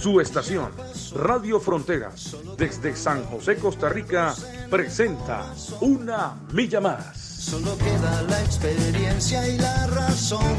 Su 0.00 0.18
estación, 0.18 0.70
Radio 1.14 1.60
Fronteras, 1.60 2.34
desde 2.56 2.96
San 2.96 3.22
José, 3.24 3.56
Costa 3.56 3.90
Rica, 3.90 4.34
presenta 4.70 5.52
Una 5.82 6.40
Milla 6.54 6.80
Más. 6.80 7.18
Solo 7.18 7.76
queda 7.76 8.22
la 8.22 8.40
experiencia 8.40 9.46
y 9.46 9.58
la 9.58 9.86
razón. 9.88 10.56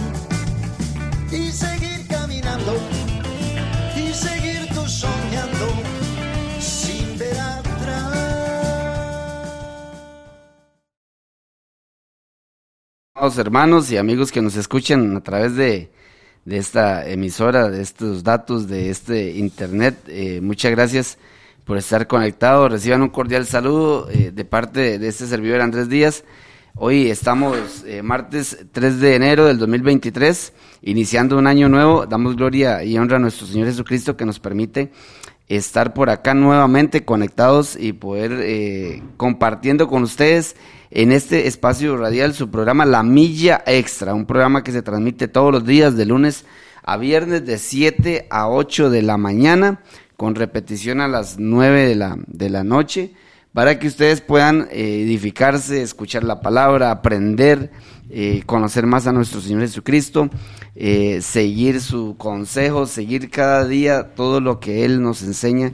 Y 1.32 1.52
seguir 1.52 2.08
caminando, 2.08 2.76
y 3.96 4.14
seguir 4.14 4.68
tú 4.76 4.88
soñando, 4.88 5.68
sin 6.60 7.18
ver 7.18 7.40
atrás. 7.40 8.12
hermanos 13.40 13.92
y 13.92 13.98
amigos 13.98 14.32
que 14.32 14.44
nos 14.44 14.56
escuchan 14.56 15.16
a 15.18 15.24
través 15.24 15.56
de 15.56 15.92
de 16.46 16.58
esta 16.58 17.08
emisora, 17.08 17.70
de 17.70 17.82
estos 17.82 18.24
datos, 18.24 18.68
de 18.68 18.90
este 18.90 19.32
internet. 19.32 19.98
Eh, 20.08 20.40
muchas 20.42 20.72
gracias 20.72 21.18
por 21.66 21.78
estar 21.78 22.08
conectados. 22.08 22.72
Reciban 22.72 23.02
un 23.02 23.10
cordial 23.10 23.46
saludo 23.46 24.10
eh, 24.10 24.32
de 24.34 24.46
parte 24.46 24.98
de 24.98 25.08
este 25.08 25.28
servidor 25.28 25.62
Andrés 25.62 25.90
Díaz. 25.90 26.24
Hoy 26.76 27.10
estamos 27.10 27.84
eh, 27.86 28.02
martes 28.02 28.66
3 28.72 29.00
de 29.00 29.16
enero 29.16 29.46
del 29.46 29.60
2023, 29.60 30.54
iniciando 30.82 31.38
un 31.38 31.46
año 31.46 31.70
nuevo. 31.70 32.06
Damos 32.06 32.36
gloria 32.36 32.84
y 32.84 32.98
honra 32.98 33.18
a 33.18 33.20
nuestro 33.20 33.46
Señor 33.46 33.68
Jesucristo 33.68 34.18
que 34.18 34.26
nos 34.26 34.40
permite 34.40 34.92
estar 35.48 35.94
por 35.94 36.10
acá 36.10 36.34
nuevamente 36.34 37.04
conectados 37.04 37.76
y 37.78 37.92
poder 37.92 39.02
compartiendo 39.18 39.90
con 39.90 40.04
ustedes 40.04 40.56
en 40.92 41.14
este 41.14 41.48
espacio 41.48 41.96
radial 41.96 42.34
su 42.34 42.52
programa 42.52 42.86
La 42.86 43.02
Milla 43.02 43.64
Extra, 43.66 44.14
un 44.14 44.26
programa 44.26 44.64
que 44.64 44.74
se 44.74 44.82
transmite 44.82 45.30
todos 45.30 45.52
los 45.52 45.66
días 45.66 45.96
de 45.96 46.06
lunes 46.06 46.46
a 46.84 46.98
viernes 46.98 47.46
de 47.46 47.58
7 47.58 48.28
a 48.30 48.50
8 48.50 48.90
de 48.90 49.02
la 49.02 49.18
mañana, 49.18 49.82
con 50.18 50.36
repetición 50.36 51.00
a 51.00 51.08
las 51.08 51.40
9 51.40 51.88
de 51.88 51.96
la, 51.96 52.18
de 52.28 52.50
la 52.50 52.66
noche, 52.66 53.14
para 53.54 53.80
que 53.80 53.88
ustedes 53.88 54.20
puedan 54.20 54.68
eh, 54.72 55.04
edificarse, 55.04 55.82
escuchar 55.82 56.26
la 56.26 56.42
palabra, 56.42 56.92
aprender, 56.92 57.72
eh, 58.10 58.44
conocer 58.46 58.86
más 58.86 59.08
a 59.08 59.14
nuestro 59.14 59.40
Señor 59.40 59.62
Jesucristo, 59.62 60.30
eh, 60.76 61.20
seguir 61.22 61.80
su 61.80 62.16
consejo, 62.18 62.86
seguir 62.86 63.30
cada 63.30 63.66
día 63.66 64.14
todo 64.14 64.42
lo 64.42 64.60
que 64.60 64.84
Él 64.84 65.02
nos 65.02 65.24
enseña 65.24 65.72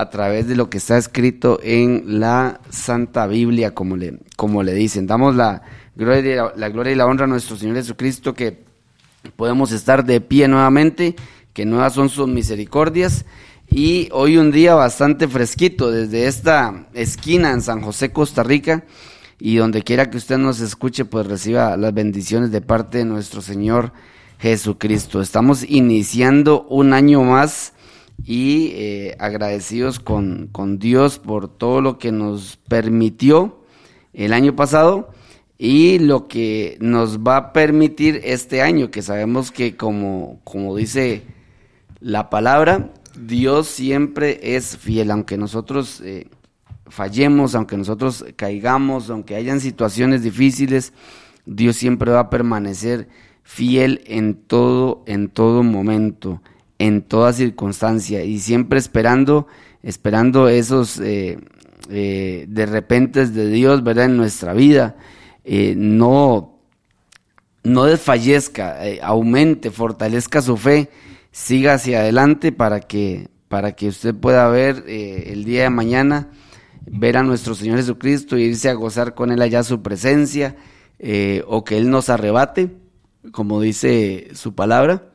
a 0.00 0.08
través 0.08 0.48
de 0.48 0.56
lo 0.56 0.70
que 0.70 0.78
está 0.78 0.96
escrito 0.96 1.60
en 1.62 2.20
la 2.20 2.60
Santa 2.70 3.26
Biblia, 3.26 3.74
como 3.74 3.98
le, 3.98 4.18
como 4.34 4.62
le 4.62 4.72
dicen. 4.72 5.06
Damos 5.06 5.36
la 5.36 5.60
gloria, 5.94 6.54
la 6.56 6.70
gloria 6.70 6.92
y 6.92 6.96
la 6.96 7.04
honra 7.04 7.26
a 7.26 7.28
nuestro 7.28 7.54
Señor 7.54 7.76
Jesucristo, 7.76 8.32
que 8.32 8.64
podemos 9.36 9.72
estar 9.72 10.06
de 10.06 10.22
pie 10.22 10.48
nuevamente, 10.48 11.16
que 11.52 11.66
nuevas 11.66 11.92
son 11.92 12.08
sus 12.08 12.28
misericordias. 12.28 13.26
Y 13.68 14.08
hoy 14.12 14.38
un 14.38 14.50
día 14.50 14.74
bastante 14.74 15.28
fresquito 15.28 15.90
desde 15.90 16.26
esta 16.26 16.86
esquina 16.94 17.50
en 17.50 17.60
San 17.60 17.82
José, 17.82 18.10
Costa 18.10 18.42
Rica. 18.42 18.84
Y 19.38 19.56
donde 19.56 19.82
quiera 19.82 20.08
que 20.08 20.16
usted 20.16 20.38
nos 20.38 20.60
escuche, 20.60 21.04
pues 21.04 21.26
reciba 21.26 21.76
las 21.76 21.92
bendiciones 21.92 22.50
de 22.50 22.62
parte 22.62 22.98
de 22.98 23.04
nuestro 23.04 23.42
Señor 23.42 23.92
Jesucristo. 24.38 25.20
Estamos 25.20 25.62
iniciando 25.62 26.66
un 26.70 26.94
año 26.94 27.22
más 27.22 27.74
y 28.24 28.72
eh, 28.74 29.16
agradecidos 29.18 30.00
con, 30.00 30.48
con, 30.52 30.78
Dios 30.78 31.18
por 31.18 31.48
todo 31.48 31.80
lo 31.80 31.98
que 31.98 32.12
nos 32.12 32.56
permitió 32.68 33.64
el 34.12 34.32
año 34.32 34.56
pasado 34.56 35.10
y 35.58 35.98
lo 35.98 36.26
que 36.26 36.78
nos 36.80 37.18
va 37.20 37.36
a 37.36 37.52
permitir 37.52 38.20
este 38.24 38.62
año, 38.62 38.90
que 38.90 39.02
sabemos 39.02 39.50
que 39.50 39.76
como, 39.76 40.40
como 40.44 40.76
dice 40.76 41.22
la 42.00 42.30
palabra, 42.30 42.92
Dios 43.18 43.66
siempre 43.66 44.40
es 44.56 44.76
fiel, 44.76 45.10
aunque 45.10 45.36
nosotros 45.36 46.00
eh, 46.02 46.28
fallemos, 46.86 47.54
aunque 47.54 47.76
nosotros 47.76 48.24
caigamos, 48.36 49.10
aunque 49.10 49.34
hayan 49.34 49.60
situaciones 49.60 50.22
difíciles, 50.22 50.92
Dios 51.44 51.76
siempre 51.76 52.10
va 52.10 52.20
a 52.20 52.30
permanecer 52.30 53.08
fiel 53.42 54.02
en 54.06 54.34
todo, 54.34 55.02
en 55.06 55.28
todo 55.28 55.62
momento 55.62 56.40
en 56.80 57.02
toda 57.02 57.34
circunstancia 57.34 58.24
y 58.24 58.38
siempre 58.38 58.78
esperando, 58.78 59.46
esperando 59.82 60.48
esos 60.48 60.98
eh, 60.98 61.38
eh, 61.90 62.46
de 62.48 62.66
repente 62.66 63.26
de 63.26 63.48
Dios, 63.48 63.84
¿verdad? 63.84 64.06
En 64.06 64.16
nuestra 64.16 64.54
vida. 64.54 64.96
Eh, 65.44 65.74
no, 65.76 66.58
no 67.64 67.84
desfallezca, 67.84 68.78
aumente, 69.02 69.70
fortalezca 69.70 70.40
su 70.40 70.56
fe, 70.56 70.88
siga 71.30 71.74
hacia 71.74 72.00
adelante 72.00 72.50
para 72.50 72.80
que, 72.80 73.28
para 73.48 73.72
que 73.72 73.88
usted 73.88 74.14
pueda 74.14 74.48
ver 74.48 74.82
el 74.86 75.44
día 75.44 75.64
de 75.64 75.70
mañana, 75.70 76.30
ver 76.86 77.18
a 77.18 77.22
nuestro 77.22 77.54
Señor 77.54 77.76
Jesucristo 77.76 78.38
y 78.38 78.44
irse 78.44 78.70
a 78.70 78.74
gozar 78.74 79.14
con 79.14 79.32
Él 79.32 79.42
allá 79.42 79.62
su 79.64 79.82
presencia, 79.82 80.56
o 81.46 81.62
que 81.62 81.76
Él 81.76 81.90
nos 81.90 82.08
arrebate, 82.08 82.70
como 83.32 83.60
dice 83.60 84.28
su 84.32 84.54
palabra 84.54 85.09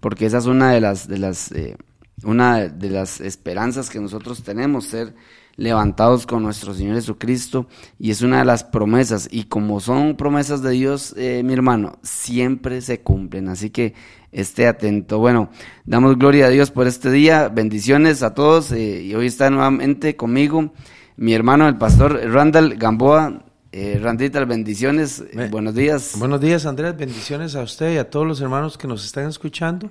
porque 0.00 0.26
esa 0.26 0.38
es 0.38 0.46
una 0.46 0.72
de 0.72 0.80
las, 0.80 1.08
de 1.08 1.18
las, 1.18 1.52
eh, 1.52 1.76
una 2.24 2.68
de 2.68 2.90
las 2.90 3.20
esperanzas 3.20 3.90
que 3.90 4.00
nosotros 4.00 4.42
tenemos, 4.42 4.86
ser 4.86 5.14
levantados 5.56 6.26
con 6.26 6.42
nuestro 6.42 6.74
Señor 6.74 6.96
Jesucristo, 6.96 7.66
y 7.98 8.10
es 8.10 8.22
una 8.22 8.38
de 8.38 8.44
las 8.44 8.64
promesas, 8.64 9.28
y 9.30 9.44
como 9.44 9.80
son 9.80 10.16
promesas 10.16 10.62
de 10.62 10.70
Dios, 10.70 11.14
eh, 11.16 11.42
mi 11.44 11.52
hermano, 11.52 11.98
siempre 12.02 12.80
se 12.80 13.00
cumplen, 13.00 13.48
así 13.48 13.70
que 13.70 13.94
esté 14.32 14.66
atento. 14.66 15.18
Bueno, 15.18 15.50
damos 15.84 16.16
gloria 16.18 16.46
a 16.46 16.50
Dios 16.50 16.70
por 16.70 16.86
este 16.86 17.10
día, 17.10 17.48
bendiciones 17.48 18.22
a 18.22 18.34
todos, 18.34 18.72
eh, 18.72 19.02
y 19.02 19.14
hoy 19.14 19.26
está 19.26 19.50
nuevamente 19.50 20.16
conmigo 20.16 20.72
mi 21.20 21.34
hermano, 21.34 21.68
el 21.68 21.76
pastor 21.76 22.18
Randall 22.32 22.76
Gamboa, 22.78 23.44
eh, 23.72 23.98
Randita, 24.00 24.44
bendiciones, 24.44 25.24
buenos 25.50 25.74
días. 25.74 26.14
Buenos 26.18 26.40
días, 26.40 26.66
Andrés, 26.66 26.96
bendiciones 26.96 27.54
a 27.54 27.62
usted 27.62 27.94
y 27.94 27.98
a 27.98 28.10
todos 28.10 28.26
los 28.26 28.40
hermanos 28.40 28.76
que 28.76 28.88
nos 28.88 29.04
están 29.04 29.28
escuchando. 29.28 29.90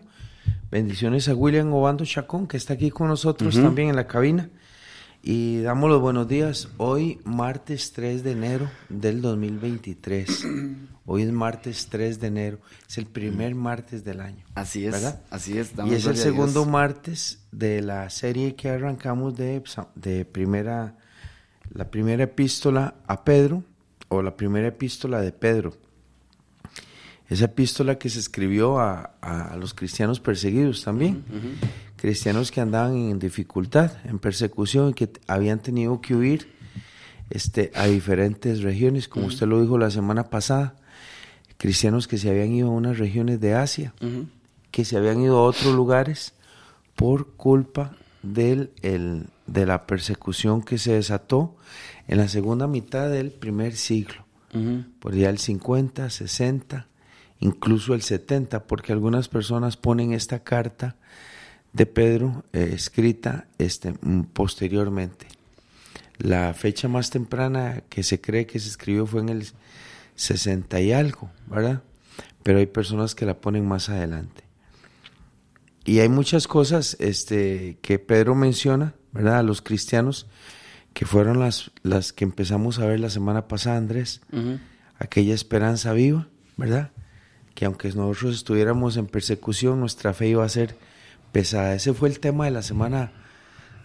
Bendiciones 0.71 1.27
a 1.27 1.35
William 1.35 1.73
Obando 1.73 2.05
Chacón, 2.05 2.47
que 2.47 2.57
está 2.57 2.73
aquí 2.73 2.91
con 2.91 3.07
nosotros 3.07 3.55
también 3.55 3.89
en 3.89 3.95
la 3.95 4.07
cabina. 4.07 4.49
Y 5.21 5.61
damos 5.61 5.89
los 5.89 5.99
buenos 5.99 6.27
días. 6.27 6.69
Hoy, 6.77 7.19
martes 7.25 7.91
3 7.91 8.23
de 8.23 8.31
enero 8.31 8.69
del 8.87 9.21
2023. 9.21 10.47
Hoy 11.05 11.23
es 11.23 11.31
martes 11.31 11.87
3 11.89 12.19
de 12.19 12.27
enero. 12.27 12.59
Es 12.87 12.97
el 12.97 13.05
primer 13.05 13.53
martes 13.53 14.05
del 14.05 14.21
año. 14.21 14.45
Así 14.55 14.85
es. 14.85 14.91
¿verdad? 14.91 15.21
Así 15.29 15.57
es. 15.57 15.73
Y 15.85 15.93
es 15.93 16.05
el 16.05 16.15
segundo 16.15 16.65
martes 16.65 17.39
de 17.51 17.81
la 17.81 18.09
serie 18.09 18.55
que 18.55 18.69
arrancamos 18.69 19.35
de, 19.35 19.61
de 19.95 20.23
primera, 20.23 20.95
la 21.73 21.89
primera 21.89 22.23
epístola 22.23 22.95
a 23.07 23.23
Pedro 23.23 23.63
o 24.07 24.21
la 24.21 24.35
primera 24.35 24.67
epístola 24.67 25.21
de 25.21 25.31
Pedro. 25.31 25.73
Esa 27.29 27.45
epístola 27.45 27.99
que 27.99 28.09
se 28.09 28.19
escribió 28.19 28.79
a, 28.79 29.11
los 29.59 29.75
cristianos 29.75 30.19
perseguidos 30.19 30.83
también, 30.83 31.23
cristianos 31.95 32.51
que 32.51 32.59
andaban 32.59 32.95
en 32.95 33.19
dificultad, 33.19 33.91
en 34.05 34.17
persecución 34.17 34.89
y 34.89 34.93
que 34.93 35.11
habían 35.27 35.59
tenido 35.59 36.01
que 36.01 36.15
huir 36.15 36.51
este, 37.29 37.71
a 37.75 37.85
diferentes 37.85 38.63
regiones, 38.63 39.07
como 39.07 39.27
usted 39.27 39.45
lo 39.45 39.61
dijo 39.61 39.77
la 39.77 39.91
semana 39.91 40.29
pasada, 40.31 40.75
cristianos 41.57 42.07
que 42.07 42.17
se 42.17 42.31
habían 42.31 42.51
ido 42.51 42.69
a 42.69 42.71
unas 42.71 42.97
regiones 42.97 43.39
de 43.39 43.53
Asia, 43.53 43.93
que 44.71 44.83
se 44.83 44.97
habían 44.97 45.21
ido 45.21 45.37
a 45.37 45.43
otros 45.43 45.75
lugares 45.75 46.33
por 46.95 47.27
culpa 47.33 47.95
del, 48.23 48.71
el, 48.81 49.27
de 49.51 49.65
la 49.65 49.87
persecución 49.87 50.61
que 50.61 50.77
se 50.77 50.93
desató 50.93 51.55
en 52.07 52.17
la 52.17 52.27
segunda 52.27 52.67
mitad 52.67 53.09
del 53.09 53.31
primer 53.31 53.75
siglo, 53.75 54.25
por 54.99 55.15
ya 55.15 55.29
el 55.29 55.37
50, 55.37 56.09
60, 56.09 56.87
incluso 57.39 57.93
el 57.93 58.01
70, 58.01 58.65
porque 58.65 58.91
algunas 58.91 59.27
personas 59.27 59.77
ponen 59.77 60.13
esta 60.13 60.43
carta 60.43 60.95
de 61.73 61.85
Pedro 61.85 62.43
eh, 62.51 62.71
escrita 62.73 63.47
este, 63.57 63.93
mm, 64.01 64.23
posteriormente. 64.33 65.27
La 66.17 66.53
fecha 66.53 66.87
más 66.87 67.09
temprana 67.11 67.83
que 67.89 68.03
se 68.03 68.19
cree 68.19 68.45
que 68.45 68.59
se 68.59 68.69
escribió 68.69 69.05
fue 69.05 69.21
en 69.21 69.29
el 69.29 69.47
60 70.15 70.81
y 70.81 70.91
algo, 70.91 71.29
¿verdad? 71.47 71.83
Pero 72.43 72.59
hay 72.59 72.65
personas 72.65 73.15
que 73.15 73.25
la 73.25 73.39
ponen 73.39 73.67
más 73.67 73.89
adelante. 73.89 74.43
Y 75.85 75.99
hay 75.99 76.09
muchas 76.09 76.47
cosas 76.47 76.97
este, 76.99 77.77
que 77.81 77.99
Pedro 77.99 78.35
menciona, 78.35 78.95
¿verdad? 79.11 79.39
A 79.39 79.43
los 79.43 79.61
cristianos 79.61 80.27
que 80.93 81.05
fueron 81.05 81.39
las, 81.39 81.71
las 81.83 82.13
que 82.13 82.23
empezamos 82.23 82.79
a 82.79 82.85
ver 82.85 82.99
la 82.99 83.09
semana 83.09 83.47
pasada, 83.47 83.77
Andrés, 83.77 84.21
aquella 84.97 85.33
esperanza 85.33 85.93
viva, 85.93 86.27
¿verdad? 86.57 86.91
Que 87.55 87.65
aunque 87.65 87.89
nosotros 87.89 88.35
estuviéramos 88.35 88.97
en 88.97 89.07
persecución, 89.07 89.79
nuestra 89.79 90.13
fe 90.13 90.29
iba 90.29 90.43
a 90.43 90.49
ser 90.49 90.75
pesada. 91.31 91.73
Ese 91.73 91.93
fue 91.93 92.09
el 92.09 92.19
tema 92.19 92.45
de 92.45 92.51
la 92.51 92.63
semana, 92.63 93.11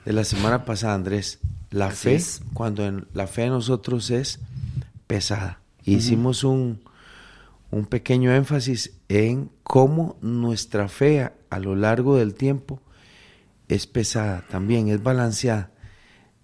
de 0.05 0.13
la 0.13 0.25
semana 0.25 0.65
pasada, 0.65 0.95
Andrés. 0.95 1.39
La 1.71 1.91
fe, 1.91 2.21
cuando 2.53 2.85
en, 2.85 3.07
la 3.15 3.27
fe 3.27 3.43
de 3.43 3.49
nosotros 3.49 4.11
es 4.11 4.41
pesada. 5.07 5.61
Hicimos 5.85 6.45
un, 6.45 6.81
un 7.71 7.87
pequeño 7.87 8.33
énfasis 8.33 8.93
en 9.09 9.51
cómo 9.63 10.17
nuestra 10.23 10.89
fe 10.89 11.31
a 11.51 11.59
lo 11.59 11.75
largo 11.77 12.17
del 12.17 12.35
tiempo 12.35 12.81
es 13.69 13.87
pesada 13.87 14.45
también, 14.49 14.89
es 14.89 15.03
balanceada. 15.03 15.71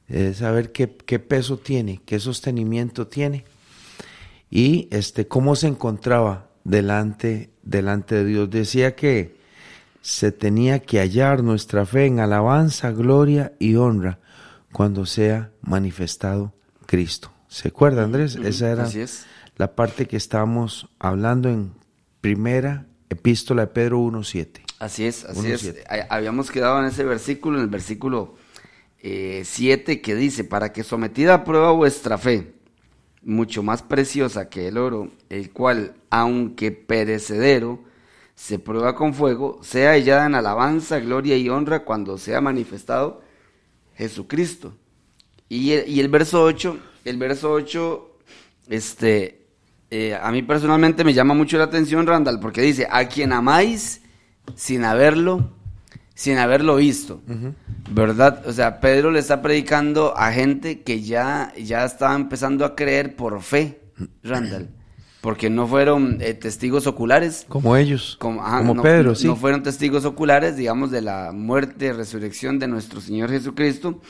Es 0.08 0.38
saber 0.38 0.72
qué, 0.72 0.96
qué, 0.96 1.18
peso 1.18 1.58
tiene, 1.58 2.00
qué 2.04 2.18
sostenimiento 2.18 3.06
tiene 3.06 3.44
y 4.50 4.88
este, 4.90 5.28
cómo 5.28 5.54
se 5.54 5.68
encontraba 5.68 6.50
delante, 6.64 7.50
delante 7.62 8.16
de 8.16 8.24
Dios. 8.24 8.50
Decía 8.50 8.96
que 8.96 9.38
se 10.02 10.32
tenía 10.32 10.80
que 10.80 10.98
hallar 10.98 11.44
nuestra 11.44 11.86
fe 11.86 12.06
en 12.06 12.18
alabanza, 12.18 12.90
gloria 12.90 13.52
y 13.58 13.76
honra 13.76 14.18
cuando 14.72 15.06
sea 15.06 15.52
manifestado 15.60 16.54
Cristo. 16.86 17.32
¿Se 17.48 17.68
acuerda, 17.68 18.02
Andrés? 18.04 18.36
Esa 18.36 18.70
era 18.70 18.88
la 19.56 19.74
parte 19.74 20.06
que 20.06 20.16
estábamos 20.16 20.88
hablando 20.98 21.48
en 21.48 21.72
primera 22.20 22.86
epístola 23.10 23.62
de 23.62 23.68
Pedro 23.68 24.00
1.7. 24.00 24.62
Así 24.78 25.04
es, 25.04 25.24
así 25.24 25.52
es. 25.52 25.74
Habíamos 26.08 26.50
quedado 26.50 26.80
en 26.80 26.86
ese 26.86 27.04
versículo, 27.04 27.58
en 27.58 27.64
el 27.64 27.70
versículo 27.70 28.36
7, 29.02 29.92
eh, 29.92 30.00
que 30.00 30.14
dice, 30.14 30.44
para 30.44 30.72
que 30.72 30.84
sometida 30.84 31.34
a 31.34 31.44
prueba 31.44 31.72
vuestra 31.72 32.16
fe, 32.16 32.54
mucho 33.22 33.62
más 33.62 33.82
preciosa 33.82 34.48
que 34.48 34.68
el 34.68 34.78
oro, 34.78 35.10
el 35.28 35.50
cual, 35.50 35.96
aunque 36.08 36.72
perecedero, 36.72 37.80
se 38.34 38.58
prueba 38.58 38.94
con 38.94 39.12
fuego, 39.12 39.60
sea 39.62 39.90
hallada 39.90 40.24
en 40.24 40.34
alabanza, 40.34 40.98
gloria 40.98 41.36
y 41.36 41.50
honra 41.50 41.84
cuando 41.84 42.16
sea 42.16 42.40
manifestado 42.40 43.20
Jesucristo. 43.96 44.74
Y 45.50 45.72
el, 45.72 45.88
y 45.88 46.00
el 46.00 46.08
verso 46.08 46.42
8, 46.42 46.78
el 47.04 47.18
verso 47.18 47.52
8, 47.52 48.18
este, 48.70 49.39
eh, 49.90 50.18
a 50.20 50.30
mí 50.30 50.42
personalmente 50.42 51.04
me 51.04 51.14
llama 51.14 51.34
mucho 51.34 51.58
la 51.58 51.64
atención, 51.64 52.06
Randall, 52.06 52.40
porque 52.40 52.62
dice, 52.62 52.86
a 52.90 53.06
quien 53.08 53.32
amáis 53.32 54.02
sin 54.54 54.84
haberlo, 54.84 55.52
sin 56.14 56.38
haberlo 56.38 56.76
visto, 56.76 57.22
¿verdad? 57.90 58.46
O 58.46 58.52
sea, 58.52 58.80
Pedro 58.80 59.10
le 59.10 59.20
está 59.20 59.42
predicando 59.42 60.16
a 60.16 60.32
gente 60.32 60.82
que 60.82 61.02
ya, 61.02 61.52
ya 61.56 61.84
estaba 61.84 62.14
empezando 62.14 62.64
a 62.64 62.74
creer 62.74 63.16
por 63.16 63.42
fe, 63.42 63.80
Randall 64.22 64.70
porque 65.20 65.50
no 65.50 65.66
fueron 65.66 66.18
eh, 66.20 66.34
testigos 66.34 66.86
oculares. 66.86 67.44
Como 67.48 67.76
ellos. 67.76 68.16
Como, 68.18 68.82
Pedro, 68.82 69.14
sí. 69.14 69.26
No 69.26 69.36
fueron 69.36 69.62
testigos 69.62 70.04
oculares, 70.04 70.56
digamos, 70.56 70.90
de 70.90 71.02
la 71.02 71.32
muerte 71.32 71.86
y 71.86 71.92
resurrección 71.92 72.58
de 72.58 72.68
nuestro 72.68 73.00
Señor 73.00 73.30
Jesucristo. 73.30 74.00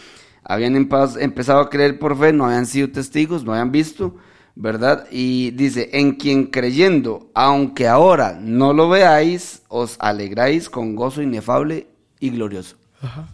Habían 0.44 0.74
empezado 0.76 1.60
a 1.60 1.68
creer 1.68 1.98
por 1.98 2.18
fe, 2.18 2.32
no 2.32 2.46
habían 2.46 2.66
sido 2.66 2.90
testigos, 2.90 3.44
no 3.44 3.52
habían 3.52 3.72
visto, 3.72 4.16
¿verdad? 4.54 5.06
Y 5.10 5.52
dice, 5.52 5.90
en 5.92 6.12
quien 6.12 6.46
creyendo, 6.46 7.30
aunque 7.34 7.88
ahora 7.88 8.38
no 8.40 8.72
lo 8.72 8.88
veáis, 8.88 9.62
os 9.68 9.96
alegráis 9.98 10.68
con 10.68 10.96
gozo 10.96 11.22
inefable 11.22 11.86
y 12.18 12.30
glorioso. 12.30 12.76
Ajá. 13.00 13.28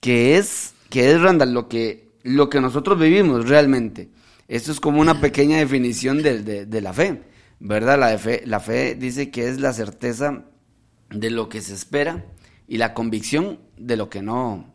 Que 0.00 0.36
es, 0.36 0.74
que 0.88 1.10
es, 1.10 1.20
Randall, 1.20 1.52
lo 1.52 1.68
que, 1.68 2.08
lo 2.22 2.48
que 2.48 2.60
nosotros 2.60 2.98
vivimos 2.98 3.48
realmente 3.48 4.08
esto 4.50 4.72
es 4.72 4.80
como 4.80 5.00
una 5.00 5.20
pequeña 5.20 5.58
definición 5.58 6.24
de, 6.24 6.80
la 6.82 6.92
fe, 6.92 7.22
¿verdad? 7.60 8.00
La, 8.00 8.18
fe, 8.18 8.42
la 8.44 8.58
fe 8.58 8.96
dice 8.96 9.30
que 9.30 9.48
es 9.48 9.60
la 9.60 9.72
certeza 9.72 10.42
de 11.08 11.30
lo 11.30 11.48
que 11.48 11.60
se 11.60 11.72
espera 11.72 12.24
y 12.66 12.78
la 12.78 12.92
convicción 12.92 13.60
de 13.76 13.96
lo 13.96 14.10
que 14.10 14.22
no, 14.22 14.74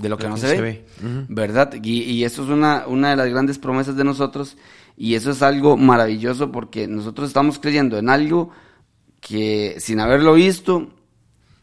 de 0.00 0.08
lo 0.08 0.18
que 0.18 0.28
no 0.28 0.36
se, 0.36 0.60
ve, 0.60 0.86
¿verdad? 1.28 1.74
Y, 1.82 2.02
y, 2.02 2.24
eso 2.24 2.44
es 2.44 2.50
una, 2.50 2.84
una 2.86 3.10
de 3.10 3.16
las 3.16 3.28
grandes 3.28 3.58
promesas 3.58 3.96
de 3.96 4.04
nosotros 4.04 4.56
y 4.96 5.14
eso 5.14 5.30
es 5.30 5.42
algo 5.42 5.76
maravilloso 5.76 6.52
porque 6.52 6.86
nosotros 6.86 7.28
estamos 7.28 7.58
creyendo 7.58 7.98
en 7.98 8.10
algo 8.10 8.50
que 9.20 9.76
sin 9.78 10.00
haberlo 10.00 10.34
visto, 10.34 10.90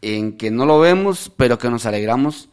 en 0.02 0.36
que 0.36 0.50
no 0.50 0.66
lo 0.66 0.80
vemos, 0.80 1.32
pero 1.36 1.58
que 1.58 1.70
nos 1.70 1.86
alegramos 1.86 2.48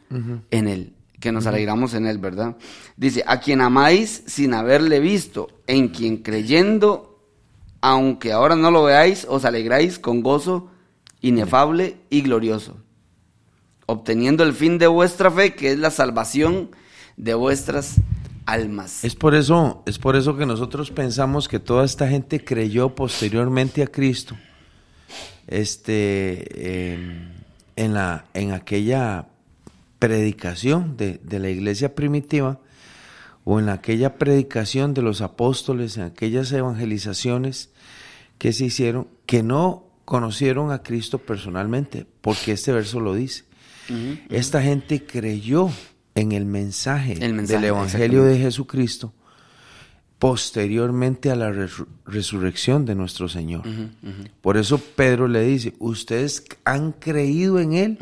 en 0.51 0.68
él 0.68 0.94
que 1.22 1.31
nos 1.31 1.45
alegramos 1.45 1.94
en 1.94 2.07
él, 2.07 2.18
¿verdad? 2.18 2.57
Dice, 2.98 3.24
a 3.25 3.39
quien 3.39 3.62
amáis 3.62 4.24
sin 4.25 4.54
haberle 4.54 5.00
visto, 5.00 5.48
en 5.68 5.89
quien 5.89 6.18
creyendo, 6.18 7.24
aunque 7.80 8.33
ahora 8.33 8.57
no 8.57 8.72
lo 8.72 8.83
veáis, 8.83 9.25
os 9.30 9.45
alegráis 9.45 10.00
con 10.00 10.22
gozo 10.22 10.69
inefable 11.22 11.98
y 12.10 12.22
glorioso, 12.24 12.81
obteniendo 13.86 14.44
el 14.44 14.54
fin 14.54 14.78
de 14.78 14.88
vuestra 14.88 15.31
fe, 15.31 15.54
que 15.54 15.72
es 15.72 15.80
la 15.80 15.92
salvación 15.92 16.72
de 17.18 17.33
vuestras 17.33 17.95
almas. 18.45 19.04
Es 19.04 19.16
por 19.16 19.36
eso, 19.36 19.83
es 19.86 20.00
por 20.00 20.16
eso 20.16 20.36
que 20.38 20.45
nosotros 20.45 20.92
pensamos 20.92 21.48
que 21.48 21.60
toda 21.60 21.86
esta 21.86 22.07
gente 22.07 22.44
creyó 22.44 22.95
posteriormente 22.95 23.83
a 23.83 23.88
Cristo. 23.88 24.36
Este 25.48 26.56
en 27.75 27.94
la 27.94 28.25
en 28.33 28.51
aquella 28.51 29.28
predicación 30.01 30.98
de, 30.98 31.19
la 31.30 31.51
iglesia 31.51 31.94
primitiva 31.94 32.60
o 33.44 33.60
en 33.60 33.69
aquella 33.69 34.18
predicación 34.18 34.95
de 34.95 35.04
los 35.04 35.22
apóstoles, 35.22 35.95
en 35.95 36.04
aquellas 36.04 36.51
evangelizaciones 36.51 37.69
que 38.39 38.51
se 38.51 38.66
hicieron, 38.66 39.07
que 39.28 39.44
no 39.44 39.86
conocieron 40.06 40.72
a 40.72 40.81
Cristo 40.81 41.19
personalmente, 41.19 42.07
porque 42.22 42.54
este 42.54 42.72
verso 42.72 43.00
lo 43.00 43.13
dice. 43.13 43.44
Esta 44.29 44.61
gente 44.61 45.05
creyó 45.05 45.69
en 46.15 46.31
el 46.31 46.45
mensaje, 46.45 47.15
del 47.15 47.63
Evangelio 47.63 48.23
de 48.23 48.38
Jesucristo 48.38 49.13
posteriormente 50.21 51.31
a 51.31 51.35
la 51.35 51.51
resurrección 52.05 52.85
de 52.85 52.93
nuestro 52.93 53.27
Señor. 53.27 53.63
Por 54.41 54.55
eso 54.55 54.77
Pedro 54.77 55.27
le 55.27 55.41
dice, 55.41 55.73
ustedes 55.80 56.44
han 56.63 56.92
creído 56.92 57.59
en 57.59 57.73
Él 57.73 57.97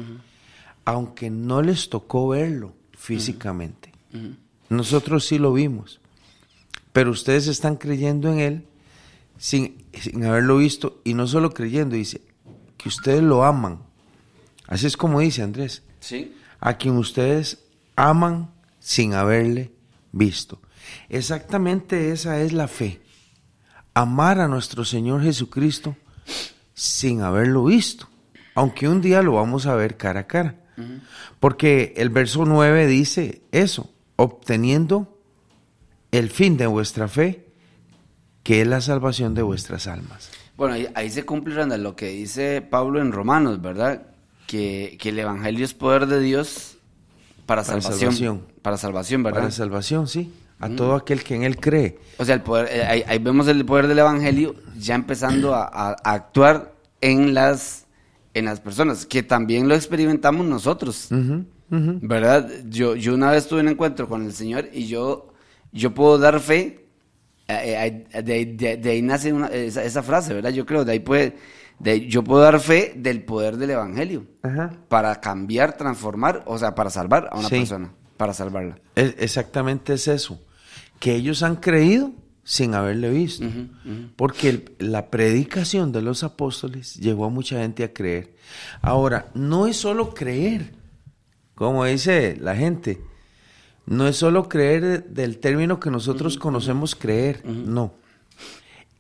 aunque 0.84 1.30
no 1.30 1.62
les 1.62 1.88
tocó 1.88 2.28
verlo 2.28 2.74
físicamente. 2.92 3.94
Nosotros 4.68 5.26
sí 5.26 5.40
lo 5.40 5.54
vimos, 5.54 6.02
pero 6.92 7.12
ustedes 7.12 7.48
están 7.48 7.78
creyendo 7.78 8.30
en 8.34 8.40
Él 8.40 8.66
sin, 9.38 9.86
sin 9.94 10.26
haberlo 10.26 10.58
visto 10.58 11.00
y 11.06 11.14
no 11.14 11.26
solo 11.26 11.54
creyendo, 11.54 11.96
dice 11.96 12.20
que 12.76 12.90
ustedes 12.90 13.24
lo 13.24 13.46
aman. 13.46 13.80
Así 14.70 14.86
es 14.86 14.96
como 14.96 15.20
dice 15.20 15.42
Andrés. 15.42 15.82
Sí. 16.00 16.36
A 16.60 16.78
quien 16.78 16.96
ustedes 16.98 17.66
aman 17.96 18.52
sin 18.80 19.16
haberle 19.16 19.72
visto. 20.12 20.62
Exactamente 21.10 22.12
esa 22.12 22.40
es 22.40 22.54
la 22.54 22.68
fe. 22.68 23.02
Amar 23.96 24.40
a 24.40 24.48
nuestro 24.48 24.86
Señor 24.86 25.24
Jesucristo 25.24 25.98
sin 26.76 27.22
haberlo 27.22 27.66
visto, 27.66 28.08
aunque 28.54 28.88
un 28.88 29.02
día 29.02 29.24
lo 29.24 29.34
vamos 29.34 29.66
a 29.66 29.74
ver 29.74 29.98
cara 29.98 30.22
a 30.22 30.28
cara. 30.28 30.56
Porque 31.40 31.94
el 31.98 32.10
verso 32.10 32.46
9 32.46 32.88
dice 32.88 33.42
eso, 33.52 33.92
obteniendo 34.16 35.20
el 36.12 36.30
fin 36.30 36.56
de 36.58 36.68
vuestra 36.68 37.08
fe, 37.08 37.48
que 38.44 38.62
es 38.62 38.68
la 38.68 38.80
salvación 38.80 39.34
de 39.34 39.42
vuestras 39.42 39.88
almas. 39.88 40.32
Bueno, 40.56 40.76
ahí, 40.94 41.10
se 41.10 41.26
cumple 41.26 41.66
lo 41.78 41.96
que 41.96 42.10
dice 42.10 42.62
Pablo 42.62 43.02
en 43.02 43.12
Romanos, 43.12 43.62
¿verdad? 43.62 44.10
Que, 44.50 44.98
el 45.10 45.20
Evangelio 45.20 45.64
es 45.64 45.74
poder 45.74 46.08
de 46.08 46.20
Dios 46.20 46.78
para, 47.46 47.64
salvación, 47.64 48.46
Para 48.62 48.78
salvación, 48.78 49.24
¿verdad? 49.24 49.42
Para 49.42 49.52
salvación, 49.52 50.08
sí. 50.08 50.34
A 50.60 50.70
todo 50.70 50.96
aquel 50.96 51.24
que 51.24 51.36
en 51.36 51.44
él 51.44 51.58
cree. 51.58 52.00
O 52.18 52.26
sea, 52.26 52.36
el 52.36 52.42
poder, 52.42 52.68
eh, 52.70 53.06
ahí, 53.08 53.20
vemos 53.20 53.48
el 53.48 53.64
poder 53.64 53.88
del 53.88 54.00
Evangelio 54.00 54.56
ya 54.78 54.96
empezando 54.96 55.56
a 55.56 55.92
actuar 56.04 56.74
en 57.00 57.34
las 57.34 57.86
en 58.34 58.46
las 58.46 58.60
personas, 58.60 59.06
que 59.06 59.24
también 59.24 59.68
lo 59.68 59.76
experimentamos 59.76 60.46
nosotros, 60.46 61.08
¿verdad? 61.70 62.50
Yo, 62.68 62.96
yo 62.96 63.14
una 63.14 63.32
vez 63.32 63.48
tuve 63.48 63.62
un 63.62 63.68
encuentro 63.68 64.08
con 64.08 64.26
el 64.26 64.34
Señor 64.34 64.70
y 64.72 64.88
yo, 64.88 65.34
yo 65.72 65.94
puedo 65.94 66.18
dar 66.18 66.40
fe, 66.40 66.86
eh, 67.48 68.06
eh, 68.14 68.78
de, 68.78 68.90
ahí 68.90 69.02
nace 69.02 69.34
esa, 69.52 70.04
frase, 70.04 70.34
¿verdad? 70.34 70.52
Yo 70.52 70.66
creo, 70.66 70.86
de 70.86 70.94
ahí 70.94 71.00
puede, 71.00 71.36
de, 71.80 72.08
yo 72.08 72.24
puedo 72.24 72.42
dar 72.42 72.60
fe 72.60 72.94
del 72.96 73.24
poder 73.24 73.58
del 73.58 73.72
Evangelio 73.72 74.26
para 74.88 75.20
cambiar, 75.22 75.78
transformar, 75.78 76.44
o 76.46 76.58
sea, 76.58 76.76
para 76.76 76.90
salvar 76.90 77.30
a 77.32 77.40
una 77.40 77.50
persona, 77.50 77.94
para 78.18 78.34
salvarla. 78.34 78.80
exactamente 78.96 79.94
es 79.94 80.08
eso, 80.08 80.42
que 81.00 81.16
ellos 81.16 81.42
han 81.42 81.56
creído 81.56 82.12
sin 82.44 82.74
haberle 82.74 83.10
visto. 83.12 83.46
Porque 84.16 84.76
la 84.80 85.10
predicación 85.10 85.92
de 85.92 86.02
los 86.02 86.24
apóstoles 86.24 86.96
llevó 86.96 87.26
a 87.26 87.30
mucha 87.30 87.60
gente 87.60 87.84
a 87.84 87.94
creer. 87.94 88.34
Ahora, 88.82 89.28
no 89.36 89.68
es 89.68 89.78
solo 89.78 90.14
creer, 90.14 90.74
como 91.54 91.86
dice 91.86 92.38
la 92.42 92.56
gente, 92.56 93.02
No 93.86 94.08
es 94.08 94.18
solo 94.18 94.50
creer 94.50 95.06
del 95.06 95.40
término 95.40 95.80
que 95.80 95.90
nosotros 95.90 96.38
conocemos 96.38 96.96
creer, 96.96 97.44
no. 97.46 97.94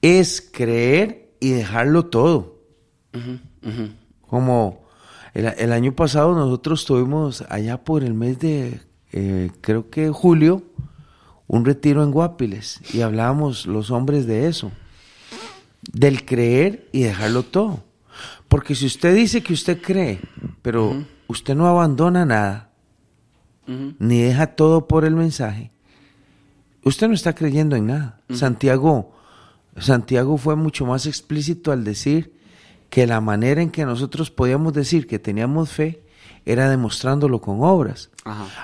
Es 0.01 0.41
creer 0.41 1.29
y 1.39 1.51
dejarlo 1.51 2.05
todo. 2.07 2.58
Como 4.27 4.89
el, 5.33 5.71
año 5.71 5.93
pasado 5.93 6.35
nosotros 6.35 6.85
tuvimos 6.85 7.43
allá 7.49 7.83
por 7.83 8.03
el 8.03 8.13
mes 8.13 8.39
de, 8.39 8.81
eh, 9.11 9.51
creo 9.61 9.89
que 9.89 10.09
julio, 10.09 10.63
un 11.47 11.65
retiro 11.65 12.03
en 12.03 12.11
Guapiles 12.11 12.79
y 12.93 13.01
hablábamos 13.01 13.65
los 13.65 13.91
hombres 13.91 14.27
de 14.27 14.47
eso, 14.47 14.71
del 15.91 16.25
creer 16.25 16.87
y 16.91 17.03
dejarlo 17.03 17.43
todo. 17.43 17.83
Porque 18.47 18.75
si 18.75 18.85
usted 18.85 19.15
dice 19.15 19.41
que 19.41 19.53
usted 19.53 19.81
cree, 19.81 20.19
pero 20.61 21.05
usted 21.27 21.55
no 21.55 21.67
abandona 21.67 22.25
nada, 22.25 22.71
ni 23.99 24.21
deja 24.21 24.47
todo 24.47 24.87
por 24.87 25.05
el 25.05 25.15
mensaje, 25.15 25.71
usted 26.83 27.07
no 27.07 27.13
está 27.13 27.33
creyendo 27.33 27.75
en 27.75 27.87
nada. 27.87 28.21
Santiago, 28.31 29.13
Santiago 29.77 30.37
fue 30.37 30.55
mucho 30.55 30.85
más 30.85 31.05
explícito 31.05 31.71
al 31.71 31.83
decir 31.83 32.38
que 32.89 33.07
la 33.07 33.21
manera 33.21 33.61
en 33.61 33.69
que 33.69 33.85
nosotros 33.85 34.31
podíamos 34.31 34.73
decir 34.73 35.07
que 35.07 35.19
teníamos 35.19 35.71
fe 35.71 36.03
era 36.45 36.69
demostrándolo 36.69 37.41
con 37.41 37.61
obras. 37.61 38.09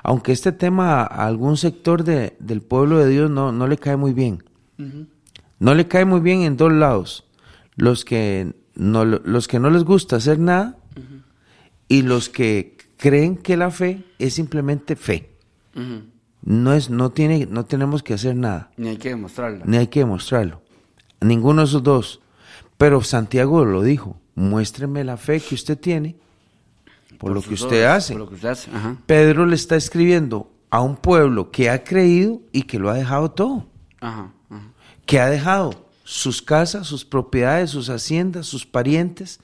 Aunque 0.03 0.31
este 0.31 0.51
tema 0.51 1.01
a 1.01 1.27
algún 1.27 1.57
sector 1.57 2.03
de, 2.03 2.35
del 2.39 2.61
pueblo 2.61 2.97
de 2.97 3.09
Dios 3.09 3.29
no, 3.29 3.51
no 3.51 3.67
le 3.67 3.77
cae 3.77 3.95
muy 3.97 4.13
bien. 4.13 4.43
No 5.59 5.73
le 5.73 5.87
cae 5.87 6.05
muy 6.05 6.19
bien 6.19 6.41
en 6.41 6.57
dos 6.57 6.71
lados. 6.71 7.25
Los 7.75 8.05
que 8.05 8.53
no, 8.75 9.05
los 9.05 9.47
que 9.47 9.59
no 9.59 9.69
les 9.69 9.83
gusta 9.83 10.15
hacer 10.17 10.39
nada 10.39 10.77
y 11.87 12.01
los 12.01 12.29
que 12.29 12.77
creen 12.97 13.37
que 13.37 13.57
la 13.57 13.71
fe 13.71 14.03
es 14.19 14.33
simplemente 14.33 14.95
fe. 14.95 15.31
No 16.41 16.73
es, 16.73 16.89
no 16.89 17.11
tiene, 17.11 17.47
no 17.47 17.65
tenemos 17.65 18.03
que 18.03 18.13
hacer 18.13 18.35
nada. 18.35 18.71
Ni 18.77 18.89
hay 18.89 18.97
que 18.97 19.09
demostrarlo. 19.09 19.65
Ni 19.65 19.77
hay 19.77 19.87
que 19.87 19.99
demostrarlo. 19.99 20.61
Ninguno 21.21 21.61
de 21.61 21.67
esos 21.67 21.83
dos. 21.83 22.21
Pero 22.77 23.01
Santiago 23.03 23.65
lo 23.65 23.81
dijo, 23.81 24.19
muéstreme 24.35 25.03
la 25.03 25.17
fe 25.17 25.39
que 25.39 25.55
usted 25.55 25.77
tiene 25.77 26.15
por, 27.17 27.31
lo, 27.31 27.41
que 27.41 27.53
usted 27.53 27.85
hace. 27.85 28.17
Pedro 29.05 29.45
le 29.45 29.55
está 29.55 29.75
escribiendo 29.75 30.51
a 30.69 30.81
un 30.81 30.97
pueblo 30.97 31.51
que 31.51 31.69
ha 31.69 31.83
creído 31.83 32.41
y 32.51 32.63
que 32.63 32.79
lo 32.79 32.89
ha 32.89 32.95
dejado 32.95 33.31
todo. 33.31 33.65
Que 35.05 35.19
ha 35.19 35.29
dejado 35.29 35.85
sus 36.03 36.41
casas, 36.41 36.85
sus 36.85 37.05
propiedades, 37.05 37.71
sus 37.71 37.89
haciendas, 37.89 38.45
sus 38.45 38.65
parientes, 38.65 39.39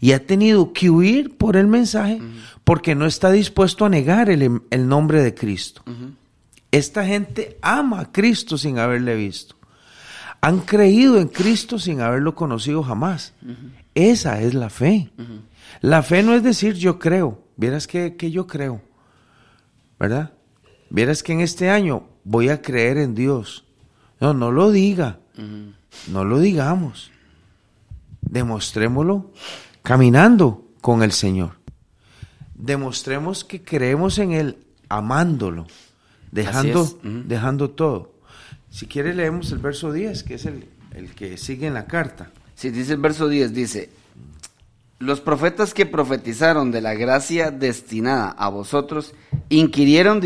y 0.00 0.12
ha 0.12 0.24
tenido 0.26 0.72
que 0.72 0.88
huir 0.88 1.36
por 1.36 1.56
el 1.56 1.66
mensaje 1.66 2.22
porque 2.64 2.94
no 2.94 3.06
está 3.06 3.30
dispuesto 3.30 3.84
a 3.84 3.88
negar 3.88 4.30
el, 4.30 4.88
nombre 4.88 5.22
de 5.22 5.34
Cristo. 5.34 5.82
Esta 6.70 7.04
gente 7.04 7.58
ama 7.60 8.00
a 8.00 8.12
Cristo 8.12 8.56
sin 8.56 8.78
haberle 8.78 9.16
visto 9.16 9.55
han 10.40 10.60
creído 10.60 11.18
en 11.18 11.28
Cristo 11.28 11.78
sin 11.78 12.00
haberlo 12.00 12.34
conocido 12.34 12.82
jamás. 12.82 13.34
Esa 13.94 14.40
es 14.40 14.54
la 14.54 14.70
fe. 14.70 15.10
La 15.80 16.02
fe 16.02 16.22
no 16.22 16.34
es 16.34 16.42
decir 16.42 16.74
yo 16.74 16.98
creo, 16.98 17.42
vieras 17.56 17.86
que, 17.86 18.14
yo 18.30 18.46
creo, 18.46 18.80
¿verdad? 19.98 20.32
Vieras 20.90 21.22
que 21.22 21.32
en 21.32 21.40
este 21.40 21.70
año 21.70 22.08
voy 22.24 22.48
a 22.48 22.62
creer 22.62 22.98
en 22.98 23.14
Dios. 23.14 23.64
No, 24.20 24.34
no 24.34 24.52
lo 24.52 24.70
diga, 24.70 25.18
no 26.08 26.24
lo 26.24 26.38
digamos. 26.38 27.10
Demostrémoslo 28.20 29.32
caminando 29.82 30.64
con 30.80 31.02
el 31.02 31.12
Señor. 31.12 31.52
Demostremos 32.54 33.44
que 33.44 33.62
creemos 33.62 34.18
en 34.18 34.32
Él 34.32 34.58
amándolo, 34.88 35.66
dejando, 36.30 36.98
dejando 37.02 37.70
todo. 37.70 38.15
Si 38.76 38.86
quiere 38.86 39.14
leemos 39.14 39.50
el 39.52 39.58
verso 39.58 39.90
10, 39.90 40.22
que 40.22 40.34
es 40.34 40.44
el, 40.44 40.68
que 41.16 41.38
sigue 41.38 41.66
en 41.66 41.72
la 41.72 41.86
carta. 41.86 42.30
Sí, 42.54 42.68
dice 42.68 42.92
el 42.92 42.98
verso 42.98 43.26
10, 43.26 43.54
dice, 43.54 43.88
los 44.98 45.22
profetas 45.22 45.72
que 45.72 45.86
profetizaron 45.86 46.70
de 46.70 46.82
la 46.82 46.92
gracia 46.92 47.50
destinada 47.50 48.28
a 48.32 48.50
vosotros 48.50 49.14
inquirieron, 49.48 50.20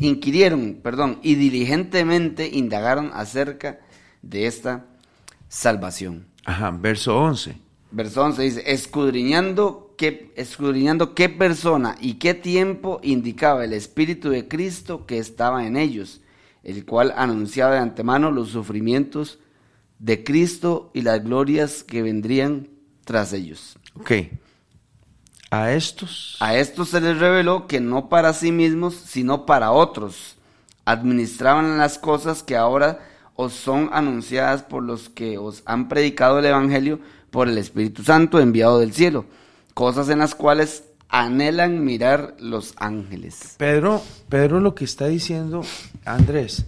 inquirieron 0.00 0.80
perdón, 0.82 1.20
y 1.22 1.36
diligentemente 1.36 2.50
indagaron 2.52 3.12
acerca 3.14 3.78
de 4.20 4.48
esta 4.48 4.84
salvación. 5.48 6.26
Ajá, 6.44 6.72
verso 6.72 7.16
11. 7.16 7.56
Verso 7.92 8.24
11 8.24 8.42
dice, 8.42 8.62
escudriñando 8.66 9.94
qué, 9.96 10.32
escudriñando 10.34 11.14
qué 11.14 11.28
persona 11.28 11.94
y 12.00 12.14
qué 12.14 12.34
tiempo 12.34 12.98
indicaba 13.04 13.64
el 13.64 13.72
Espíritu 13.72 14.28
de 14.28 14.48
Cristo 14.48 15.06
que 15.06 15.18
estaba 15.18 15.68
en 15.68 15.76
ellos 15.76 16.21
el 16.64 16.84
cual 16.84 17.12
anunciaba 17.16 17.74
de 17.74 17.80
antemano 17.80 18.30
los 18.30 18.50
sufrimientos 18.50 19.38
de 19.98 20.24
Cristo 20.24 20.90
y 20.94 21.02
las 21.02 21.22
glorias 21.22 21.84
que 21.84 22.02
vendrían 22.02 22.68
tras 23.04 23.32
ellos. 23.32 23.78
Ok. 23.94 24.12
A 25.50 25.72
estos. 25.72 26.36
A 26.40 26.56
estos 26.56 26.88
se 26.88 27.00
les 27.00 27.18
reveló 27.18 27.66
que 27.66 27.80
no 27.80 28.08
para 28.08 28.32
sí 28.32 28.52
mismos, 28.52 28.94
sino 28.94 29.44
para 29.44 29.70
otros, 29.70 30.36
administraban 30.84 31.78
las 31.78 31.98
cosas 31.98 32.42
que 32.42 32.56
ahora 32.56 33.00
os 33.36 33.52
son 33.52 33.90
anunciadas 33.92 34.62
por 34.62 34.82
los 34.82 35.08
que 35.08 35.38
os 35.38 35.62
han 35.66 35.88
predicado 35.88 36.38
el 36.38 36.46
Evangelio 36.46 37.00
por 37.30 37.48
el 37.48 37.58
Espíritu 37.58 38.02
Santo 38.02 38.40
enviado 38.40 38.78
del 38.78 38.92
cielo, 38.92 39.24
cosas 39.74 40.08
en 40.08 40.18
las 40.18 40.34
cuales 40.34 40.84
anhelan 41.12 41.84
mirar 41.84 42.34
los 42.40 42.74
ángeles. 42.78 43.54
Pedro, 43.58 44.02
Pedro 44.28 44.58
lo 44.60 44.74
que 44.74 44.84
está 44.84 45.06
diciendo, 45.06 45.62
Andrés, 46.04 46.66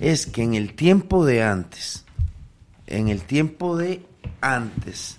es 0.00 0.26
que 0.26 0.42
en 0.42 0.54
el 0.54 0.74
tiempo 0.74 1.24
de 1.24 1.44
antes, 1.44 2.04
en 2.86 3.08
el 3.08 3.22
tiempo 3.22 3.76
de 3.76 4.04
antes, 4.40 5.18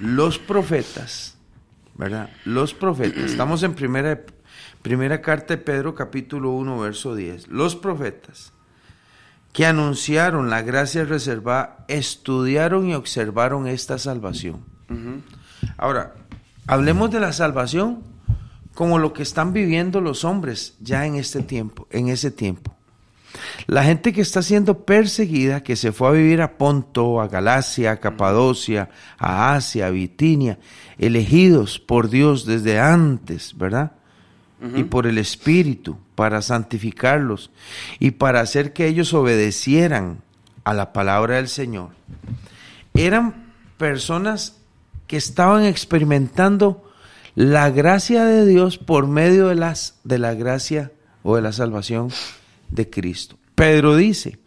los 0.00 0.38
profetas, 0.38 1.36
¿verdad? 1.94 2.30
Los 2.44 2.74
profetas, 2.74 3.22
estamos 3.30 3.62
en 3.62 3.74
primera, 3.74 4.22
primera 4.82 5.22
carta 5.22 5.54
de 5.54 5.62
Pedro 5.62 5.94
capítulo 5.94 6.50
1, 6.50 6.80
verso 6.80 7.14
10, 7.14 7.46
los 7.46 7.76
profetas 7.76 8.52
que 9.52 9.66
anunciaron 9.66 10.50
la 10.50 10.62
gracia 10.62 11.04
reservada, 11.04 11.84
estudiaron 11.88 12.88
y 12.88 12.94
observaron 12.94 13.66
esta 13.66 13.98
salvación. 13.98 14.64
Ahora, 15.76 16.14
Hablemos 16.68 17.10
de 17.10 17.18
la 17.18 17.32
salvación 17.32 18.02
como 18.74 18.98
lo 18.98 19.14
que 19.14 19.22
están 19.22 19.54
viviendo 19.54 20.02
los 20.02 20.22
hombres 20.22 20.76
ya 20.80 21.06
en 21.06 21.16
este 21.16 21.42
tiempo, 21.42 21.88
en 21.90 22.08
ese 22.08 22.30
tiempo. 22.30 22.76
La 23.66 23.84
gente 23.84 24.12
que 24.12 24.20
está 24.20 24.42
siendo 24.42 24.84
perseguida, 24.84 25.62
que 25.62 25.76
se 25.76 25.92
fue 25.92 26.08
a 26.08 26.12
vivir 26.12 26.42
a 26.42 26.58
Ponto, 26.58 27.22
a 27.22 27.28
Galacia, 27.28 27.92
a 27.92 27.96
Capadocia, 27.96 28.90
a 29.18 29.54
Asia, 29.54 29.86
a 29.86 29.90
Bitinia, 29.90 30.58
elegidos 30.98 31.78
por 31.78 32.10
Dios 32.10 32.44
desde 32.44 32.78
antes, 32.78 33.56
¿verdad? 33.56 33.92
Y 34.74 34.84
por 34.84 35.06
el 35.06 35.18
Espíritu 35.18 35.98
para 36.14 36.42
santificarlos 36.42 37.50
y 37.98 38.10
para 38.10 38.40
hacer 38.40 38.74
que 38.74 38.88
ellos 38.88 39.14
obedecieran 39.14 40.20
a 40.64 40.74
la 40.74 40.92
palabra 40.92 41.36
del 41.36 41.48
Señor. 41.48 41.90
Eran 42.92 43.54
personas 43.78 44.57
que 45.08 45.16
estaban 45.16 45.64
experimentando 45.64 46.84
la 47.34 47.70
gracia 47.70 48.24
de 48.24 48.46
Dios 48.46 48.78
por 48.78 49.08
medio 49.08 49.48
de, 49.48 49.56
las, 49.56 49.98
de 50.04 50.18
la 50.18 50.34
gracia 50.34 50.92
o 51.24 51.34
de 51.34 51.42
la 51.42 51.52
salvación 51.52 52.10
de 52.70 52.88
Cristo. 52.88 53.36
Pedro 53.54 53.96
dice 53.96 54.38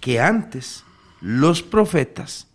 que 0.00 0.20
antes 0.20 0.84
los 1.20 1.62
profetas 1.62 2.46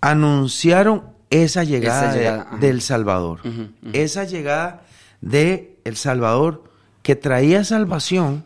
anunciaron 0.00 1.04
esa 1.30 1.64
llegada, 1.64 2.46
del 2.60 2.80
Salvador, 2.80 3.40
esa 3.92 4.24
llegada 4.24 4.84
de 5.20 5.80
el 5.84 5.96
Salvador 5.96 6.64
que 7.02 7.16
traía 7.16 7.64
salvación 7.64 8.44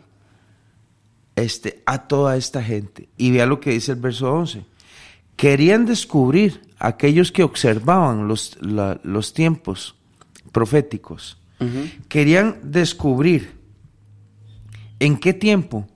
este, 1.35 1.81
a 1.85 2.07
toda 2.07 2.37
esta 2.37 2.63
gente. 2.63 3.09
Y 3.17 3.31
vea 3.31 3.45
lo 3.45 3.59
que 3.59 3.71
dice 3.71 3.91
el 3.93 3.99
verso 3.99 4.31
11. 4.31 4.65
Querían 5.35 5.85
descubrir 5.85 6.70
aquellos 6.81 7.31
que 7.31 7.43
observaban 7.43 8.27
los, 8.27 8.57
los 8.61 9.33
tiempos 9.33 9.95
proféticos, 10.51 11.37
querían 12.09 12.57
descubrir 12.63 13.51
en 14.99 15.17
qué 15.17 15.33
tiempo 15.33 15.87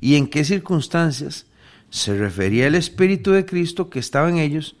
y 0.00 0.16
en 0.16 0.26
qué 0.26 0.44
circunstancias 0.44 1.44
se 1.90 2.16
refería 2.16 2.66
el 2.66 2.74
Espíritu 2.74 3.32
de 3.32 3.44
Cristo 3.44 3.90
que 3.90 3.98
estaba 3.98 4.30
en 4.30 4.38
ellos 4.38 4.76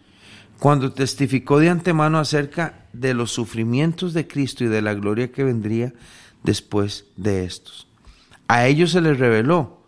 cuando 0.58 0.92
testificó 0.92 1.58
de 1.58 1.68
antemano 1.68 2.18
acerca 2.18 2.86
de 2.94 3.12
los 3.12 3.30
sufrimientos 3.30 4.14
de 4.14 4.26
Cristo 4.26 4.64
y 4.64 4.68
de 4.68 4.80
la 4.80 4.94
gloria 4.94 5.30
que 5.30 5.44
vendría 5.44 5.92
después 6.42 7.04
de 7.16 7.44
estos. 7.44 7.86
A 8.48 8.66
ellos 8.66 8.92
se 8.92 9.02
les 9.02 9.18
reveló 9.18 9.82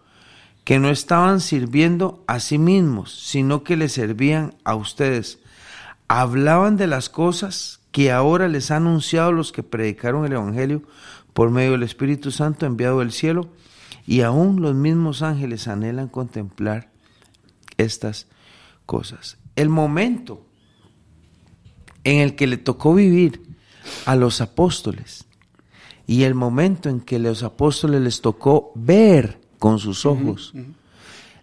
que 0.65 0.79
no 0.79 0.91
estaban 0.91 1.41
sirviendo 1.41 2.23
a 2.27 2.41
sí 2.41 2.59
mismos, 2.59 3.15
sino 3.15 3.65
que 3.65 3.77
les 3.77 3.93
servían 3.93 4.55
a 4.65 4.75
ustedes 4.75 5.39
hablaban 6.21 6.77
de 6.77 6.87
las 6.87 7.09
cosas 7.09 7.81
que 7.91 8.13
ahora 8.13 8.47
les 8.47 8.71
han 8.71 8.87
anunciado 8.87 9.33
los 9.33 9.51
que 9.51 9.63
predicaron 9.63 10.27
el 10.27 10.33
Evangelio 10.33 10.83
por 11.33 11.51
medio 11.51 11.73
del 11.73 11.85
Espíritu 11.85 12.31
Santo 12.31 12.67
enviado 12.67 12.99
del 12.99 13.13
cielo 13.13 13.49
Y 14.07 14.21
aún 14.21 14.61
los 14.61 14.75
mismos 14.75 15.23
ángeles 15.23 15.69
anhelan 15.69 16.09
contemplar 16.09 16.91
estas 17.79 18.27
cosas. 18.85 19.39
El 19.57 19.71
momento 19.71 20.45
en 22.05 22.19
el 22.19 22.35
que 22.35 22.47
le 22.47 22.59
tocó 22.59 22.95
vivir 22.95 23.43
a 24.05 24.15
los 24.15 24.43
apóstoles 24.43 25.25
y 26.07 26.25
el 26.25 26.35
momento 26.35 26.91
en 26.91 27.01
que 27.01 27.19
los 27.19 27.43
apóstoles 27.43 28.03
les 28.03 28.21
tocó 28.21 28.73
ver 28.75 29.41
con 29.59 29.79
sus 29.79 30.05
ojos 30.05 30.53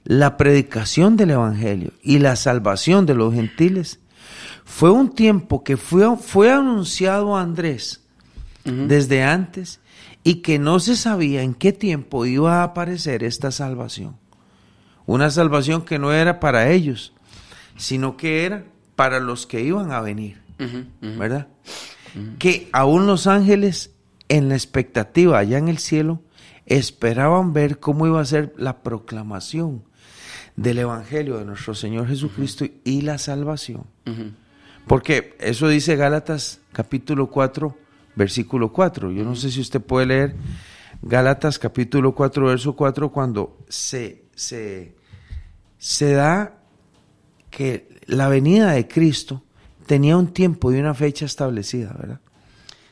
la 0.03 0.37
predicación 0.37 1.17
del 1.17 1.31
Evangelio 1.31 1.91
y 2.03 2.19
la 2.19 2.35
salvación 2.35 3.05
de 3.05 3.15
los 3.15 3.33
gentiles, 3.33 3.99
fue 4.69 4.91
un 4.91 5.09
tiempo 5.09 5.63
que 5.63 5.75
fue, 5.75 6.15
fue 6.15 6.53
anunciado 6.53 7.35
a 7.35 7.41
Andrés 7.41 8.01
desde 8.63 9.23
antes 9.23 9.81
y 10.23 10.35
que 10.35 10.59
no 10.59 10.79
se 10.79 10.95
sabía 10.95 11.41
en 11.41 11.55
qué 11.55 11.73
tiempo 11.73 12.25
iba 12.25 12.61
a 12.61 12.63
aparecer 12.63 13.23
esta 13.23 13.51
salvación. 13.51 14.15
Una 15.07 15.31
salvación 15.31 15.81
que 15.81 15.97
no 15.97 16.13
era 16.13 16.39
para 16.39 16.69
ellos, 16.69 17.13
sino 17.77 18.15
que 18.15 18.45
era 18.45 18.63
para 18.95 19.19
los 19.19 19.47
que 19.47 19.61
iban 19.61 19.91
a 19.91 20.01
venir, 20.01 20.39
¿verdad? 21.01 21.47
Que 22.37 22.69
aún 22.71 23.07
los 23.07 23.25
ángeles 23.25 23.91
en 24.29 24.49
la 24.49 24.55
expectativa 24.55 25.39
allá 25.39 25.57
en 25.57 25.67
el 25.67 25.79
cielo 25.79 26.21
esperaban 26.67 27.53
ver 27.53 27.79
cómo 27.79 28.05
iba 28.05 28.21
a 28.21 28.25
ser 28.25 28.53
la 28.55 28.83
proclamación 28.83 29.83
del 30.55 30.77
Evangelio 30.77 31.39
de 31.39 31.45
nuestro 31.45 31.73
Señor 31.73 32.07
Jesucristo 32.07 32.65
y 32.83 33.01
la 33.01 33.17
salvación. 33.17 33.85
Porque 34.89 35.35
eso 35.39 35.67
dice 35.67 35.95
Gálatas 35.95 36.61
capítulo 36.71 37.29
4, 37.29 37.77
versículo 38.15 38.73
4. 38.73 39.11
Yo 39.11 39.23
no 39.23 39.35
sé 39.35 39.51
si 39.51 39.61
usted 39.61 39.79
puede 39.79 40.07
leer 40.07 40.35
Gálatas 41.03 41.59
capítulo 41.59 42.15
4, 42.15 42.47
verso 42.47 42.75
4, 42.75 43.11
cuando 43.11 43.59
se, 43.69 44.23
se, 44.33 44.95
se 45.77 46.13
da 46.13 46.57
que 47.51 47.87
la 48.07 48.29
venida 48.29 48.71
de 48.71 48.87
Cristo 48.87 49.43
tenía 49.85 50.17
un 50.17 50.33
tiempo 50.33 50.73
y 50.73 50.79
una 50.79 50.95
fecha 50.95 51.25
establecida, 51.25 51.93
¿verdad? 51.93 52.19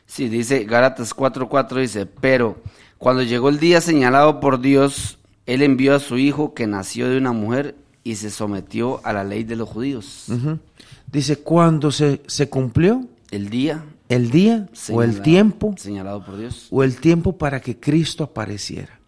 Sí, 0.06 0.30
dice 0.30 0.66
Gálatas 0.66 1.16
4:4 1.16 1.82
dice, 1.82 2.06
pero 2.06 2.62
cuando 3.00 3.24
llegó 3.24 3.50
el 3.50 3.58
día 3.58 3.82
señalado 3.82 4.40
por 4.40 4.62
Dios, 4.62 5.18
Él 5.48 5.64
envió 5.64 5.96
a 5.96 6.00
su 6.00 6.20
hijo 6.20 6.54
que 6.54 6.68
nació 6.68 7.10
de 7.10 7.18
una 7.18 7.32
mujer 7.32 7.76
y 8.08 8.16
se 8.16 8.30
sometió 8.30 9.02
a 9.06 9.12
la 9.12 9.26
ley 9.26 9.44
de 9.44 9.58
los 9.58 9.68
judíos. 9.68 10.28
Dice, 11.12 11.40
cuando 11.40 11.92
se, 11.92 12.22
se 12.28 12.50
cumplió 12.50 13.06
El 13.32 13.50
día 13.50 13.84
el 14.08 14.32
día 14.32 14.70
o 14.92 15.04
el 15.04 15.22
tiempo 15.22 15.76
señalado 15.78 16.24
por 16.24 16.38
Dios. 16.38 16.68
o 16.72 16.84
el 16.84 16.96
tiempo 16.96 17.38
para 17.38 17.60
que 17.60 17.78
Cristo 17.78 18.24
apareciera. 18.24 19.00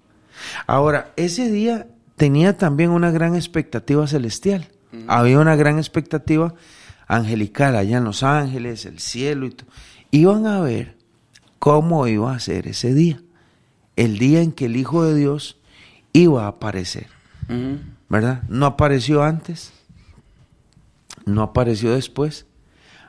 Ahora, 0.67 1.13
ese 1.15 1.49
día 1.49 1.87
tenía 2.17 2.57
también 2.57 2.89
una 2.89 3.09
gran 3.09 3.35
expectativa 3.35 4.05
celestial. 4.07 4.67
Había 5.07 5.39
una 5.39 5.55
gran 5.55 5.77
expectativa 5.77 6.53
angelical 7.07 7.77
allá 7.77 7.99
en 7.99 8.03
Los 8.03 8.23
Ángeles, 8.23 8.85
el 8.85 8.99
cielo 8.99 9.45
y 9.45 9.51
todo. 9.51 9.69
Iban 10.11 10.45
a 10.45 10.59
ver 10.59 10.97
cómo 11.59 12.05
iba 12.07 12.33
a 12.33 12.39
ser 12.39 12.67
ese 12.67 12.93
día. 12.93 13.21
El 13.95 14.19
día 14.19 14.41
en 14.41 14.51
que 14.51 14.65
el 14.65 14.75
Hijo 14.75 15.05
de 15.05 15.15
Dios 15.15 15.57
iba 16.11 16.43
a 16.43 16.49
aparecer. 16.49 17.07
¿Verdad? 18.09 18.43
No 18.49 18.65
apareció 18.65 19.23
antes, 19.23 19.71
no 21.25 21.43
apareció 21.43 21.93
después, 21.93 22.45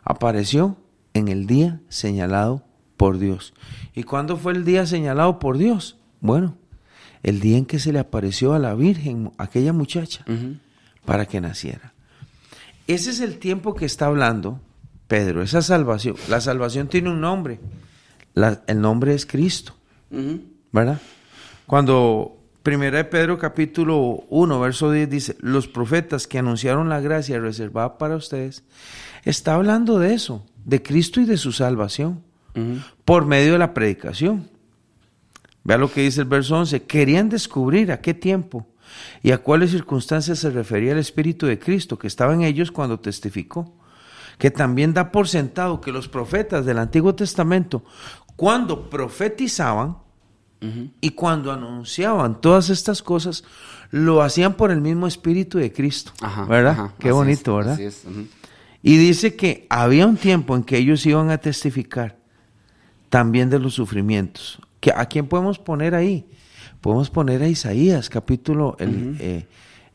apareció 0.04 0.76
en 1.14 1.28
el 1.28 1.46
día 1.46 1.80
señalado 1.88 2.64
por 2.96 3.18
Dios. 3.18 3.54
¿Y 3.94 4.02
cuándo 4.02 4.36
fue 4.36 4.52
el 4.52 4.64
día 4.64 4.86
señalado 4.86 5.38
por 5.38 5.56
Dios? 5.56 5.96
Bueno, 6.20 6.56
el 7.22 7.40
día 7.40 7.56
en 7.56 7.64
que 7.66 7.78
se 7.78 7.92
le 7.92 7.98
apareció 7.98 8.52
a 8.52 8.58
la 8.58 8.74
Virgen, 8.74 9.32
aquella 9.38 9.72
muchacha, 9.72 10.24
para 11.06 11.24
que 11.26 11.40
naciera. 11.40 11.92
Ese 12.86 13.10
es 13.10 13.20
el 13.20 13.38
tiempo 13.38 13.74
que 13.74 13.86
está 13.86 14.06
hablando 14.06 14.60
Pedro, 15.08 15.42
esa 15.42 15.62
salvación. 15.62 16.16
La 16.28 16.40
salvación 16.40 16.88
tiene 16.88 17.10
un 17.10 17.20
nombre, 17.20 17.58
La- 18.34 18.62
el 18.66 18.80
nombre 18.80 19.14
es 19.14 19.24
Cristo. 19.26 19.74
¿verdad? 20.72 21.00
Cuando 21.66 22.36
Primera 22.62 22.98
de 22.98 23.04
Pedro 23.04 23.38
capítulo 23.38 24.24
1, 24.28 24.60
verso 24.60 24.92
10 24.92 25.08
dice, 25.08 25.36
los 25.40 25.66
profetas 25.66 26.26
que 26.26 26.38
anunciaron 26.38 26.90
la 26.90 27.00
gracia 27.00 27.38
reservada 27.38 27.96
para 27.96 28.16
ustedes, 28.16 28.64
está 29.24 29.54
hablando 29.54 29.98
de 29.98 30.12
eso, 30.12 30.44
de 30.66 30.82
Cristo 30.82 31.22
y 31.22 31.24
de 31.24 31.38
su 31.38 31.52
salvación, 31.52 32.22
por 33.06 33.24
medio 33.24 33.52
de 33.52 33.58
la 33.58 33.72
predicación. 33.72 34.50
Vea 35.64 35.78
lo 35.78 35.90
que 35.90 36.02
dice 36.02 36.20
el 36.20 36.26
verso 36.26 36.56
11, 36.58 36.82
querían 36.82 37.30
descubrir 37.30 37.92
a 37.92 38.02
qué 38.02 38.12
tiempo 38.12 38.66
y 39.22 39.30
a 39.30 39.38
cuáles 39.38 39.70
circunstancias 39.70 40.40
se 40.40 40.50
refería 40.50 40.92
el 40.92 40.98
Espíritu 40.98 41.46
de 41.46 41.58
Cristo 41.58 41.98
que 41.98 42.08
estaba 42.08 42.34
en 42.34 42.42
ellos 42.42 42.70
cuando 42.70 43.00
testificó, 43.00 43.74
que 44.36 44.50
también 44.50 44.92
da 44.92 45.12
por 45.12 45.28
sentado 45.28 45.80
que 45.80 45.92
los 45.92 46.08
profetas 46.08 46.66
del 46.66 46.78
Antiguo 46.78 47.14
Testamento, 47.14 47.84
cuando 48.36 48.90
profetizaban, 48.90 49.96
Y 51.00 51.10
cuando 51.10 51.52
anunciaban 51.52 52.40
todas 52.40 52.68
estas 52.68 53.02
cosas, 53.02 53.44
lo 53.90 54.22
hacían 54.22 54.54
por 54.54 54.70
el 54.70 54.80
mismo 54.80 55.06
Espíritu 55.06 55.58
de 55.58 55.72
Cristo. 55.72 56.12
Ajá, 56.20 56.44
¿Verdad? 56.44 56.72
ajá, 56.72 56.94
Qué 56.98 57.12
bonito, 57.12 57.52
es, 57.60 57.66
¿verdad? 57.66 57.74
así 57.74 57.84
es. 57.84 58.04
Y 58.82 58.96
dice 58.98 59.36
que 59.36 59.66
había 59.70 60.06
un 60.06 60.16
tiempo 60.16 60.54
en 60.56 60.62
que 60.64 60.76
ellos 60.78 61.04
iban 61.06 61.30
a 61.30 61.38
testificar 61.38 62.18
también 63.08 63.48
de 63.50 63.58
los 63.58 63.74
sufrimientos. 63.74 64.60
¿Que 64.80 64.92
¿A 64.94 65.06
quién 65.06 65.26
podemos 65.26 65.58
poner 65.58 65.94
ahí? 65.94 66.26
Podemos 66.80 67.10
poner 67.10 67.42
a 67.42 67.48
Isaías, 67.48 68.08
capítulo, 68.08 68.76
el, 68.78 69.16
eh, 69.20 69.46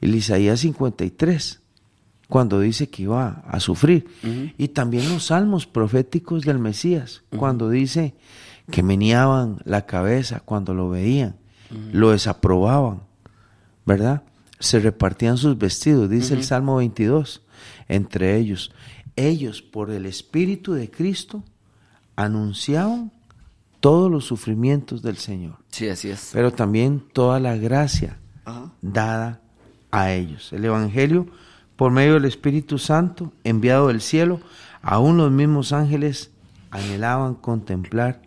el 0.01 0.13
Isaías 0.15 0.59
53, 0.59 1.61
cuando 2.27 2.59
dice 2.59 2.89
que 2.89 3.03
iba 3.03 3.43
a 3.47 3.59
sufrir. 3.59 4.07
Y 4.57 4.67
también 4.69 5.09
los 5.09 5.25
salmos 5.25 5.65
proféticos 5.67 6.43
del 6.43 6.59
Mesías, 6.59 7.23
cuando 7.35 7.69
dice 7.69 8.13
que 8.71 8.83
meneaban 8.83 9.59
la 9.65 9.85
cabeza 9.85 10.41
cuando 10.43 10.73
lo 10.73 10.89
veían, 10.89 11.35
lo 11.91 12.11
desaprobaban, 12.11 13.01
¿verdad? 13.85 14.23
Se 14.59 14.79
repartían 14.79 15.37
sus 15.37 15.57
vestidos, 15.57 16.09
dice 16.09 16.33
el 16.33 16.43
Salmo 16.43 16.77
22, 16.77 17.41
entre 17.87 18.37
ellos. 18.37 18.71
Ellos, 19.15 19.61
por 19.61 19.91
el 19.91 20.05
Espíritu 20.05 20.73
de 20.73 20.89
Cristo, 20.89 21.43
anunciaban 22.15 23.11
todos 23.79 24.09
los 24.09 24.25
sufrimientos 24.25 25.01
del 25.01 25.17
Señor, 25.17 25.57
Sí, 25.69 25.87
así 25.89 26.09
es. 26.09 26.31
pero 26.33 26.51
también 26.51 27.03
toda 27.13 27.39
la 27.39 27.55
gracia 27.55 28.17
dada 28.81 29.41
a 29.91 30.11
ellos. 30.11 30.51
El 30.53 30.65
Evangelio, 30.65 31.27
por 31.75 31.91
medio 31.91 32.13
del 32.15 32.25
Espíritu 32.25 32.77
Santo, 32.79 33.31
enviado 33.43 33.87
del 33.89 34.01
cielo, 34.01 34.39
aún 34.81 35.17
los 35.17 35.31
mismos 35.31 35.71
ángeles 35.73 36.31
anhelaban 36.71 37.35
contemplar 37.35 38.21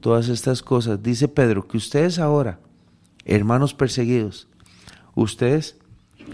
todas 0.00 0.28
estas 0.28 0.62
cosas. 0.62 1.02
Dice 1.02 1.28
Pedro 1.28 1.66
que 1.68 1.76
ustedes 1.76 2.18
ahora, 2.18 2.60
hermanos 3.24 3.74
perseguidos, 3.74 4.48
ustedes 5.14 5.76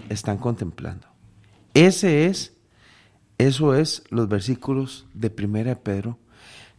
están 0.09 0.37
contemplando. 0.37 1.07
Ese 1.73 2.25
es, 2.25 2.53
eso 3.37 3.75
es 3.75 4.03
los 4.09 4.27
versículos 4.27 5.05
de 5.13 5.29
Primera 5.29 5.71
de 5.71 5.75
Pedro, 5.75 6.17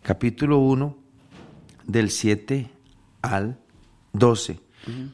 capítulo 0.02 0.58
1, 0.58 0.96
del 1.86 2.10
7 2.10 2.70
al 3.22 3.58
12. 4.12 4.60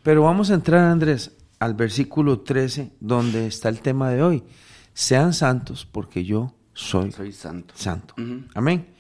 Pero 0.03 0.23
vamos 0.23 0.51
a 0.51 0.55
entrar, 0.55 0.85
Andrés, 0.85 1.33
al 1.59 1.75
versículo 1.75 2.41
13, 2.41 2.93
donde 3.01 3.47
está 3.47 3.69
el 3.69 3.81
tema 3.81 4.11
de 4.11 4.23
hoy. 4.23 4.45
Sean 4.93 5.33
santos 5.35 5.87
porque 5.91 6.25
yo 6.25 6.55
soy, 6.75 7.11
Soy 7.13 7.33
santo. 7.33 7.75
santo. 7.77 8.15
Amén. 8.55 8.94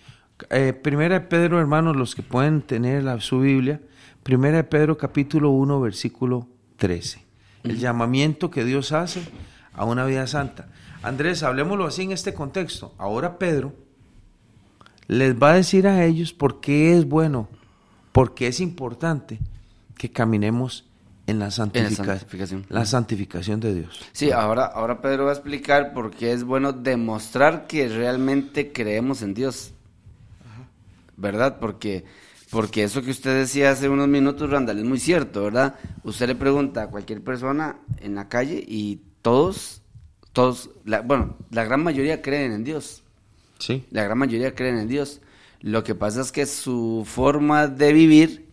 Eh, 0.50 0.72
primera 0.72 1.14
de 1.20 1.26
Pedro, 1.26 1.58
hermanos, 1.58 1.96
los 1.96 2.14
que 2.14 2.22
pueden 2.22 2.62
tener 2.62 3.02
la, 3.04 3.20
su 3.20 3.40
Biblia, 3.40 3.80
Primera 4.22 4.56
de 4.58 4.64
Pedro 4.64 4.96
capítulo 4.96 5.50
1, 5.50 5.80
versículo 5.82 6.48
13. 6.76 7.22
El 7.62 7.78
llamamiento 7.78 8.50
que 8.50 8.64
Dios 8.64 8.92
hace 8.92 9.20
a 9.74 9.84
una 9.84 10.06
vida 10.06 10.26
santa. 10.26 10.68
Andrés, 11.02 11.42
hablemoslo 11.42 11.84
así 11.86 12.02
en 12.04 12.12
este 12.12 12.32
contexto. 12.32 12.94
Ahora 12.96 13.38
Pedro 13.38 13.74
les 15.08 15.34
va 15.36 15.50
a 15.50 15.54
decir 15.56 15.86
a 15.86 16.04
ellos 16.06 16.32
por 16.32 16.60
qué 16.62 16.96
es 16.96 17.06
bueno, 17.06 17.48
por 18.12 18.34
qué 18.34 18.46
es 18.46 18.60
importante 18.60 19.38
que 19.98 20.10
caminemos 20.10 20.86
en 21.26 21.38
la, 21.38 21.50
santifica- 21.50 22.04
santificación. 22.18 22.64
la 22.70 22.86
santificación 22.86 23.60
de 23.60 23.74
Dios. 23.74 24.00
Sí, 24.12 24.30
ahora, 24.30 24.64
ahora 24.64 25.02
Pedro 25.02 25.24
va 25.26 25.30
a 25.32 25.34
explicar 25.34 25.92
por 25.92 26.12
qué 26.12 26.32
es 26.32 26.44
bueno 26.44 26.72
demostrar 26.72 27.66
que 27.66 27.88
realmente 27.88 28.72
creemos 28.72 29.20
en 29.20 29.34
Dios. 29.34 29.73
¿Verdad? 31.16 31.58
Porque, 31.60 32.04
porque 32.50 32.84
eso 32.84 33.02
que 33.02 33.10
usted 33.10 33.36
decía 33.38 33.70
hace 33.70 33.88
unos 33.88 34.08
minutos, 34.08 34.50
Randall, 34.50 34.78
es 34.78 34.84
muy 34.84 34.98
cierto, 34.98 35.44
¿verdad? 35.44 35.76
Usted 36.02 36.26
le 36.28 36.34
pregunta 36.34 36.82
a 36.84 36.86
cualquier 36.90 37.22
persona 37.22 37.78
en 38.00 38.14
la 38.14 38.28
calle 38.28 38.64
y 38.66 39.00
todos, 39.22 39.82
todos, 40.32 40.70
la- 40.84 41.00
bueno, 41.02 41.36
la 41.50 41.64
gran 41.64 41.82
mayoría 41.82 42.20
creen 42.22 42.52
en 42.52 42.64
Dios. 42.64 43.02
Sí. 43.58 43.84
La 43.90 44.02
gran 44.04 44.18
mayoría 44.18 44.54
creen 44.54 44.78
en 44.78 44.88
Dios. 44.88 45.20
Lo 45.60 45.82
que 45.84 45.94
pasa 45.94 46.20
es 46.20 46.32
que 46.32 46.44
su 46.46 47.04
forma 47.06 47.68
de 47.68 47.92
vivir 47.92 48.48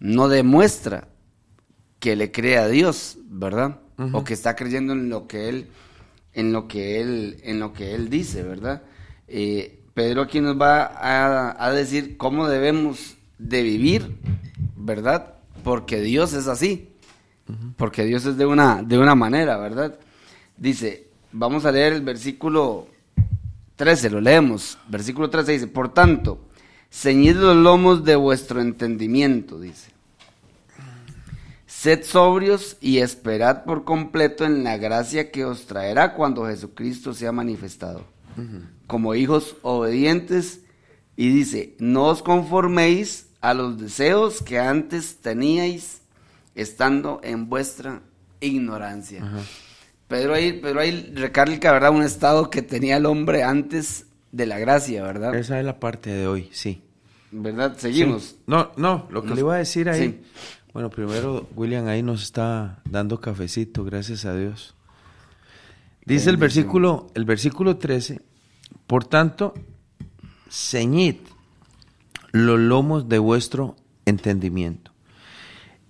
no 0.00 0.28
demuestra 0.28 1.08
que 2.00 2.16
le 2.16 2.32
cree 2.32 2.58
a 2.58 2.68
Dios, 2.68 3.18
¿verdad? 3.28 3.80
O 4.12 4.24
que 4.24 4.34
está 4.34 4.56
creyendo 4.56 4.92
en 4.92 5.08
lo 5.08 5.26
que 5.26 5.48
él, 5.48 5.68
en 6.34 6.52
lo 6.52 6.68
que 6.68 7.00
él, 7.00 7.38
en 7.44 7.60
lo 7.60 7.72
que 7.72 7.94
él 7.94 8.10
dice, 8.10 8.42
¿verdad? 8.42 8.82
Eh, 9.28 9.80
Pedro 9.96 10.20
aquí 10.20 10.42
nos 10.42 10.60
va 10.60 10.92
a, 11.58 11.72
decir 11.72 12.18
cómo 12.18 12.48
debemos 12.48 13.16
de 13.38 13.62
vivir, 13.62 14.18
¿verdad? 14.76 15.36
Porque 15.64 16.02
Dios 16.02 16.34
es 16.34 16.48
así, 16.48 16.90
porque 17.78 18.04
Dios 18.04 18.26
es 18.26 18.36
de 18.36 18.44
una, 18.44 18.82
de 18.82 18.98
una 18.98 19.14
manera, 19.14 19.56
¿verdad? 19.56 19.98
Dice, 20.58 21.06
vamos 21.32 21.64
a 21.64 21.72
leer 21.72 21.94
el 21.94 22.02
versículo 22.02 22.88
13, 23.76 24.10
lo 24.10 24.20
leemos. 24.20 24.76
Versículo 24.86 25.30
13 25.30 25.52
dice, 25.52 25.66
por 25.66 25.94
tanto, 25.94 26.40
ceñid 26.90 27.36
los 27.36 27.56
lomos 27.56 28.04
de 28.04 28.16
vuestro 28.16 28.60
entendimiento, 28.60 29.58
dice. 29.58 29.92
Sed 31.64 32.04
sobrios 32.04 32.76
y 32.82 32.98
esperad 32.98 33.64
por 33.64 33.84
completo 33.84 34.44
en 34.44 34.62
la 34.62 34.76
gracia 34.76 35.30
que 35.30 35.46
os 35.46 35.66
traerá 35.66 36.12
cuando 36.12 36.44
Jesucristo 36.44 37.14
sea 37.14 37.32
manifestado. 37.32 38.04
Como 38.86 39.14
hijos 39.14 39.56
obedientes, 39.62 40.60
y 41.16 41.30
dice, 41.30 41.74
no 41.78 42.04
os 42.06 42.22
conforméis 42.22 43.28
a 43.40 43.54
los 43.54 43.78
deseos 43.80 44.42
que 44.42 44.58
antes 44.58 45.16
teníais 45.18 46.02
estando 46.54 47.20
en 47.22 47.48
vuestra 47.48 48.02
ignorancia. 48.40 49.24
Pedro 50.08 50.34
ahí, 50.34 50.52
Pedro 50.60 50.80
ahí 50.80 51.12
recalca, 51.14 51.72
¿verdad? 51.72 51.90
Un 51.90 52.02
estado 52.02 52.48
que 52.50 52.62
tenía 52.62 52.96
el 52.98 53.06
hombre 53.06 53.42
antes 53.42 54.06
de 54.30 54.46
la 54.46 54.58
gracia, 54.58 55.02
¿verdad? 55.02 55.34
Esa 55.34 55.58
es 55.58 55.64
la 55.64 55.80
parte 55.80 56.10
de 56.10 56.26
hoy, 56.26 56.48
sí. 56.52 56.82
¿Verdad? 57.32 57.76
Seguimos. 57.76 58.22
Sí. 58.22 58.36
No, 58.46 58.70
no, 58.76 59.06
lo 59.10 59.22
que 59.22 59.28
Nos- 59.28 59.36
le 59.36 59.40
iba 59.42 59.54
a 59.54 59.58
decir 59.58 59.88
ahí. 59.88 60.00
sí. 60.08 60.20
Bueno, 60.72 60.90
primero 60.90 61.48
William 61.56 61.86
ahí 61.88 62.02
nos 62.02 62.22
está 62.22 62.82
dando 62.88 63.18
cafecito, 63.20 63.82
gracias 63.84 64.26
a 64.26 64.34
Dios. 64.36 64.74
Dice 66.04 66.30
el 66.30 66.36
versículo, 66.36 67.08
el 67.14 67.24
versículo 67.24 67.78
13, 67.78 68.20
por 68.86 69.04
tanto, 69.04 69.54
ceñid 70.50 71.16
los 72.32 72.58
lomos 72.58 73.08
de 73.08 73.18
vuestro 73.18 73.76
entendimiento. 74.04 74.92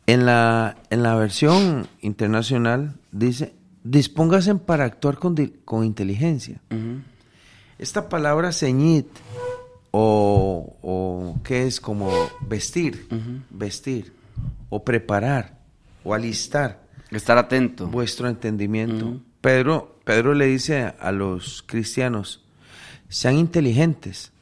En 0.06 0.24
la, 0.24 0.76
en 0.90 1.02
la 1.02 1.16
versión 1.16 1.88
internacional 2.00 2.94
dice, 3.10 3.54
dispóngase 3.82 4.54
para 4.54 4.84
actuar 4.84 5.18
con, 5.18 5.34
con 5.64 5.84
inteligencia. 5.84 6.60
Esta 7.78 8.08
palabra 8.08 8.52
ceñid 8.52 9.04
o, 9.90 10.76
o 10.82 11.38
que 11.42 11.66
es 11.66 11.80
como 11.80 12.10
vestir, 12.40 13.08
vestir 13.50 14.12
o 14.68 14.84
preparar 14.84 15.58
o 16.04 16.14
alistar 16.14 16.86
Estar 17.10 17.38
atento. 17.38 17.86
vuestro 17.88 18.28
entendimiento. 18.28 19.20
Pedro, 19.40 19.98
Pedro 20.04 20.34
le 20.34 20.46
dice 20.46 20.92
a 20.98 21.12
los 21.12 21.62
cristianos, 21.66 22.45
sean 23.08 23.36
inteligentes 23.36 24.32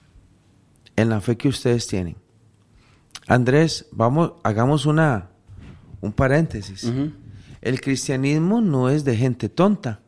en 0.97 1.09
la 1.09 1.21
fe 1.21 1.37
que 1.37 1.49
ustedes 1.49 1.87
tienen. 1.87 2.17
Andrés, 3.27 3.87
vamos, 3.93 4.35
hagamos 4.43 4.87
una 4.87 5.31
un 6.01 6.13
paréntesis. 6.13 6.93
El 7.63 7.81
cristianismo 7.81 8.61
no 8.61 8.91
es 8.91 9.05
de 9.05 9.17
gente 9.17 9.49
tonta, 9.49 10.01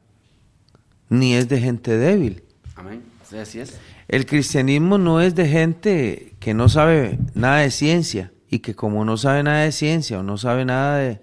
ni 1.08 1.34
es 1.34 1.48
de 1.48 1.58
gente 1.58 1.96
débil. 1.96 2.44
Amén. 2.74 3.02
Sí, 3.28 3.38
así 3.38 3.60
es. 3.60 3.78
El 4.08 4.26
cristianismo 4.26 4.98
no 4.98 5.20
es 5.20 5.34
de 5.34 5.48
gente 5.48 6.34
que 6.38 6.54
no 6.54 6.68
sabe 6.68 7.18
nada 7.34 7.58
de 7.58 7.70
ciencia 7.70 8.32
y 8.48 8.58
que 8.58 8.74
como 8.74 9.04
no 9.04 9.16
sabe 9.16 9.42
nada 9.42 9.64
de 9.64 9.72
ciencia 9.72 10.20
o 10.20 10.22
no 10.22 10.36
sabe 10.36 10.64
nada 10.64 10.98
de 10.98 11.20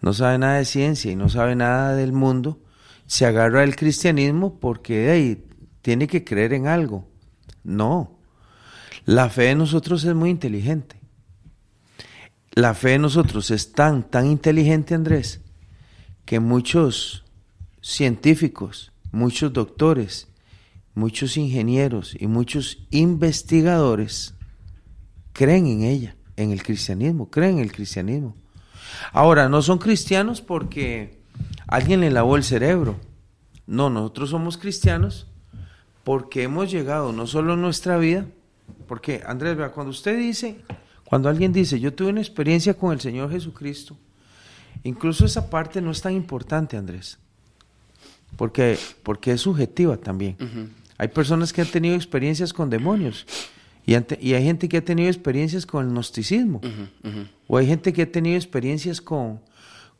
no 0.00 0.12
sabe 0.12 0.36
nada 0.36 0.58
de 0.58 0.66
ciencia 0.66 1.10
y 1.10 1.16
no 1.16 1.30
sabe 1.30 1.56
nada 1.56 1.94
del 1.94 2.12
mundo, 2.12 2.60
se 3.06 3.24
agarra 3.24 3.62
al 3.62 3.74
cristianismo 3.74 4.60
porque 4.60 5.10
hey, 5.10 5.42
tiene 5.84 6.06
que 6.06 6.24
creer 6.24 6.54
en 6.54 6.66
algo. 6.66 7.06
No. 7.62 8.18
La 9.04 9.28
fe 9.28 9.42
de 9.42 9.54
nosotros 9.54 10.02
es 10.04 10.14
muy 10.14 10.30
inteligente. 10.30 10.98
La 12.52 12.72
fe 12.72 12.92
de 12.92 13.00
nosotros 13.00 13.50
es 13.50 13.72
tan 13.72 14.08
tan 14.08 14.26
inteligente, 14.26 14.94
Andrés, 14.94 15.42
que 16.24 16.40
muchos 16.40 17.24
científicos, 17.82 18.92
muchos 19.12 19.52
doctores, 19.52 20.28
muchos 20.94 21.36
ingenieros 21.36 22.16
y 22.18 22.28
muchos 22.28 22.78
investigadores 22.88 24.32
creen 25.34 25.66
en 25.66 25.82
ella, 25.82 26.16
en 26.36 26.50
el 26.50 26.62
cristianismo, 26.62 27.28
creen 27.28 27.58
en 27.58 27.64
el 27.64 27.72
cristianismo. 27.72 28.34
Ahora, 29.12 29.50
no 29.50 29.60
son 29.60 29.76
cristianos 29.76 30.40
porque 30.40 31.20
alguien 31.66 32.00
le 32.00 32.10
lavó 32.10 32.36
el 32.36 32.42
cerebro. 32.42 32.98
No, 33.66 33.90
nosotros 33.90 34.30
somos 34.30 34.56
cristianos 34.56 35.26
porque 36.04 36.42
hemos 36.42 36.70
llegado 36.70 37.12
no 37.12 37.26
solo 37.26 37.54
en 37.54 37.62
nuestra 37.62 37.96
vida, 37.96 38.26
porque 38.86 39.22
Andrés, 39.26 39.56
vea, 39.56 39.70
cuando 39.70 39.90
usted 39.90 40.16
dice, 40.18 40.56
cuando 41.04 41.28
alguien 41.28 41.52
dice, 41.52 41.80
yo 41.80 41.92
tuve 41.92 42.10
una 42.10 42.20
experiencia 42.20 42.74
con 42.74 42.92
el 42.92 43.00
Señor 43.00 43.30
Jesucristo, 43.30 43.96
incluso 44.84 45.24
esa 45.24 45.48
parte 45.48 45.80
no 45.80 45.90
es 45.90 46.02
tan 46.02 46.12
importante, 46.12 46.76
Andrés, 46.76 47.18
porque, 48.36 48.78
porque 49.02 49.32
es 49.32 49.40
subjetiva 49.40 49.96
también. 49.96 50.36
Hay 50.98 51.08
personas 51.08 51.52
que 51.52 51.62
han 51.62 51.68
tenido 51.68 51.96
experiencias 51.96 52.52
con 52.52 52.70
demonios 52.70 53.26
y 53.86 53.94
hay 53.94 54.44
gente 54.44 54.68
que 54.68 54.78
ha 54.78 54.84
tenido 54.84 55.08
experiencias 55.08 55.66
con 55.66 55.84
el 55.86 55.90
gnosticismo 55.92 56.60
o 57.46 57.56
hay 57.56 57.66
gente 57.66 57.92
que 57.92 58.02
ha 58.02 58.10
tenido 58.10 58.36
experiencias 58.36 59.00
con, 59.00 59.40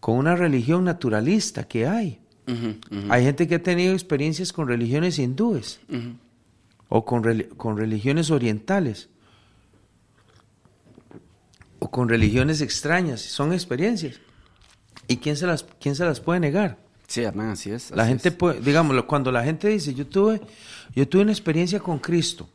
con 0.00 0.16
una 0.16 0.36
religión 0.36 0.84
naturalista 0.84 1.64
que 1.64 1.86
hay. 1.86 2.20
Hay 3.08 3.24
gente 3.24 3.48
que 3.48 3.56
ha 3.56 3.62
tenido 3.62 3.92
experiencias 3.92 4.52
con 4.52 4.68
religiones 4.68 5.18
hindúes 5.18 5.80
o 6.88 7.04
con, 7.04 7.22
con 7.56 7.76
religiones 7.76 8.30
orientales 8.30 9.08
o 11.78 11.90
con 11.90 12.08
religiones 12.08 12.60
extrañas. 12.60 13.20
Son 13.20 13.52
experiencias. 13.52 14.20
¿Y 15.08 15.18
quién 15.18 15.36
se 15.36 15.46
las, 15.46 15.64
quién 15.80 15.94
se 15.94 16.04
las 16.04 16.20
puede 16.20 16.40
negar? 16.40 16.78
Sí, 17.06 17.24
amén, 17.24 17.48
así 17.48 17.70
es. 17.70 17.90
La 17.90 18.06
gente 18.06 18.28
es. 18.28 18.34
puede, 18.34 18.60
digámoslo, 18.60 19.06
cuando 19.06 19.30
la 19.30 19.44
gente 19.44 19.68
dice, 19.68 19.94
yo 19.94 20.06
tuve, 20.06 20.40
yo 20.94 21.06
tuve 21.06 21.22
una 21.22 21.32
experiencia 21.32 21.78
con 21.80 21.98
Cristo 21.98 22.48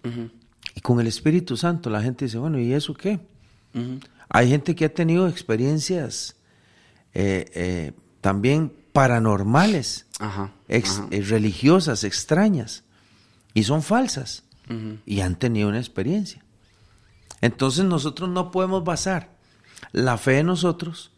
y 0.75 0.82
con 0.82 0.99
el 0.99 1.08
Espíritu 1.08 1.56
Santo, 1.56 1.89
la 1.89 2.02
gente 2.02 2.25
dice, 2.25 2.38
bueno, 2.38 2.60
¿y 2.60 2.73
eso 2.73 2.93
qué? 2.93 3.19
Hay 4.30 4.49
gente 4.49 4.75
que 4.75 4.86
ha 4.86 4.93
tenido 4.93 5.28
experiencias 5.28 6.36
eh, 7.13 7.45
eh, 7.54 7.91
también 8.21 8.71
paranormales, 8.99 10.07
Ajá. 10.19 10.51
ex- 10.67 10.99
ajá. 10.99 11.07
eh, 11.12 11.21
religiosas, 11.21 12.03
extrañas, 12.03 12.83
y 13.53 13.63
son 13.63 13.81
falsas, 13.81 14.43
y 15.05 15.21
han 15.21 15.35
tenido 15.39 15.69
una 15.69 15.79
experiencia. 15.79 16.43
Entonces 17.41 17.85
nosotros 17.85 18.29
no 18.29 18.51
podemos 18.51 18.83
basar 18.83 19.29
la 19.93 20.17
fe 20.17 20.31
de 20.33 20.43
nosotros 20.43 21.12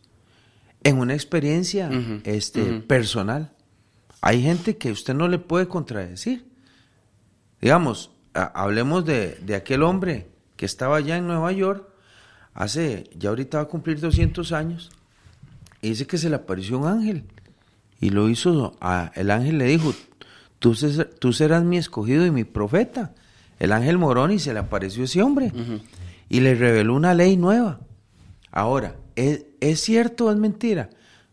en 0.84 1.00
una 1.00 1.16
experiencia 1.16 1.90
este, 2.24 2.80
personal. 2.82 3.52
Hay 4.22 4.42
gente 4.44 4.78
que 4.78 4.92
usted 4.92 5.14
no 5.16 5.28
le 5.28 5.38
puede 5.40 5.68
contradecir. 5.68 6.46
Digamos, 7.60 8.12
ha- 8.36 8.52
hablemos 8.64 9.04
de, 9.06 9.38
de 9.42 9.56
aquel 9.56 9.82
hombre 9.84 10.30
que 10.56 10.66
estaba 10.66 10.98
allá 10.98 11.18
en 11.18 11.26
Nueva 11.28 11.52
York 11.52 11.88
hace, 12.54 13.10
ya 13.18 13.30
ahorita 13.30 13.58
va 13.58 13.64
a 13.64 13.68
cumplir 13.68 14.00
200 14.00 14.52
años, 14.54 14.92
y 15.82 15.90
dice 15.90 16.06
que 16.08 16.18
se 16.20 16.30
le 16.30 16.36
apareció 16.38 16.78
un 16.80 16.88
ángel. 16.88 17.26
Y 18.02 18.10
lo 18.10 18.28
hizo, 18.28 18.76
a- 18.82 19.12
el 19.16 19.32
ángel 19.32 19.58
le 19.60 19.66
dijo, 19.66 19.94
tú, 20.60 20.76
tú 21.20 21.32
serás 21.32 21.64
mi 21.64 21.78
escogido 21.78 22.26
y 22.26 22.32
mi 22.32 22.44
profeta. 22.44 23.14
El 23.60 23.72
ángel 23.72 23.98
morón 24.00 24.32
y 24.32 24.40
se 24.40 24.54
le 24.54 24.60
apareció 24.60 25.04
ese 25.06 25.22
hombre. 25.22 25.54
Y 26.28 26.40
le 26.40 26.56
reveló 26.56 26.96
una 26.96 27.14
ley 27.14 27.38
nueva. 27.38 27.80
Ahora, 28.52 28.96
¿es, 29.16 29.46
¿es 29.60 29.80
cierto 29.82 30.26
o 30.26 30.32
es 30.32 30.38
mentira? 30.38 30.90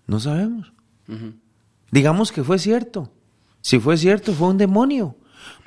No 0.06 0.20
sabemos. 0.20 0.72
Digamos 1.90 2.32
que 2.32 2.44
fue 2.44 2.58
cierto. 2.58 3.10
Si 3.62 3.78
fue 3.80 3.96
cierto, 3.96 4.32
fue 4.34 4.48
un 4.48 4.58
demonio. 4.58 5.16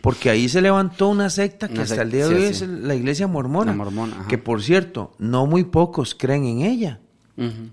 Porque 0.01 0.29
ahí 0.29 0.49
se 0.49 0.61
levantó 0.61 1.07
una 1.09 1.29
secta 1.29 1.67
que 1.67 1.75
Una 1.75 1.83
hasta 1.83 2.01
el 2.03 2.11
día 2.11 2.27
de 2.27 2.35
hoy 2.35 2.41
sí. 2.53 2.63
es 2.63 2.69
la 2.69 2.93
iglesia 2.95 3.27
mormona. 3.27 3.71
La 3.71 3.77
mormona, 3.77 4.25
que 4.27 4.37
por 4.37 4.61
cierto, 4.61 5.13
no 5.17 5.45
muy 5.47 5.63
pocos 5.63 6.13
creen 6.15 6.45
en 6.45 6.61
ella. 6.61 6.99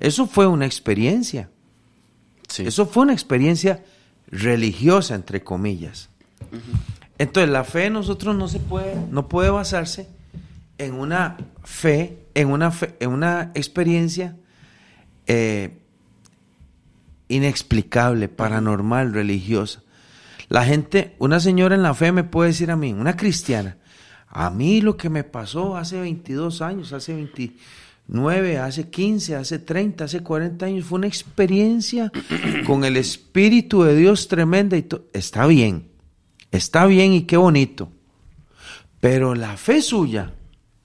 Eso 0.01 0.27
fue 0.27 0.47
una 0.47 0.64
experiencia. 0.64 1.51
Sí. 2.49 2.67
Eso 2.67 2.87
fue 2.87 3.03
una 3.05 3.13
experiencia 3.13 3.85
religiosa, 4.31 5.15
entre 5.15 5.43
comillas. 5.45 6.09
Entonces, 7.19 7.51
la 7.51 7.65
fe 7.65 7.81
de 7.81 7.91
nosotros 7.91 8.35
no 8.37 8.49
se 8.49 8.59
puede, 8.61 8.97
no 9.11 9.29
puede 9.29 9.51
basarse 9.51 10.09
en 10.79 10.95
una 10.95 11.37
fe, 11.65 12.19
en 12.35 12.49
una 12.49 12.71
fe- 12.71 12.95
en 13.01 13.11
una 13.11 13.51
experiencia 13.55 14.37
eh, 15.27 15.77
inexplicable, 17.29 18.29
paranormal, 18.29 19.13
religiosa. 19.13 19.83
La 20.49 20.65
gente, 20.65 21.15
una 21.19 21.41
señora 21.41 21.75
en 21.75 21.83
la 21.83 21.95
fe 21.95 22.13
me 22.13 22.25
puede 22.25 22.51
decir 22.51 22.71
a 22.71 22.77
mí, 22.77 22.93
una 22.93 23.17
cristiana, 23.17 23.77
a 24.29 24.51
mí 24.51 24.81
lo 24.81 24.97
que 24.97 25.11
me 25.11 25.25
pasó 25.25 25.77
hace 25.77 26.01
22 26.01 26.63
años, 26.63 26.93
hace 26.93 27.15
20, 27.15 27.53
9, 28.09 28.59
hace 28.59 28.88
15, 28.88 29.37
hace 29.37 29.59
30, 29.59 30.05
hace 30.05 30.21
40 30.21 30.66
años. 30.66 30.87
Fue 30.87 30.99
una 30.99 31.07
experiencia 31.07 32.11
con 32.66 32.85
el 32.85 32.97
Espíritu 32.97 33.83
de 33.83 33.94
Dios 33.94 34.29
tremenda 34.29 34.77
y 34.77 34.87
está 35.12 35.47
bien, 35.47 35.88
está 36.51 36.87
bien 36.87 37.12
y 37.12 37.23
qué 37.23 37.37
bonito. 37.37 37.92
Pero 39.01 39.35
la 39.35 39.57
fe 39.57 39.83
suya 39.83 40.35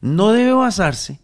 no 0.02 0.34
debe 0.34 0.52
basarse 0.52 1.20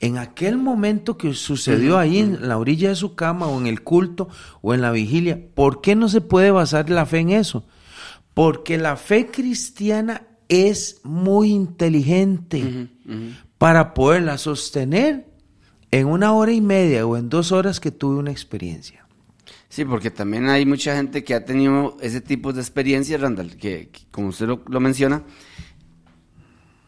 en 0.00 0.16
aquel 0.16 0.56
momento 0.56 1.18
que 1.18 1.34
sucedió 1.34 1.98
ahí 1.98 2.18
en 2.18 2.48
la 2.48 2.56
orilla 2.56 2.88
de 2.88 2.96
su 2.96 3.14
cama 3.14 3.46
o 3.46 3.60
en 3.60 3.66
el 3.66 3.82
culto 3.82 4.28
o 4.62 4.72
en 4.72 4.80
la 4.80 4.90
vigilia. 4.90 5.38
¿Por 5.54 5.82
qué 5.82 5.94
no 5.94 6.08
se 6.08 6.22
puede 6.22 6.50
basar 6.50 6.88
la 6.88 7.04
fe 7.04 7.18
en 7.18 7.30
eso? 7.30 7.64
Porque 8.32 8.78
la 8.78 8.96
fe 8.96 9.26
cristiana 9.26 10.22
es 10.48 11.00
muy 11.04 11.50
inteligente 11.50 12.88
para 13.60 13.92
poderla 13.92 14.38
sostener 14.38 15.26
en 15.90 16.06
una 16.06 16.32
hora 16.32 16.50
y 16.50 16.62
media 16.62 17.04
o 17.04 17.18
en 17.18 17.28
dos 17.28 17.52
horas 17.52 17.78
que 17.78 17.90
tuve 17.90 18.16
una 18.16 18.30
experiencia. 18.30 19.04
Sí, 19.68 19.84
porque 19.84 20.10
también 20.10 20.48
hay 20.48 20.64
mucha 20.64 20.96
gente 20.96 21.24
que 21.24 21.34
ha 21.34 21.44
tenido 21.44 21.98
ese 22.00 22.22
tipo 22.22 22.54
de 22.54 22.62
experiencias, 22.62 23.20
Randall, 23.20 23.58
que, 23.58 23.90
como 24.10 24.28
usted 24.28 24.46
lo, 24.46 24.80
menciona, 24.80 25.24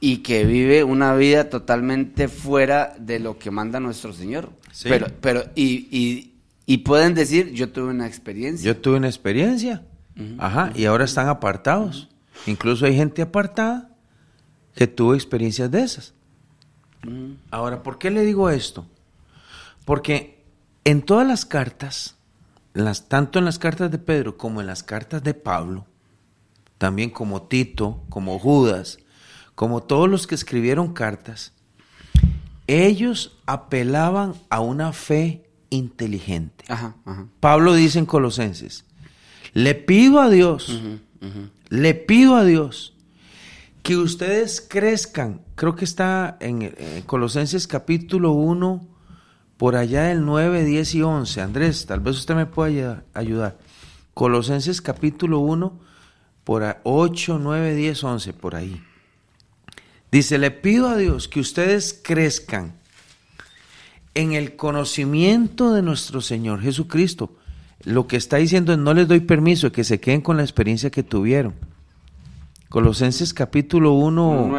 y 0.00 0.18
que 0.18 0.46
vive 0.46 0.82
una 0.82 1.14
vida 1.14 1.50
totalmente 1.50 2.26
fuera 2.28 2.94
de 2.98 3.20
lo 3.20 3.38
que 3.38 3.50
manda 3.50 3.78
nuestro 3.78 4.14
Señor. 4.14 4.48
Pero, 4.82 5.08
pero, 5.20 5.44
y, 5.54 6.32
y, 6.64 6.78
pueden 6.78 7.12
decir, 7.12 7.52
yo 7.52 7.68
tuve 7.68 7.90
una 7.90 8.06
experiencia. 8.06 8.66
Yo 8.66 8.80
tuve 8.80 8.96
una 8.96 9.08
experiencia. 9.08 9.84
Ajá, 10.38 10.72
y 10.74 10.86
ahora 10.86 11.04
están 11.04 11.28
apartados. 11.28 12.08
Incluso 12.46 12.86
hay 12.86 12.96
gente 12.96 13.20
apartada 13.20 13.90
que 14.74 14.86
tuvo 14.86 15.14
experiencias 15.14 15.70
de 15.70 15.82
esas. 15.82 16.14
Ahora, 17.50 17.82
¿por 17.82 17.98
qué 17.98 18.10
le 18.10 18.22
digo 18.22 18.50
esto? 18.50 18.86
Porque 19.84 20.42
en 20.84 21.02
todas 21.02 21.26
las 21.26 21.44
cartas, 21.44 22.16
las, 22.74 23.08
tanto 23.08 23.38
en 23.38 23.44
las 23.44 23.58
cartas 23.58 23.90
de 23.90 23.98
Pedro 23.98 24.36
como 24.36 24.60
en 24.60 24.66
las 24.66 24.82
cartas 24.82 25.22
de 25.22 25.34
Pablo, 25.34 25.86
también 26.78 27.10
como 27.10 27.42
Tito, 27.42 28.02
como 28.08 28.38
Judas, 28.38 28.98
como 29.54 29.82
todos 29.82 30.08
los 30.08 30.26
que 30.26 30.34
escribieron 30.34 30.92
cartas, 30.92 31.52
ellos 32.66 33.38
apelaban 33.46 34.34
a 34.48 34.60
una 34.60 34.92
fe 34.92 35.44
inteligente. 35.70 36.64
Pablo 37.40 37.74
dice 37.74 37.98
en 37.98 38.06
Colosenses, 38.06 38.84
le 39.52 39.74
pido 39.74 40.20
a 40.20 40.30
Dios, 40.30 40.80
le 41.68 41.94
pido 41.94 42.36
a 42.36 42.44
Dios 42.44 42.94
que 43.82 43.96
ustedes 43.96 44.60
crezcan. 44.60 45.42
Creo 45.54 45.74
que 45.74 45.84
está 45.84 46.36
en, 46.40 46.74
Colosenses 47.06 47.66
capítulo 47.66 48.32
1, 48.32 48.88
por 49.56 49.76
allá 49.76 50.04
del 50.04 50.24
9, 50.24 50.64
10 50.64 50.94
y 50.94 51.02
11. 51.02 51.40
Andrés, 51.40 51.86
tal 51.86 52.00
vez 52.00 52.16
usted 52.16 52.34
me 52.34 52.46
pueda 52.46 53.04
ayudar. 53.14 53.58
Colosenses 54.14 54.80
capítulo 54.80 55.40
1, 55.40 55.80
por 56.44 56.76
8, 56.82 57.38
9, 57.38 57.74
10, 57.74 58.04
11, 58.04 58.32
por 58.32 58.54
ahí. 58.54 58.82
Dice, 60.10 60.38
le 60.38 60.50
pido 60.50 60.88
a 60.88 60.96
Dios 60.96 61.28
que 61.28 61.40
ustedes 61.40 61.98
crezcan 62.02 62.74
en 64.14 64.32
el 64.32 64.56
conocimiento 64.56 65.72
de 65.72 65.82
nuestro 65.82 66.20
Señor 66.20 66.60
Jesucristo 66.60 67.36
lo 67.84 68.06
que 68.06 68.16
está 68.16 68.36
diciendo 68.36 68.72
es 68.72 68.78
no 68.78 68.94
les 68.94 69.08
doy 69.08 69.20
permiso 69.20 69.68
de 69.68 69.72
que 69.72 69.84
se 69.84 70.00
queden 70.00 70.20
con 70.20 70.36
la 70.36 70.42
experiencia 70.42 70.90
que 70.90 71.02
tuvieron. 71.02 71.54
Colosenses 72.72 73.34
capítulo 73.34 73.92
1, 73.92 74.50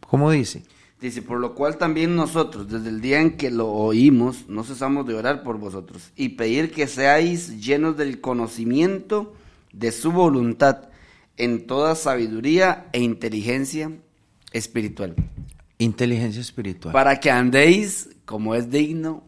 ¿cómo 0.00 0.30
dice? 0.30 0.62
Dice, 1.02 1.20
por 1.20 1.38
lo 1.38 1.54
cual 1.54 1.76
también 1.76 2.16
nosotros, 2.16 2.66
desde 2.70 2.88
el 2.88 3.02
día 3.02 3.20
en 3.20 3.36
que 3.36 3.50
lo 3.50 3.68
oímos, 3.68 4.48
no 4.48 4.64
cesamos 4.64 5.06
de 5.06 5.12
orar 5.12 5.42
por 5.42 5.58
vosotros 5.58 6.10
y 6.16 6.30
pedir 6.30 6.72
que 6.72 6.86
seáis 6.86 7.62
llenos 7.62 7.98
del 7.98 8.22
conocimiento 8.22 9.34
de 9.74 9.92
su 9.92 10.12
voluntad 10.12 10.88
en 11.36 11.66
toda 11.66 11.94
sabiduría 11.94 12.86
e 12.94 13.00
inteligencia 13.00 13.92
espiritual. 14.52 15.14
Inteligencia 15.76 16.40
espiritual. 16.40 16.94
Para 16.94 17.20
que 17.20 17.30
andéis 17.30 18.08
como 18.24 18.54
es 18.54 18.70
digno 18.70 19.24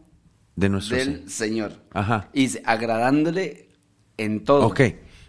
de 0.55 0.67
nuestro 0.67 0.97
del 0.97 1.29
Señor. 1.29 1.73
Ajá. 1.93 2.31
Y 2.33 2.49
agradándole 2.65 3.69
en 4.17 4.43
todo. 4.43 4.65
Ok. 4.65 4.81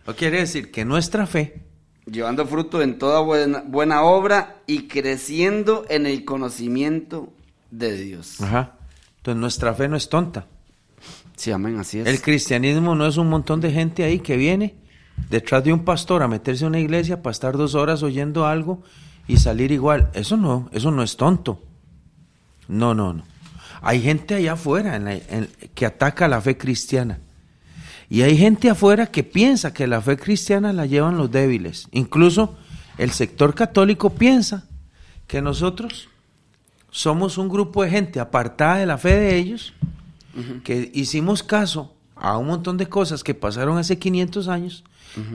O 0.07 0.15
quiere 0.15 0.39
decir 0.39 0.71
que 0.71 0.87
nuestra 0.87 1.27
fe. 1.27 1.72
Llevando 2.07 2.47
fruto 2.47 2.83
en 2.83 2.99
toda 2.99 3.21
buena, 3.21 3.63
buena 3.67 4.03
obra 4.03 4.63
y 4.67 4.89
creciendo 4.89 5.85
en 5.89 6.07
el 6.07 6.25
conocimiento 6.25 7.33
de 7.71 7.97
Dios. 7.97 8.41
Ajá. 8.41 8.75
Entonces 9.19 9.41
nuestra 9.41 9.75
fe 9.75 9.89
no 9.89 9.97
es 9.97 10.09
tonta. 10.09 10.47
Sí, 11.37 11.53
amén, 11.53 11.79
así 11.79 12.01
es. 12.01 12.07
El 12.07 12.21
cristianismo 12.21 12.95
no 12.95 13.07
es 13.07 13.17
un 13.17 13.29
montón 13.29 13.61
de 13.61 13.71
gente 13.71 14.05
ahí 14.05 14.19
que 14.19 14.37
viene 14.37 14.75
detrás 15.31 15.63
de 15.65 15.73
un 15.73 15.85
pastor 15.85 16.23
a 16.23 16.29
meterse 16.29 16.65
en 16.65 16.71
una 16.71 16.81
iglesia 16.81 17.23
para 17.23 17.33
estar 17.33 17.57
dos 17.57 17.75
horas 17.75 18.03
oyendo 18.03 18.47
algo 18.47 18.83
y 19.29 19.37
salir 19.37 19.73
igual. 19.73 20.11
Eso 20.15 20.37
no, 20.37 20.69
eso 20.73 20.91
no 20.91 21.03
es 21.03 21.17
tonto. 21.17 21.63
No, 22.69 22.95
no, 22.95 23.13
no. 23.13 23.25
Hay 23.81 24.01
gente 24.01 24.35
allá 24.35 24.53
afuera 24.53 25.01
que 25.75 25.87
ataca 25.87 26.29
la 26.29 26.41
fe 26.41 26.57
cristiana. 26.57 27.19
Y 28.13 28.21
hay 28.21 28.37
gente 28.37 28.69
afuera 28.69 29.07
que 29.07 29.25
piensa 29.25 29.73
que 29.73 29.87
la 29.87 30.03
fe 30.03 30.19
cristiana 30.19 30.75
la 30.75 30.85
llevan 30.85 31.17
los 31.17 31.31
débiles. 31.31 31.89
Incluso 31.93 32.55
el 32.99 33.11
sector 33.11 33.55
católico 33.55 34.11
piensa 34.11 34.67
que 35.27 35.41
nosotros 35.41 36.11
somos 36.91 37.39
un 37.39 37.49
grupo 37.49 37.83
de 37.83 37.89
gente 37.89 38.21
apartada 38.21 38.77
de 38.77 38.85
la 38.85 38.99
fe 38.99 39.19
de 39.19 39.39
ellos, 39.39 39.73
que 40.63 40.91
hicimos 40.93 41.43
caso 41.43 41.95
a 42.15 42.37
un 42.37 42.49
montón 42.49 42.77
de 42.77 42.87
cosas 42.87 43.25
que 43.25 43.33
pasaron 43.33 43.79
hace 43.79 43.99
500 43.99 44.47
años 44.49 44.85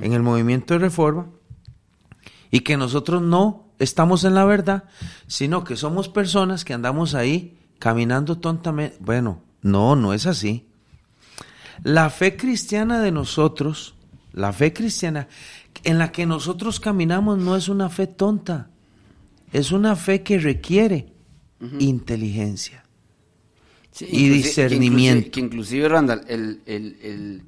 en 0.03 0.13
el 0.13 0.21
movimiento 0.21 0.75
de 0.75 0.79
reforma 0.81 1.25
y 2.51 2.59
que 2.59 2.77
nosotros 2.77 3.23
no 3.23 3.65
estamos 3.79 4.23
en 4.23 4.35
la 4.35 4.45
verdad, 4.45 4.83
sino 5.25 5.63
que 5.63 5.77
somos 5.77 6.09
personas 6.09 6.63
que 6.63 6.75
andamos 6.75 7.15
ahí 7.15 7.57
caminando 7.79 8.37
tontamente. 8.37 8.97
Bueno, 8.99 9.41
no, 9.63 9.95
no 9.95 10.13
es 10.13 10.27
así. 10.27 10.67
La 11.83 12.09
fe 12.09 12.35
cristiana 12.35 12.99
de 13.01 13.11
nosotros, 13.11 13.95
la 14.33 14.53
fe 14.53 14.73
cristiana 14.73 15.27
en 15.83 15.97
la 15.99 16.11
que 16.11 16.25
nosotros 16.25 16.79
caminamos 16.79 17.37
no 17.37 17.55
es 17.55 17.69
una 17.69 17.89
fe 17.89 18.07
tonta, 18.07 18.69
es 19.51 19.71
una 19.71 19.95
fe 19.95 20.23
que 20.23 20.39
requiere 20.39 21.13
inteligencia 21.79 22.83
y 23.99 24.29
discernimiento. 24.29 25.31
Que 25.31 25.39
inclusive, 25.39 25.87
Randall, 25.87 26.23
el, 26.27 27.43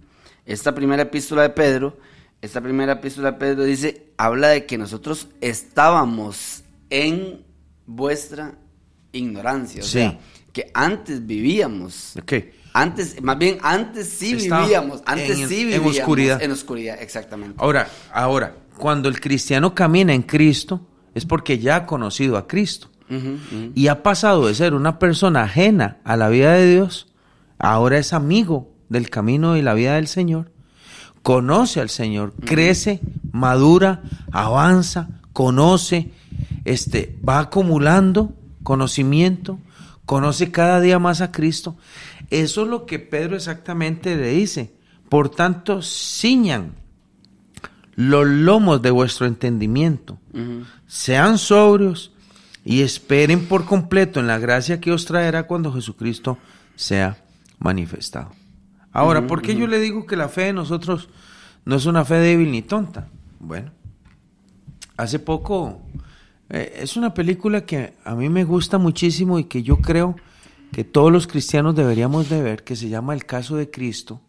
esta 0.45 0.73
primera 0.73 1.03
epístola 1.03 1.43
de 1.43 1.49
Pedro, 1.49 1.97
esta 2.41 2.61
primera 2.61 2.93
epístola 2.93 3.31
de 3.31 3.37
Pedro 3.37 3.63
dice, 3.63 4.07
habla 4.17 4.49
de 4.49 4.65
que 4.65 4.77
nosotros 4.77 5.27
estábamos 5.41 6.63
en 6.89 7.43
vuestra 7.85 8.57
ignorancia. 9.11 9.81
O 9.81 9.85
sea, 9.85 10.19
que 10.53 10.71
antes 10.73 11.25
vivíamos. 11.25 12.13
Antes, 12.73 13.21
más 13.21 13.37
bien, 13.37 13.57
antes 13.61 14.09
sí 14.09 14.35
vivíamos. 14.35 15.01
Antes 15.05 15.37
sí 15.47 15.65
vivíamos. 15.65 15.95
En 15.95 16.01
oscuridad. 16.01 16.41
En 16.41 16.51
oscuridad, 16.51 17.01
exactamente. 17.01 17.55
Ahora, 17.57 17.87
ahora, 18.13 18.55
cuando 18.77 19.09
el 19.09 19.19
cristiano 19.19 19.73
camina 19.73 20.13
en 20.13 20.23
Cristo, 20.23 20.81
es 21.13 21.25
porque 21.25 21.59
ya 21.59 21.77
ha 21.77 21.85
conocido 21.85 22.37
a 22.37 22.47
Cristo. 22.47 22.89
Y 23.73 23.87
ha 23.87 24.03
pasado 24.03 24.45
de 24.45 24.53
ser 24.53 24.75
una 24.75 24.99
persona 24.99 25.41
ajena 25.41 25.97
a 26.03 26.15
la 26.15 26.29
vida 26.29 26.53
de 26.53 26.71
Dios, 26.71 27.07
ahora 27.57 27.97
es 27.97 28.13
amigo 28.13 28.69
del 28.87 29.09
camino 29.09 29.57
y 29.57 29.63
la 29.63 29.73
vida 29.73 29.95
del 29.95 30.07
Señor. 30.07 30.51
Conoce 31.23 31.81
al 31.81 31.89
Señor, 31.89 32.33
crece, 32.45 33.01
madura, 33.31 34.03
avanza, 34.31 35.09
conoce, 35.33 36.11
este, 36.65 37.17
va 37.27 37.39
acumulando 37.39 38.35
conocimiento, 38.61 39.59
conoce 40.05 40.51
cada 40.51 40.79
día 40.79 40.99
más 40.99 41.21
a 41.21 41.31
Cristo. 41.31 41.77
Eso 42.29 42.63
es 42.63 42.67
lo 42.67 42.85
que 42.85 42.99
Pedro 42.99 43.35
exactamente 43.35 44.15
le 44.15 44.29
dice. 44.29 44.73
Por 45.09 45.29
tanto, 45.29 45.81
ciñan 45.81 46.73
los 47.95 48.25
lomos 48.25 48.81
de 48.81 48.91
vuestro 48.91 49.25
entendimiento, 49.25 50.17
sean 50.87 51.37
sobrios 51.37 52.13
y 52.63 52.81
esperen 52.81 53.45
por 53.47 53.65
completo 53.65 54.19
en 54.19 54.27
la 54.27 54.37
gracia 54.37 54.79
que 54.79 54.91
os 54.91 55.05
traerá 55.05 55.47
cuando 55.47 55.73
Jesucristo 55.73 56.37
sea 56.75 57.17
manifestado. 57.57 58.31
Ahora, 58.93 59.27
¿por 59.27 59.41
qué 59.41 59.55
yo 59.55 59.67
le 59.67 59.79
digo 59.79 60.05
que 60.05 60.15
la 60.15 60.29
fe 60.29 60.45
de 60.45 60.53
nosotros 60.53 61.09
no 61.65 61.75
es 61.75 61.85
una 61.85 62.05
fe 62.05 62.15
débil 62.15 62.51
ni 62.51 62.61
tonta? 62.61 63.09
Bueno, 63.39 63.71
hace 64.95 65.19
poco 65.19 65.81
eh, 66.49 66.79
es 66.81 66.95
una 66.95 67.13
película 67.13 67.65
que 67.65 67.95
a 68.03 68.15
mí 68.15 68.29
me 68.29 68.43
gusta 68.43 68.77
muchísimo 68.77 69.39
y 69.39 69.43
que 69.43 69.61
yo 69.61 69.77
creo 69.77 70.15
que 70.71 70.83
todos 70.83 71.11
los 71.11 71.27
cristianos 71.27 71.75
deberíamos 71.75 72.29
de 72.29 72.41
ver, 72.41 72.63
que 72.63 72.75
se 72.75 72.89
llama 72.89 73.13
El 73.13 73.25
caso 73.25 73.55
de 73.55 73.69
Cristo, 73.69 74.21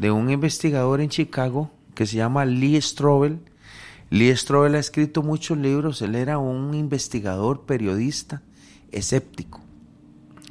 de 0.00 0.10
un 0.10 0.30
investigador 0.30 1.02
en 1.02 1.10
Chicago 1.10 1.70
que 1.94 2.06
se 2.06 2.16
llama 2.16 2.46
Lee 2.46 2.80
Strobel. 2.80 3.38
Lee 4.08 4.34
Strobel 4.34 4.76
ha 4.76 4.78
escrito 4.78 5.22
muchos 5.22 5.58
libros, 5.58 6.00
él 6.00 6.14
era 6.14 6.38
un 6.38 6.72
investigador, 6.72 7.66
periodista, 7.66 8.40
escéptico. 8.92 9.60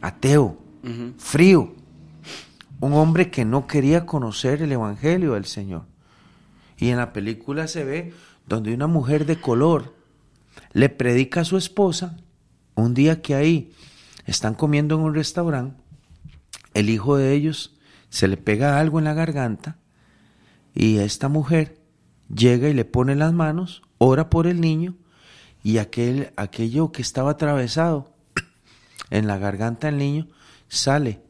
ateo, 0.01 0.57
frío, 1.17 1.73
un 2.79 2.93
hombre 2.93 3.31
que 3.31 3.43
no 3.45 3.65
quería 3.65 4.05
conocer 4.05 4.61
el 4.61 4.71
Evangelio 4.71 5.33
del 5.33 5.45
Señor. 5.45 5.85
Y 6.77 6.89
en 6.89 6.97
la 6.97 7.11
película 7.11 7.67
se 7.67 7.83
ve 7.83 8.13
donde 8.45 8.73
una 8.73 8.87
mujer 8.87 9.25
de 9.25 9.41
color 9.41 9.95
le 10.73 10.89
predica 10.89 11.41
a 11.41 11.45
su 11.45 11.57
esposa 11.57 12.17
un 12.75 12.93
día 12.93 13.21
que 13.21 13.33
ahí 13.33 13.71
están 14.27 14.53
comiendo 14.53 14.95
en 14.95 15.01
un 15.01 15.15
restaurante, 15.15 15.81
el 16.73 16.89
hijo 16.91 17.17
de 17.17 17.33
ellos 17.33 17.75
se 18.09 18.27
le 18.27 18.37
pega 18.37 18.79
algo 18.79 18.99
en 18.99 19.05
la 19.05 19.13
garganta 19.13 19.77
y 20.75 20.99
esta 20.99 21.29
mujer 21.29 21.81
llega 22.33 22.69
y 22.69 22.73
le 22.73 22.85
pone 22.85 23.15
las 23.15 23.33
manos, 23.33 23.81
ora 23.97 24.29
por 24.29 24.45
el 24.45 24.61
niño 24.61 24.95
y 25.63 25.79
aquel, 25.79 26.33
aquello 26.35 26.91
que 26.91 27.01
estaba 27.01 27.31
atravesado 27.31 28.13
en 29.09 29.25
la 29.25 29.39
garganta 29.39 29.87
del 29.87 29.97
niño 29.97 30.27
sale 30.67 31.21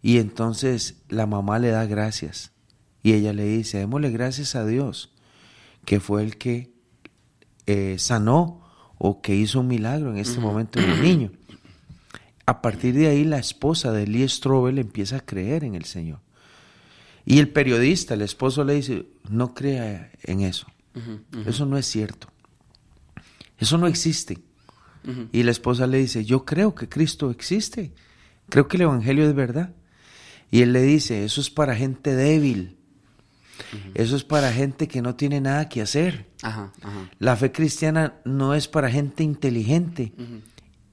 y 0.00 0.18
entonces 0.18 1.02
la 1.08 1.26
mamá 1.26 1.58
le 1.58 1.68
da 1.68 1.84
gracias 1.84 2.52
y 3.02 3.12
ella 3.12 3.32
le 3.32 3.44
dice, 3.44 3.78
démosle 3.78 4.10
gracias 4.10 4.54
a 4.54 4.64
Dios, 4.64 5.12
que 5.84 6.00
fue 6.00 6.22
el 6.22 6.36
que 6.36 6.72
eh, 7.66 7.96
sanó 7.98 8.60
o 8.98 9.22
que 9.22 9.34
hizo 9.34 9.60
un 9.60 9.68
milagro 9.68 10.10
en 10.10 10.18
este 10.18 10.40
momento 10.40 10.78
en 10.78 10.90
el 10.90 11.02
niño. 11.02 11.32
A 12.46 12.62
partir 12.62 12.94
de 12.94 13.08
ahí 13.08 13.24
la 13.24 13.38
esposa 13.38 13.92
de 13.92 14.06
Lee 14.06 14.28
Strobel 14.28 14.78
empieza 14.78 15.16
a 15.16 15.20
creer 15.20 15.64
en 15.64 15.74
el 15.74 15.84
Señor. 15.84 16.20
Y 17.24 17.38
el 17.38 17.48
periodista, 17.48 18.14
el 18.14 18.22
esposo 18.22 18.64
le 18.64 18.74
dice, 18.74 19.06
no 19.28 19.54
crea 19.54 20.10
en 20.22 20.40
eso. 20.40 20.66
Eso 21.46 21.66
no 21.66 21.78
es 21.78 21.86
cierto. 21.86 22.28
Eso 23.58 23.78
no 23.78 23.86
existe. 23.86 24.38
Y 25.32 25.42
la 25.44 25.50
esposa 25.50 25.86
le 25.86 25.98
dice, 25.98 26.24
yo 26.24 26.44
creo 26.44 26.74
que 26.74 26.88
Cristo 26.88 27.30
existe. 27.30 27.92
Creo 28.48 28.68
que 28.68 28.76
el 28.76 28.82
Evangelio 28.82 29.28
es 29.28 29.34
verdad. 29.34 29.72
Y 30.50 30.62
él 30.62 30.72
le 30.72 30.82
dice, 30.82 31.24
eso 31.24 31.40
es 31.40 31.50
para 31.50 31.76
gente 31.76 32.16
débil. 32.16 32.76
Eso 33.94 34.16
es 34.16 34.24
para 34.24 34.52
gente 34.52 34.88
que 34.88 35.02
no 35.02 35.14
tiene 35.14 35.40
nada 35.40 35.68
que 35.68 35.82
hacer. 35.82 36.26
La 37.18 37.36
fe 37.36 37.52
cristiana 37.52 38.14
no 38.24 38.54
es 38.54 38.66
para 38.66 38.90
gente 38.90 39.22
inteligente. 39.22 40.12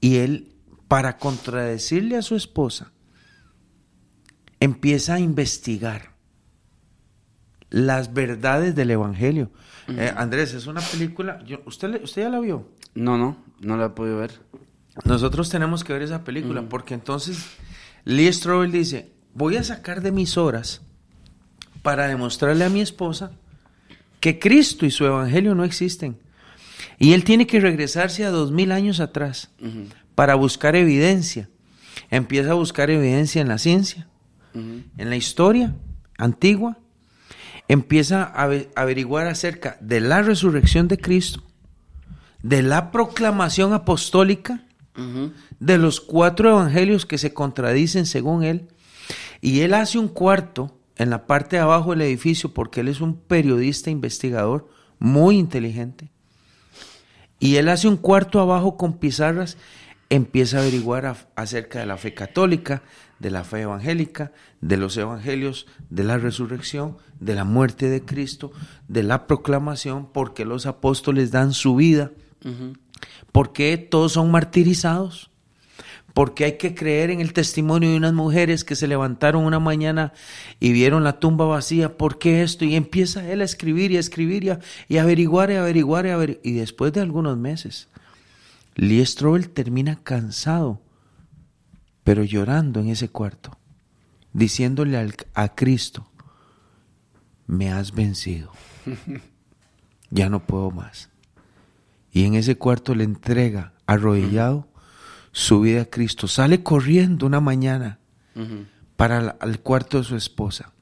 Y 0.00 0.16
él, 0.16 0.52
para 0.88 1.18
contradecirle 1.18 2.16
a 2.16 2.22
su 2.22 2.34
esposa, 2.34 2.92
empieza 4.58 5.14
a 5.14 5.20
investigar 5.20 6.14
las 7.70 8.14
verdades 8.14 8.74
del 8.74 8.90
Evangelio. 8.90 9.50
Eh, 9.88 10.12
Andrés, 10.16 10.54
es 10.54 10.66
una 10.66 10.80
película, 10.80 11.44
¿usted, 11.66 12.02
¿usted 12.02 12.22
ya 12.22 12.30
la 12.30 12.40
vio? 12.40 12.66
No, 12.94 13.18
no, 13.18 13.36
no 13.60 13.76
la 13.76 13.86
he 13.86 13.90
podido 13.90 14.18
ver. 14.18 14.40
Nosotros 15.04 15.48
tenemos 15.50 15.84
que 15.84 15.92
ver 15.92 16.02
esa 16.02 16.24
película, 16.24 16.62
porque 16.62 16.94
entonces 16.94 17.44
Lee 18.04 18.32
Strobel 18.32 18.72
dice, 18.72 19.12
voy 19.34 19.56
a 19.56 19.62
sacar 19.62 20.00
de 20.00 20.10
mis 20.10 20.36
horas 20.36 20.80
para 21.82 22.08
demostrarle 22.08 22.64
a 22.64 22.70
mi 22.70 22.80
esposa 22.80 23.30
que 24.20 24.38
Cristo 24.38 24.86
y 24.86 24.90
su 24.90 25.04
Evangelio 25.04 25.54
no 25.54 25.64
existen. 25.64 26.18
Y 26.98 27.12
él 27.12 27.22
tiene 27.22 27.46
que 27.46 27.60
regresarse 27.60 28.24
a 28.24 28.30
dos 28.30 28.50
mil 28.50 28.72
años 28.72 28.98
atrás 28.98 29.50
para 30.18 30.34
buscar 30.34 30.74
evidencia. 30.74 31.48
Empieza 32.10 32.50
a 32.50 32.54
buscar 32.54 32.90
evidencia 32.90 33.40
en 33.40 33.46
la 33.46 33.56
ciencia, 33.56 34.08
en 34.52 35.10
la 35.10 35.14
historia 35.14 35.76
antigua. 36.16 36.76
Empieza 37.68 38.24
a 38.24 38.50
averiguar 38.74 39.28
acerca 39.28 39.78
de 39.80 40.00
la 40.00 40.22
resurrección 40.22 40.88
de 40.88 40.98
Cristo, 40.98 41.44
de 42.42 42.62
la 42.62 42.90
proclamación 42.90 43.72
apostólica, 43.72 44.64
de 45.60 45.78
los 45.78 46.00
cuatro 46.00 46.50
evangelios 46.50 47.06
que 47.06 47.16
se 47.16 47.32
contradicen 47.32 48.04
según 48.04 48.42
él. 48.42 48.66
Y 49.40 49.60
él 49.60 49.72
hace 49.72 50.00
un 50.00 50.08
cuarto 50.08 50.80
en 50.96 51.10
la 51.10 51.28
parte 51.28 51.54
de 51.54 51.62
abajo 51.62 51.90
del 51.90 52.02
edificio 52.02 52.52
porque 52.52 52.80
él 52.80 52.88
es 52.88 53.00
un 53.00 53.14
periodista 53.14 53.88
investigador 53.88 54.68
muy 54.98 55.38
inteligente. 55.38 56.10
Y 57.38 57.54
él 57.54 57.68
hace 57.68 57.86
un 57.86 57.96
cuarto 57.96 58.40
abajo 58.40 58.76
con 58.76 58.94
pizarras, 58.98 59.56
empieza 60.10 60.58
a 60.58 60.60
averiguar 60.60 61.16
acerca 61.36 61.80
de 61.80 61.86
la 61.86 61.96
fe 61.96 62.14
católica, 62.14 62.82
de 63.18 63.30
la 63.30 63.44
fe 63.44 63.62
evangélica, 63.62 64.32
de 64.60 64.76
los 64.76 64.96
evangelios, 64.96 65.66
de 65.90 66.04
la 66.04 66.18
resurrección, 66.18 66.96
de 67.20 67.34
la 67.34 67.44
muerte 67.44 67.88
de 67.88 68.04
Cristo, 68.04 68.52
de 68.86 69.02
la 69.02 69.26
proclamación, 69.26 70.10
porque 70.12 70.44
los 70.44 70.66
apóstoles 70.66 71.30
dan 71.30 71.52
su 71.52 71.76
vida, 71.76 72.12
porque 73.32 73.76
todos 73.76 74.12
son 74.12 74.30
martirizados, 74.30 75.30
porque 76.14 76.44
hay 76.44 76.52
que 76.58 76.74
creer 76.74 77.10
en 77.10 77.20
el 77.20 77.32
testimonio 77.32 77.90
de 77.90 77.96
unas 77.96 78.12
mujeres 78.12 78.64
que 78.64 78.74
se 78.76 78.88
levantaron 78.88 79.44
una 79.44 79.60
mañana 79.60 80.12
y 80.58 80.72
vieron 80.72 81.04
la 81.04 81.20
tumba 81.20 81.44
vacía, 81.44 81.96
¿por 81.96 82.18
qué 82.18 82.42
esto? 82.42 82.64
Y 82.64 82.74
empieza 82.74 83.30
él 83.30 83.40
a 83.40 83.44
escribir 83.44 83.92
y 83.92 83.98
a 83.98 84.00
escribir 84.00 84.44
y 84.88 84.96
a, 84.96 85.02
averiguar 85.02 85.50
y 85.50 85.54
averiguar 85.54 86.06
y 86.06 86.10
averiguar. 86.10 86.40
Y 86.42 86.52
después 86.54 86.92
de 86.92 87.02
algunos 87.02 87.36
meses, 87.36 87.88
Lee 88.78 89.04
Strobel 89.04 89.50
termina 89.50 89.96
cansado, 90.04 90.80
pero 92.04 92.22
llorando 92.22 92.78
en 92.78 92.90
ese 92.90 93.08
cuarto, 93.08 93.58
diciéndole 94.32 94.96
a 95.34 95.48
Cristo, 95.56 96.08
me 97.48 97.72
has 97.72 97.92
vencido, 97.92 98.52
ya 100.10 100.28
no 100.28 100.46
puedo 100.46 100.70
más. 100.70 101.10
Y 102.12 102.22
en 102.22 102.36
ese 102.36 102.56
cuarto 102.56 102.94
le 102.94 103.02
entrega 103.02 103.72
arrodillado 103.84 104.68
su 105.32 105.60
vida 105.62 105.82
a 105.82 105.86
Cristo. 105.86 106.28
Sale 106.28 106.62
corriendo 106.62 107.26
una 107.26 107.40
mañana 107.40 107.98
para 108.94 109.18
el, 109.18 109.32
al 109.40 109.58
cuarto 109.58 109.98
de 109.98 110.04
su 110.04 110.14
esposa 110.14 110.72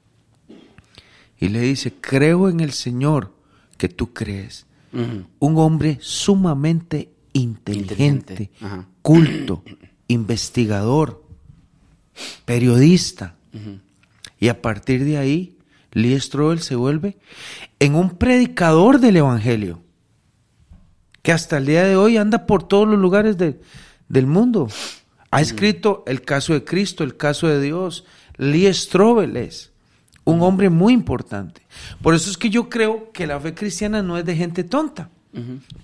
y 1.39 1.49
le 1.49 1.61
dice, 1.61 1.95
creo 1.99 2.47
en 2.47 2.59
el 2.59 2.73
Señor 2.73 3.33
que 3.75 3.89
tú 3.89 4.13
crees. 4.13 4.67
Un 4.93 5.57
hombre 5.57 5.97
sumamente 5.99 7.16
inteligente, 7.37 8.51
culto, 9.01 9.63
investigador, 10.07 11.23
periodista. 12.45 13.35
Y 14.39 14.49
a 14.49 14.61
partir 14.61 15.03
de 15.05 15.17
ahí, 15.17 15.57
Lee 15.91 16.19
Strobel 16.19 16.61
se 16.61 16.75
vuelve 16.75 17.17
en 17.79 17.95
un 17.95 18.11
predicador 18.11 18.99
del 18.99 19.17
Evangelio, 19.17 19.81
que 21.21 21.31
hasta 21.31 21.57
el 21.57 21.65
día 21.65 21.83
de 21.85 21.95
hoy 21.95 22.17
anda 22.17 22.45
por 22.45 22.67
todos 22.67 22.87
los 22.87 22.99
lugares 22.99 23.37
de, 23.37 23.59
del 24.07 24.27
mundo. 24.27 24.69
Ha 25.31 25.41
escrito 25.41 26.03
el 26.07 26.21
caso 26.21 26.53
de 26.53 26.63
Cristo, 26.63 27.03
el 27.03 27.17
caso 27.17 27.47
de 27.47 27.61
Dios. 27.61 28.05
Lee 28.37 28.73
Strobel 28.73 29.35
es 29.37 29.71
un 30.23 30.41
hombre 30.41 30.69
muy 30.69 30.93
importante. 30.93 31.61
Por 32.01 32.13
eso 32.13 32.29
es 32.29 32.37
que 32.37 32.49
yo 32.49 32.69
creo 32.69 33.11
que 33.11 33.27
la 33.27 33.39
fe 33.39 33.53
cristiana 33.53 34.01
no 34.01 34.17
es 34.17 34.25
de 34.25 34.35
gente 34.35 34.63
tonta. 34.63 35.09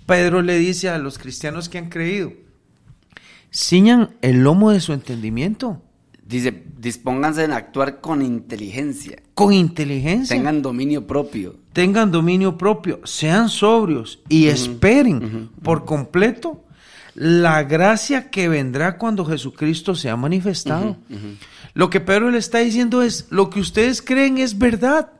Pedro 0.05 0.41
le 0.41 0.57
dice 0.57 0.89
a 0.89 0.97
los 0.97 1.17
cristianos 1.17 1.69
que 1.69 1.77
han 1.77 1.89
creído, 1.89 2.33
ciñan 3.51 4.15
el 4.21 4.43
lomo 4.43 4.71
de 4.71 4.79
su 4.79 4.93
entendimiento. 4.93 5.81
Dice, 6.25 6.63
dispónganse 6.77 7.43
en 7.43 7.51
actuar 7.51 8.01
con 8.01 8.21
inteligencia. 8.21 9.21
Con 9.33 9.53
inteligencia. 9.53 10.35
Tengan 10.35 10.61
dominio 10.61 11.05
propio. 11.05 11.57
Tengan 11.73 12.11
dominio 12.11 12.57
propio, 12.57 13.01
sean 13.03 13.49
sobrios 13.49 14.21
y 14.29 14.47
esperen 14.47 15.49
por 15.61 15.85
completo 15.85 16.63
la 17.15 17.63
gracia 17.63 18.29
que 18.29 18.47
vendrá 18.47 18.97
cuando 18.97 19.25
Jesucristo 19.25 19.95
se 19.95 20.09
ha 20.09 20.15
manifestado. 20.15 20.97
Lo 21.73 21.89
que 21.89 21.99
Pedro 21.99 22.31
le 22.31 22.37
está 22.37 22.59
diciendo 22.59 23.01
es, 23.01 23.27
lo 23.29 23.49
que 23.49 23.59
ustedes 23.59 24.01
creen 24.01 24.37
es 24.37 24.57
verdad. 24.57 25.11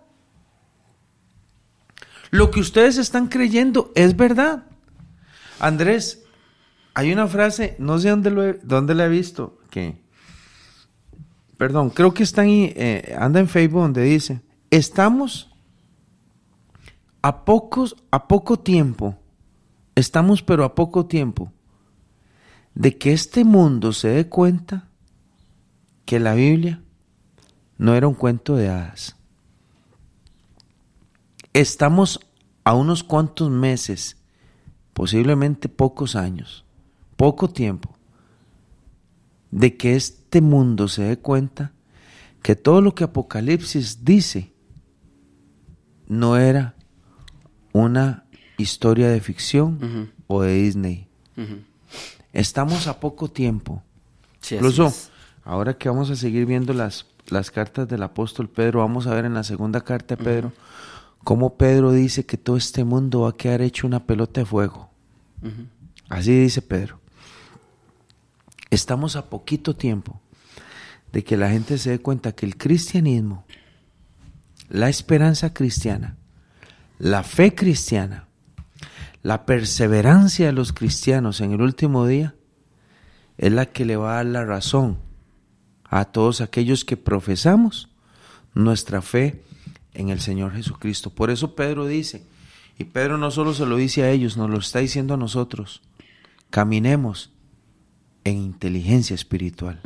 Lo 2.34 2.50
que 2.50 2.62
ustedes 2.62 2.98
están 2.98 3.28
creyendo 3.28 3.92
es 3.94 4.18
verdad. 4.18 4.64
Andrés, 5.60 6.24
hay 6.96 7.14
una 7.14 7.28
frase, 7.28 7.76
no 7.78 8.00
sé 8.00 8.10
dónde, 8.10 8.32
lo 8.32 8.54
dónde 8.64 8.96
la 8.96 9.06
he 9.06 9.10
visto, 9.10 9.60
que, 9.70 10.02
perdón, 11.58 11.92
creo 11.92 12.12
que 12.12 12.24
está 12.24 12.42
ahí, 12.42 12.74
eh, 12.76 13.16
anda 13.20 13.40
en 13.40 13.48
Facebook 13.48 13.84
donde 13.84 14.02
dice, 14.02 14.42
estamos 14.72 15.52
a 17.22 17.46
pocos, 17.46 17.98
a 18.10 18.28
poco 18.28 18.58
tiempo, 18.58 19.16
estamos 19.94 20.42
pero 20.42 20.64
a 20.64 20.74
poco 20.74 21.06
tiempo 21.06 21.54
de 22.74 22.98
que 22.98 23.14
este 23.14 23.44
mundo 23.44 23.94
se 23.94 24.08
dé 24.08 24.28
cuenta 24.28 24.90
que 26.04 26.20
la 26.20 26.34
Biblia 26.34 26.82
no 27.78 27.94
era 27.94 28.08
un 28.08 28.16
cuento 28.16 28.56
de 28.56 28.70
hadas. 28.70 29.18
Estamos 31.54 32.20
a 32.64 32.74
unos 32.74 33.04
cuantos 33.04 33.50
meses, 33.50 34.18
posiblemente 34.94 35.70
pocos 35.70 36.16
años, 36.16 36.66
poco 37.16 37.50
tiempo, 37.50 37.96
de 39.52 39.78
que 39.78 39.96
este 39.96 40.42
mundo 40.42 40.88
se 40.88 41.04
dé 41.04 41.18
cuenta 41.18 41.72
que 42.42 42.56
todo 42.56 42.82
lo 42.82 42.96
que 42.96 43.04
Apocalipsis 43.04 44.04
dice 44.04 44.52
no 46.08 46.38
era 46.38 46.76
una 47.72 48.26
historia 48.58 49.10
de 49.10 49.22
ficción 49.22 50.12
o 50.28 50.42
de 50.42 50.56
Disney. 50.56 51.08
Estamos 52.34 52.88
a 52.88 53.00
poco 53.00 53.30
tiempo. 53.30 53.84
Incluso 54.50 54.92
Ahora 55.46 55.78
que 55.78 55.90
vamos 55.90 56.10
a 56.10 56.16
seguir 56.16 56.46
viendo 56.46 56.74
las, 56.74 57.06
las 57.28 57.52
cartas 57.52 57.88
del 57.88 58.04
apóstol 58.04 58.50
Pedro, 58.50 58.80
vamos 58.80 59.08
a 59.08 59.14
ver 59.14 59.26
en 59.26 59.34
la 59.34 59.44
segunda 59.44 59.82
carta 59.82 60.16
de 60.16 60.24
Pedro 60.24 60.54
cómo 61.24 61.58
Pedro 61.58 61.92
dice 61.92 62.26
que 62.26 62.38
todo 62.38 62.58
este 62.58 62.84
mundo 62.84 63.22
va 63.22 63.30
a 63.30 63.38
quedar 63.38 63.62
hecho 63.62 63.88
una 63.88 64.06
pelota 64.06 64.42
de 64.42 64.46
fuego. 64.46 64.90
Así 66.10 66.38
dice 66.38 66.62
Pedro. 66.62 67.00
Estamos 68.70 69.16
a 69.16 69.30
poquito 69.30 69.76
tiempo 69.76 70.20
de 71.12 71.24
que 71.24 71.38
la 71.38 71.50
gente 71.50 71.78
se 71.78 71.92
dé 71.92 72.00
cuenta 72.00 72.32
que 72.34 72.46
el 72.46 72.58
cristianismo, 72.58 73.46
la 74.70 74.90
esperanza 74.90 75.54
cristiana, 75.54 76.18
la 76.98 77.24
fe 77.24 77.54
cristiana, 77.54 78.28
la 79.22 79.46
perseverancia 79.46 80.48
de 80.48 80.54
los 80.54 80.74
cristianos 80.74 81.40
en 81.40 81.54
el 81.54 81.62
último 81.62 82.08
día 82.08 82.36
es 83.38 83.52
la 83.52 83.68
que 83.68 83.86
le 83.86 83.96
va 83.96 84.14
a 84.14 84.16
dar 84.16 84.26
la 84.26 84.46
razón 84.46 84.98
a 85.84 86.06
todos 86.06 86.42
aquellos 86.42 86.84
que 86.84 86.98
profesamos 86.98 87.90
nuestra 88.54 89.02
fe 89.02 89.44
en 89.94 90.10
el 90.10 90.20
Señor 90.20 90.54
Jesucristo. 90.54 91.10
Por 91.10 91.30
eso 91.30 91.56
Pedro 91.56 91.86
dice, 91.86 92.26
y 92.78 92.86
Pedro 92.86 93.18
no 93.18 93.32
solo 93.32 93.54
se 93.54 93.66
lo 93.66 93.76
dice 93.76 94.04
a 94.04 94.12
ellos, 94.12 94.38
nos 94.38 94.50
lo 94.50 94.58
está 94.58 94.80
diciendo 94.80 95.14
a 95.14 95.18
nosotros, 95.18 95.82
caminemos 96.50 97.32
en 98.24 98.38
inteligencia 98.38 99.14
espiritual. 99.14 99.82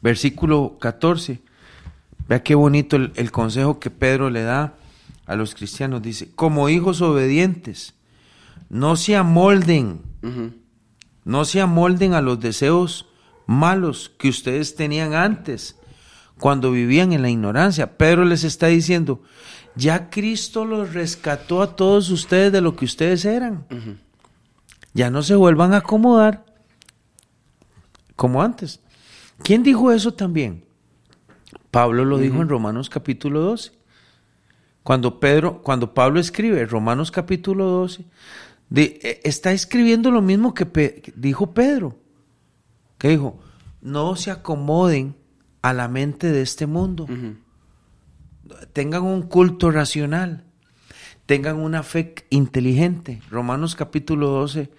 Versículo 0.00 0.78
14, 0.80 1.40
vea 2.28 2.42
qué 2.42 2.54
bonito 2.54 2.96
el, 2.96 3.12
el 3.16 3.30
consejo 3.30 3.78
que 3.78 3.90
Pedro 3.90 4.30
le 4.30 4.42
da 4.42 4.74
a 5.26 5.36
los 5.36 5.54
cristianos. 5.54 6.02
Dice, 6.02 6.30
como 6.34 6.68
hijos 6.68 7.00
obedientes, 7.00 7.94
no 8.68 8.96
se 8.96 9.16
amolden, 9.16 10.00
no 11.24 11.44
se 11.44 11.60
amolden 11.60 12.14
a 12.14 12.22
los 12.22 12.40
deseos 12.40 13.06
malos 13.46 14.10
que 14.18 14.28
ustedes 14.28 14.74
tenían 14.74 15.14
antes, 15.14 15.76
cuando 16.42 16.72
vivían 16.72 17.12
en 17.12 17.22
la 17.22 17.30
ignorancia. 17.30 17.96
Pedro 17.96 18.24
les 18.24 18.42
está 18.42 18.66
diciendo, 18.66 19.22
ya 19.76 20.10
Cristo 20.10 20.64
los 20.64 20.92
rescató 20.92 21.62
a 21.62 21.76
todos 21.76 22.10
ustedes 22.10 22.50
de 22.50 22.60
lo 22.60 22.74
que 22.74 22.84
ustedes 22.84 23.24
eran. 23.24 23.64
Ya 24.92 25.08
no 25.08 25.22
se 25.22 25.36
vuelvan 25.36 25.72
a 25.72 25.76
acomodar 25.76 26.44
como 28.16 28.42
antes. 28.42 28.80
¿Quién 29.44 29.62
dijo 29.62 29.92
eso 29.92 30.14
también? 30.14 30.64
Pablo 31.70 32.04
lo 32.04 32.18
dijo 32.18 32.42
en 32.42 32.48
Romanos 32.48 32.90
capítulo 32.90 33.40
12. 33.42 33.70
Cuando 34.82 35.20
Pedro, 35.20 35.62
cuando 35.62 35.94
Pablo 35.94 36.18
escribe 36.18 36.66
Romanos 36.66 37.12
capítulo 37.12 37.66
12, 37.66 38.04
e, 38.74 39.20
está 39.22 39.52
escribiendo 39.52 40.10
lo 40.10 40.22
mismo 40.22 40.54
que 40.54 41.12
dijo 41.14 41.54
Pedro. 41.54 42.00
Que 42.98 43.10
dijo, 43.10 43.38
no 43.80 44.16
se 44.16 44.32
acomoden 44.32 45.21
a 45.62 45.72
la 45.72 45.88
mente 45.88 46.30
de 46.30 46.42
este 46.42 46.66
mundo. 46.66 47.06
Tengan 48.72 49.02
un 49.02 49.22
culto 49.22 49.70
racional. 49.70 50.44
Tengan 51.26 51.56
una 51.56 51.82
fe 51.82 52.14
inteligente. 52.30 53.22
Romanos 53.30 53.74
capítulo 53.76 54.28
12, 54.28 54.70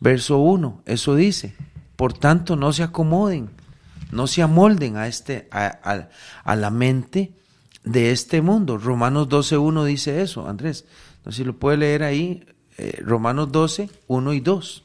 verso 0.00 0.38
1, 0.38 0.82
eso 0.86 1.14
dice. 1.14 1.54
Por 1.96 2.12
tanto, 2.12 2.56
no 2.56 2.72
se 2.72 2.82
acomoden, 2.82 3.50
no 4.10 4.26
se 4.26 4.42
amolden 4.42 4.96
a, 4.96 5.06
este, 5.06 5.48
a, 5.52 6.08
a 6.42 6.56
la 6.56 6.70
mente 6.70 7.32
de 7.84 8.10
este 8.10 8.42
mundo. 8.42 8.76
Romanos 8.76 9.28
12, 9.28 9.56
1 9.56 9.84
dice 9.84 10.20
eso, 10.20 10.48
Andrés. 10.48 10.84
No 11.24 11.32
sé 11.32 11.38
si 11.38 11.44
lo 11.44 11.56
puede 11.56 11.78
leer 11.78 12.02
ahí, 12.02 12.44
eh, 12.76 13.00
Romanos 13.02 13.52
12, 13.52 13.88
1 14.08 14.32
y 14.32 14.40
2. 14.40 14.84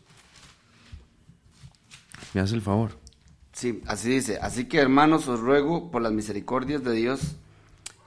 Me 2.34 2.42
hace 2.42 2.56
el 2.56 2.62
favor. 2.62 2.99
Sí, 3.60 3.82
así 3.88 4.10
dice. 4.10 4.40
Así 4.42 4.70
que 4.70 4.78
hermanos, 4.78 5.28
os 5.28 5.42
ruego 5.42 5.92
por 5.92 6.02
las 6.02 6.14
misericordias 6.14 6.82
de 6.82 6.94
Dios 6.94 7.36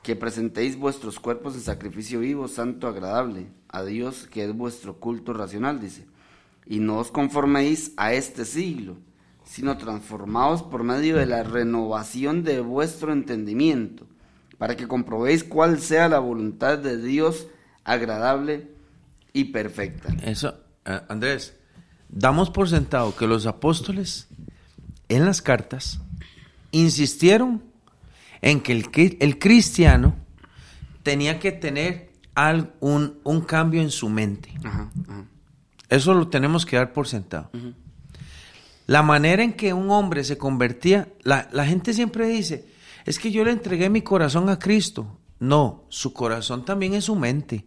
que 0.03 0.17
presentéis 0.17 0.79
vuestros 0.79 1.21
cuerpos 1.21 1.55
en 1.55 1.61
sacrificio 1.61 2.21
vivo, 2.21 2.49
santo, 2.49 2.89
agradable 2.89 3.49
a 3.69 3.85
Dios, 3.85 4.27
que 4.33 4.47
es 4.47 4.57
vuestro 4.57 4.99
culto 4.99 5.35
racional, 5.35 5.79
dice. 5.79 6.07
Y 6.65 6.79
no 6.79 6.97
os 6.97 7.11
conforméis 7.11 7.93
a 7.99 8.15
este 8.15 8.47
siglo, 8.47 8.97
sino 9.45 9.77
transformaos 9.77 10.63
por 10.63 10.85
medio 10.85 11.19
de 11.19 11.27
la 11.27 11.43
renovación 11.43 12.45
de 12.45 12.63
vuestro 12.63 13.13
entendimiento 13.13 14.07
para 14.57 14.75
que 14.75 14.89
comprobéis 14.89 15.45
cuál 15.45 15.81
sea 15.81 16.09
la 16.09 16.19
voluntad 16.19 16.79
de 16.79 16.97
Dios 16.97 17.47
agradable 17.85 18.71
y 19.35 19.45
perfecta. 19.45 20.17
Eso, 20.25 20.55
eh, 20.87 20.99
Andrés, 21.11 21.55
damos 22.09 22.49
por 22.49 22.71
sentado 22.71 23.15
que 23.15 23.27
los 23.27 23.45
apóstoles 23.45 24.29
en 25.15 25.25
las 25.25 25.43
cartas 25.43 26.01
insistieron 26.71 27.63
en 28.41 28.61
que 28.61 28.73
el, 28.73 28.91
el 29.21 29.39
cristiano 29.39 30.17
tenía 31.03 31.39
que 31.39 31.53
tener 31.53 32.13
un, 32.81 33.19
un, 33.25 33.41
cambio 33.43 33.83
en 33.83 33.91
su 33.91 34.09
mente. 34.09 34.53
Eso 35.89 36.15
lo 36.15 36.29
tenemos 36.29 36.65
que 36.65 36.77
dar 36.77 36.93
por 36.93 37.07
sentado. 37.07 37.51
La 38.87 39.03
manera 39.03 39.43
en 39.43 39.53
que 39.53 39.73
un 39.73 39.91
hombre 39.91 40.25
se 40.25 40.39
convertía, 40.39 41.09
la, 41.23 41.49
la 41.53 41.67
gente 41.67 41.93
siempre 41.93 42.27
dice, 42.27 42.67
es 43.05 43.19
que 43.19 43.31
yo 43.31 43.45
le 43.45 43.53
entregué 43.53 43.91
mi 43.91 44.03
corazón 44.03 44.49
a 44.49 44.59
Cristo. 44.59 45.19
No, 45.39 45.85
su 45.89 46.13
corazón 46.13 46.65
también 46.65 46.95
es 46.95 47.05
su 47.05 47.17
mente. 47.17 47.67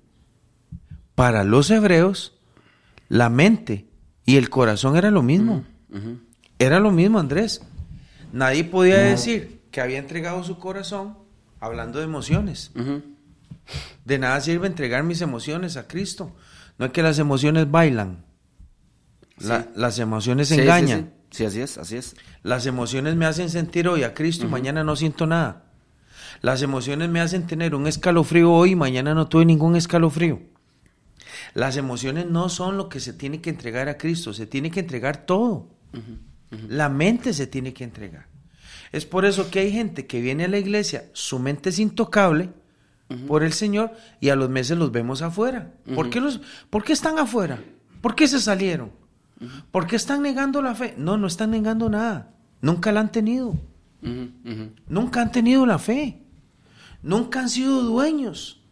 Para 1.14 1.43
los 1.43 1.70
hebreos, 1.70 2.38
la 3.08 3.30
mente 3.30 3.88
y 4.26 4.38
el 4.38 4.50
corazón 4.50 4.98
era 4.98 5.12
lo 5.12 5.22
mismo. 5.22 5.64
Era 6.60 6.80
lo 6.80 6.91
mismo, 6.91 7.20
Andrés. 7.20 7.62
Nadie 8.32 8.64
podía 8.64 8.97
decir 8.97 9.62
que 9.72 9.82
había 9.82 9.97
entregado 9.99 10.43
su 10.43 10.58
corazón 10.58 11.18
hablando 11.60 11.99
de 11.99 12.06
emociones. 12.06 12.72
De 14.03 14.20
nada 14.20 14.39
sirve 14.41 14.68
entregar 14.68 15.03
mis 15.03 15.22
emociones 15.22 15.78
a 15.78 15.88
Cristo. 15.88 16.36
No 16.78 16.86
es 16.86 16.91
que 16.91 17.03
las 17.03 17.20
emociones 17.20 17.70
bailan. 17.70 18.26
las 19.76 19.99
emociones 19.99 20.51
engañan. 20.51 21.14
Sí, 21.32 21.45
así 21.45 21.60
es, 21.60 21.78
así 21.78 21.97
es. 21.97 22.16
Las 22.43 22.66
emociones 22.66 23.16
me 23.16 23.26
hacen 23.26 23.49
sentir 23.49 23.88
hoy 23.89 24.03
a 24.03 24.14
Cristo 24.14 24.45
y 24.45 24.49
mañana 24.49 24.84
no 24.84 24.95
siento 24.95 25.28
nada. 25.28 25.64
Las 26.41 26.62
emociones 26.62 27.10
me 27.10 27.20
hacen 27.20 27.47
tener 27.47 27.76
un 27.76 27.88
escalofrío 27.88 28.51
hoy 28.53 28.72
y 28.72 28.76
mañana 28.76 29.14
no 29.14 29.28
tuve 29.28 29.45
ningún 29.45 29.76
escalofrío. 29.76 30.41
Las 31.53 31.76
emociones 31.78 32.28
no 32.28 32.49
son 32.49 32.78
lo 32.78 32.88
que 32.88 32.99
se 32.99 33.14
tiene 33.14 33.41
que 33.41 33.49
entregar 33.49 33.89
a 33.89 33.97
Cristo, 33.97 34.34
se 34.34 34.45
tiene 34.45 34.72
que 34.72 34.82
entregar 34.82 35.26
todo. 35.26 35.70
La 36.70 36.89
mente 36.89 37.34
se 37.34 37.47
tiene 37.47 37.74
que 37.74 37.84
entregar. 37.84 38.28
Es 38.91 39.06
por 39.06 39.26
eso 39.26 39.49
que 39.49 39.60
hay 39.60 39.72
gente 39.72 40.08
que 40.08 40.22
viene 40.22 40.45
a 40.45 40.47
la 40.47 40.58
iglesia, 40.58 41.06
su 41.14 41.39
mente 41.39 41.70
es 41.70 41.80
intocable 41.80 42.49
por 43.28 43.43
el 43.43 43.53
Señor 43.53 43.91
y 44.20 44.30
a 44.30 44.36
los 44.36 44.49
meses 44.49 44.78
los 44.78 44.91
vemos 44.91 45.22
afuera. 45.22 45.74
¿Por, 45.93 46.10
qué 46.10 46.20
los, 46.20 46.41
¿Por 46.70 46.84
qué 46.84 46.93
están 46.93 47.20
afuera? 47.20 47.60
¿Por 48.01 48.16
qué 48.16 48.28
se 48.28 48.39
salieron? 48.39 48.91
¿Por 49.72 49.86
qué 49.86 49.95
están 49.95 50.22
negando 50.22 50.62
la 50.62 50.76
fe? 50.76 50.95
No, 50.97 51.18
no 51.18 51.28
están 51.28 51.51
negando 51.51 51.89
nada. 51.89 52.32
Nunca 52.62 52.91
la 52.91 53.01
han 53.01 53.12
tenido. 53.12 53.56
Nunca 54.88 55.22
han 55.22 55.32
tenido 55.32 55.66
la 55.66 55.78
fe. 55.78 56.22
Nunca 57.01 57.41
han 57.41 57.49
sido 57.49 57.82
dueños 57.84 58.64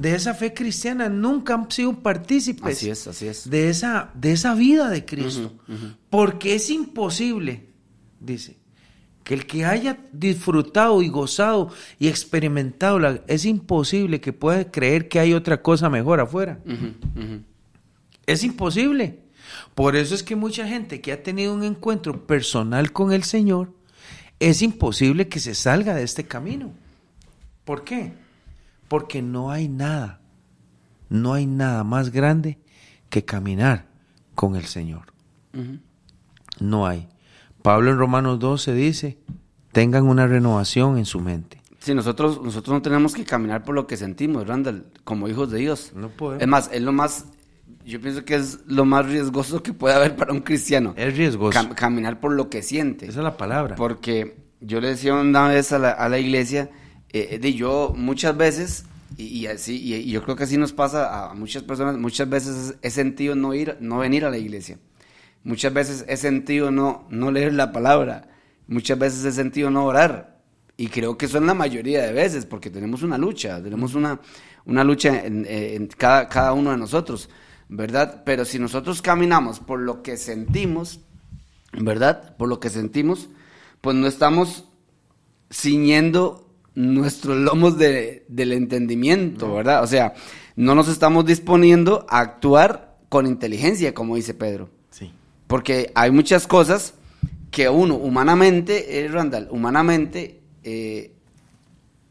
de 0.00 0.14
esa 0.14 0.32
fe 0.32 0.54
cristiana. 0.54 1.10
Nunca 1.10 1.54
han 1.54 1.70
sido 1.70 1.92
partícipes 1.92 2.80
De, 3.50 3.68
esa, 3.68 4.10
de 4.14 4.32
esa 4.32 4.54
vida 4.54 4.88
de 4.88 5.04
Cristo. 5.04 5.52
Porque 6.08 6.54
es 6.54 6.70
imposible, 6.70 7.68
dice, 8.18 8.56
que 9.22 9.34
el 9.34 9.46
que 9.46 9.66
haya 9.66 9.98
disfrutado 10.12 11.02
y 11.02 11.08
gozado 11.08 11.70
y 11.98 12.08
experimentado, 12.08 12.98
la, 12.98 13.20
es 13.26 13.44
imposible 13.44 14.22
que 14.22 14.32
pueda 14.32 14.70
creer 14.70 15.08
que 15.08 15.20
hay 15.20 15.34
otra 15.34 15.60
cosa 15.60 15.90
mejor 15.90 16.20
afuera. 16.20 16.60
Es 18.24 18.42
imposible. 18.42 19.18
Por 19.74 19.96
eso 19.96 20.14
es 20.14 20.22
que 20.22 20.34
mucha 20.34 20.66
gente 20.66 21.02
que 21.02 21.12
ha 21.12 21.22
tenido 21.22 21.52
un 21.52 21.62
encuentro 21.62 22.26
personal 22.26 22.92
con 22.92 23.12
el 23.12 23.24
Señor, 23.24 23.74
es 24.38 24.62
imposible 24.62 25.28
que 25.28 25.40
se 25.40 25.54
salga 25.54 25.94
de 25.94 26.04
este 26.04 26.24
camino. 26.24 26.72
¿Por 27.64 27.84
qué? 27.84 28.12
Porque 28.90 29.22
no 29.22 29.52
hay 29.52 29.68
nada, 29.68 30.20
no 31.08 31.32
hay 31.32 31.46
nada 31.46 31.84
más 31.84 32.10
grande 32.10 32.58
que 33.08 33.24
caminar 33.24 33.86
con 34.34 34.56
el 34.56 34.64
Señor. 34.64 35.12
No 36.58 36.88
hay. 36.88 37.08
Pablo 37.62 37.92
en 37.92 37.98
Romanos 37.98 38.40
12 38.40 38.74
dice, 38.74 39.18
tengan 39.70 40.08
una 40.08 40.26
renovación 40.26 40.98
en 40.98 41.04
su 41.04 41.20
mente. 41.20 41.62
Sí, 41.78 41.94
nosotros, 41.94 42.42
nosotros 42.42 42.74
no 42.74 42.82
tenemos 42.82 43.14
que 43.14 43.24
caminar 43.24 43.62
por 43.62 43.76
lo 43.76 43.86
que 43.86 43.96
sentimos, 43.96 44.48
Randall, 44.48 44.86
como 45.04 45.28
hijos 45.28 45.52
de 45.52 45.60
Dios. 45.60 45.92
No 45.94 46.08
podemos. 46.08 46.42
Es 46.42 46.48
más, 46.48 46.68
es 46.72 46.82
lo 46.82 46.90
más 46.90 47.26
yo 47.84 48.00
pienso 48.00 48.24
que 48.24 48.34
es 48.34 48.58
lo 48.66 48.84
más 48.84 49.06
riesgoso 49.06 49.62
que 49.62 49.72
puede 49.72 49.94
haber 49.94 50.16
para 50.16 50.32
un 50.32 50.40
cristiano. 50.40 50.94
Es 50.96 51.16
riesgoso. 51.16 51.60
caminar 51.76 52.18
por 52.18 52.32
lo 52.32 52.50
que 52.50 52.62
siente. 52.62 53.06
Esa 53.06 53.20
es 53.20 53.24
la 53.24 53.36
palabra. 53.36 53.76
Porque 53.76 54.36
yo 54.60 54.80
le 54.80 54.88
decía 54.88 55.14
una 55.14 55.46
vez 55.46 55.70
a 55.70 55.78
la, 55.78 55.90
a 55.90 56.08
la 56.08 56.18
iglesia, 56.18 56.70
eh, 57.12 57.38
de 57.38 57.54
yo 57.54 57.92
muchas 57.96 58.36
veces, 58.36 58.84
y, 59.16 59.46
así, 59.46 59.76
y, 59.76 60.10
yo 60.10 60.22
creo 60.22 60.36
que 60.36 60.44
así 60.44 60.56
nos 60.56 60.72
pasa 60.72 61.30
a 61.30 61.34
muchas 61.34 61.62
personas, 61.62 61.98
muchas 61.98 62.28
veces 62.28 62.76
he 62.82 62.90
sentido 62.90 63.34
no 63.34 63.52
ir, 63.54 63.76
no 63.80 63.98
venir 63.98 64.24
a 64.24 64.30
la 64.30 64.38
iglesia. 64.38 64.78
Muchas 65.42 65.72
veces 65.72 66.04
he 66.08 66.16
sentido 66.16 66.70
no, 66.70 67.06
no 67.10 67.30
leer 67.32 67.54
la 67.54 67.72
palabra. 67.72 68.28
muchas 68.68 68.98
veces 68.98 69.24
he 69.24 69.32
sentido 69.32 69.70
no 69.70 69.84
orar. 69.86 70.40
Y 70.76 70.88
creo 70.88 71.18
que 71.18 71.26
es 71.26 71.32
la 71.32 71.54
mayoría 71.54 72.02
de 72.02 72.12
veces, 72.12 72.46
porque 72.46 72.70
tenemos 72.70 73.02
una 73.02 73.18
lucha, 73.18 73.62
tenemos 73.62 73.94
una, 73.94 74.20
una 74.64 74.84
lucha 74.84 75.24
en, 75.24 75.44
en 75.46 75.88
cada, 75.88 76.28
cada 76.28 76.52
uno 76.52 76.70
de 76.70 76.76
nosotros, 76.76 77.28
¿verdad? 77.68 78.22
Pero 78.24 78.44
si 78.44 78.58
nosotros 78.58 79.02
caminamos 79.02 79.60
por 79.60 79.80
lo 79.80 80.02
que 80.02 80.16
sentimos, 80.16 81.00
¿verdad? 81.72 82.36
Por 82.36 82.48
lo 82.48 82.60
que 82.60 82.70
sentimos, 82.70 83.28
pues 83.80 83.96
no 83.96 84.06
estamos 84.06 84.64
ciñendo 85.52 86.49
nuestros 86.74 87.36
lomos 87.36 87.78
de, 87.78 88.24
del 88.28 88.52
entendimiento, 88.52 89.54
¿verdad? 89.54 89.82
O 89.82 89.86
sea, 89.86 90.14
no 90.56 90.74
nos 90.74 90.88
estamos 90.88 91.26
disponiendo 91.26 92.06
a 92.08 92.20
actuar 92.20 92.96
con 93.08 93.26
inteligencia, 93.26 93.94
como 93.94 94.16
dice 94.16 94.34
Pedro. 94.34 94.70
Sí. 94.90 95.10
Porque 95.46 95.90
hay 95.94 96.10
muchas 96.10 96.46
cosas 96.46 96.94
que 97.50 97.68
uno 97.68 97.96
humanamente, 97.96 99.04
eh, 99.04 99.08
Randall, 99.08 99.48
humanamente 99.50 100.40
eh, 100.62 101.12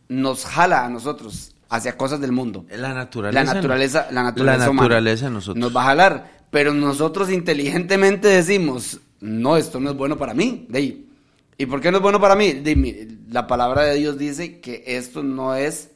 nos 0.10 0.46
jala 0.46 0.86
a 0.86 0.90
nosotros 0.90 1.56
hacia 1.70 1.96
cosas 1.96 2.20
del 2.20 2.32
mundo. 2.32 2.66
La 2.70 2.94
naturaleza. 2.94 3.44
La 3.44 3.54
naturaleza, 3.54 4.08
la 4.12 4.24
naturaleza, 4.24 4.68
la 4.68 4.74
naturaleza 4.74 5.30
nosotros. 5.30 5.62
Nos 5.62 5.76
va 5.76 5.84
a 5.84 5.86
jalar, 5.86 6.32
pero 6.50 6.74
nosotros 6.74 7.32
inteligentemente 7.32 8.28
decimos, 8.28 9.00
no, 9.22 9.56
esto 9.56 9.80
no 9.80 9.92
es 9.92 9.96
bueno 9.96 10.18
para 10.18 10.34
mí. 10.34 10.66
De 10.68 10.80
ahí, 10.80 11.09
¿Y 11.60 11.66
por 11.66 11.82
qué 11.82 11.92
no 11.92 11.98
es 11.98 12.04
bueno 12.04 12.20
para 12.22 12.36
mí? 12.38 12.64
La 13.30 13.46
palabra 13.46 13.84
de 13.84 13.96
Dios 13.96 14.18
dice 14.18 14.60
que 14.62 14.82
esto 14.88 15.22
no 15.24 15.54
es, 15.56 15.92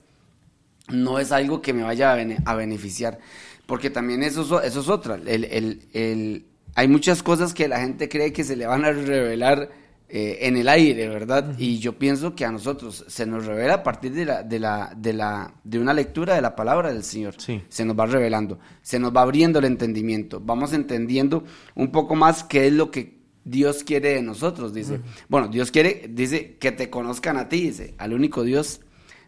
no 0.90 1.20
es 1.20 1.32
algo 1.32 1.62
que 1.62 1.72
me 1.74 1.84
vaya 1.84 2.12
a, 2.12 2.16
bene- 2.16 2.38
a 2.46 2.54
beneficiar. 2.54 3.18
Porque 3.66 3.90
también 3.90 4.24
eso, 4.24 4.62
eso 4.62 4.82
es 4.82 4.90
otra. 4.90 5.16
El, 5.16 5.46
el- 5.46 5.88
el- 5.94 6.46
hay 6.76 6.88
muchas 6.90 7.24
cosas 7.24 7.54
que 7.54 7.70
la 7.70 7.80
gente 7.80 8.10
cree 8.10 8.34
que 8.34 8.44
se 8.44 8.58
le 8.58 8.68
van 8.68 8.84
a 8.84 8.92
revelar 8.92 9.70
eh, 10.10 10.40
en 10.48 10.58
el 10.58 10.68
aire, 10.68 11.08
¿verdad? 11.08 11.56
Y 11.58 11.80
yo 11.80 11.98
pienso 11.98 12.36
que 12.36 12.44
a 12.46 12.52
nosotros 12.52 13.06
se 13.08 13.26
nos 13.26 13.46
revela 13.46 13.76
a 13.76 13.84
partir 13.84 14.12
de 14.12 14.26
la, 14.26 14.44
de 14.44 14.60
la, 14.60 14.94
de 14.98 15.14
la, 15.14 15.54
de 15.64 15.80
una 15.80 15.94
lectura 15.94 16.36
de 16.36 16.42
la 16.42 16.58
palabra 16.58 16.92
del 16.92 17.04
Señor. 17.06 17.36
Sí. 17.38 17.64
Se 17.70 17.86
nos 17.86 17.98
va 17.98 18.06
revelando, 18.06 18.60
se 18.82 19.00
nos 19.00 19.16
va 19.16 19.22
abriendo 19.22 19.60
el 19.60 19.66
entendimiento, 19.66 20.42
vamos 20.42 20.74
entendiendo 20.74 21.46
un 21.76 21.90
poco 21.92 22.16
más 22.16 22.44
qué 22.44 22.68
es 22.68 22.74
lo 22.74 22.92
que 22.92 23.23
Dios 23.46 23.84
quiere 23.84 24.16
de 24.16 24.22
nosotros, 24.22 24.74
dice. 24.74 25.02
Bueno, 25.30 25.48
Dios 25.48 25.72
quiere, 25.72 26.10
dice, 26.10 26.58
que 26.58 26.72
te 26.72 26.90
conozcan 26.90 27.38
a 27.38 27.50
ti, 27.50 27.62
dice, 27.62 27.94
al 27.98 28.14
único 28.14 28.44
Dios 28.44 28.82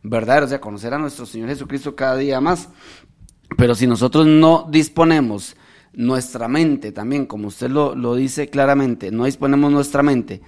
verdadero, 0.03 0.45
o 0.45 0.49
sea, 0.49 0.61
conocer 0.61 0.93
a 0.93 0.99
nuestro 0.99 1.25
Señor 1.25 1.49
Jesucristo 1.49 1.95
cada 1.95 2.17
día 2.17 2.39
más. 2.39 2.69
Pero 3.57 3.75
si 3.75 3.87
nosotros 3.87 4.25
no 4.25 4.67
disponemos 4.69 5.55
nuestra 5.93 6.47
mente 6.47 6.91
también, 6.91 7.25
como 7.25 7.47
usted 7.47 7.69
lo, 7.69 7.95
lo 7.95 8.15
dice 8.15 8.49
claramente, 8.49 9.11
no 9.11 9.25
disponemos 9.25 9.71
nuestra 9.71 10.03
mente 10.03 10.41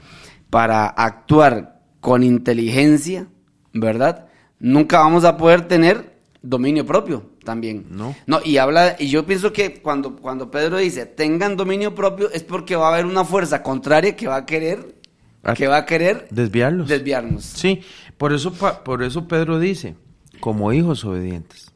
para 0.49 0.87
actuar 0.87 1.81
con 1.99 2.23
inteligencia, 2.23 3.27
¿verdad? 3.73 4.27
Nunca 4.59 4.99
vamos 4.99 5.23
a 5.25 5.37
poder 5.37 5.67
tener 5.67 6.16
dominio 6.41 6.85
propio 6.85 7.31
también. 7.43 7.85
No. 7.89 8.15
No, 8.25 8.39
y 8.43 8.57
habla, 8.57 8.95
y 8.99 9.07
yo 9.09 9.25
pienso 9.25 9.51
que 9.53 9.81
cuando, 9.81 10.15
cuando 10.15 10.49
Pedro 10.51 10.77
dice 10.77 11.05
tengan 11.05 11.55
dominio 11.57 11.93
propio 11.95 12.29
es 12.31 12.43
porque 12.43 12.75
va 12.75 12.89
a 12.89 12.93
haber 12.93 13.05
una 13.05 13.23
fuerza 13.25 13.63
contraria 13.63 14.15
que 14.15 14.27
va 14.27 14.37
a 14.37 14.45
querer, 14.45 14.95
Ah, 15.43 15.53
que 15.53 15.67
va 15.67 15.77
a 15.77 15.85
querer 15.85 16.27
Desviarlos. 16.29 16.87
desviarnos. 16.89 17.43
Sí, 17.45 17.81
por 18.17 18.33
eso, 18.33 18.51
por 18.83 19.01
eso 19.03 19.27
Pedro 19.27 19.59
dice, 19.59 19.95
como 20.41 20.73
hijos 20.73 21.05
obedientes. 21.05 21.71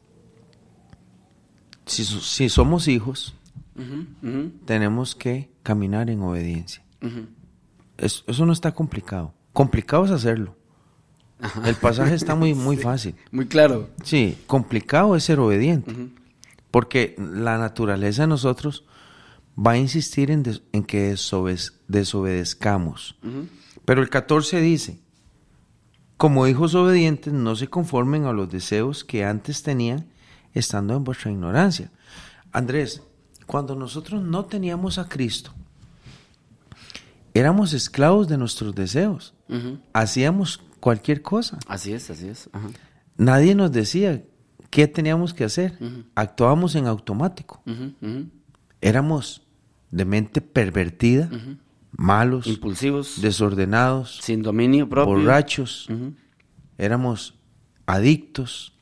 Si, 1.86 2.04
si 2.04 2.48
somos 2.48 2.86
hijos, 2.88 3.34
tenemos 4.66 5.14
que 5.14 5.50
caminar 5.62 6.10
en 6.10 6.20
obediencia. 6.22 6.82
Es- 7.98 8.24
eso 8.26 8.46
no 8.46 8.52
está 8.52 8.72
complicado. 8.72 9.34
Complicado 9.52 10.04
es 10.04 10.10
hacerlo. 10.10 10.56
El 11.64 11.74
pasaje 11.76 12.14
está 12.14 12.34
muy, 12.34 12.54
muy 12.54 12.76
fácil. 12.88 13.14
Muy 13.30 13.46
claro. 13.46 13.90
Sí, 14.04 14.38
complicado 14.46 15.16
es 15.16 15.24
ser 15.24 15.40
obediente. 15.40 15.94
Porque 16.70 17.14
la 17.18 17.58
naturaleza 17.58 18.22
de 18.22 18.28
nosotros 18.28 18.84
va 19.58 19.72
a 19.72 19.76
insistir 19.78 20.30
en, 20.30 20.42
des- 20.42 20.62
en 20.72 20.84
que 20.84 21.14
desobedezcamos. 21.88 23.16
Pero 23.84 24.02
el 24.02 24.08
14 24.08 24.60
dice, 24.60 24.98
como 26.16 26.46
hijos 26.46 26.74
obedientes, 26.74 27.32
no 27.32 27.56
se 27.56 27.68
conformen 27.68 28.24
a 28.24 28.32
los 28.32 28.50
deseos 28.50 29.04
que 29.04 29.24
antes 29.24 29.62
tenían 29.62 30.06
estando 30.54 30.94
en 30.96 31.04
vuestra 31.04 31.30
ignorancia. 31.30 31.90
Andrés, 32.52 33.02
cuando 33.46 33.74
nosotros 33.74 34.22
no 34.22 34.44
teníamos 34.46 34.98
a 34.98 35.08
Cristo, 35.08 35.52
éramos 37.34 37.72
esclavos 37.72 38.28
de 38.28 38.38
nuestros 38.38 38.74
deseos. 38.74 39.34
Hacíamos 39.92 40.60
cualquier 40.82 41.22
cosa. 41.22 41.58
Así 41.68 41.92
es, 41.92 42.10
así 42.10 42.26
es. 42.28 42.50
Ajá. 42.52 42.68
Nadie 43.16 43.54
nos 43.54 43.70
decía 43.70 44.24
qué 44.68 44.88
teníamos 44.88 45.32
que 45.32 45.44
hacer. 45.44 45.78
Actuábamos 46.16 46.74
en 46.74 46.88
automático. 46.88 47.62
Éramos 48.80 49.46
de 49.92 50.04
mente 50.04 50.40
pervertida, 50.40 51.30
malos, 51.92 52.48
Impulsivos, 52.48 53.20
desordenados, 53.22 54.18
sin 54.22 54.42
dominio 54.42 54.88
propio. 54.88 55.14
borrachos. 55.14 55.88
Éramos 56.78 57.38
adictos, 57.86 58.76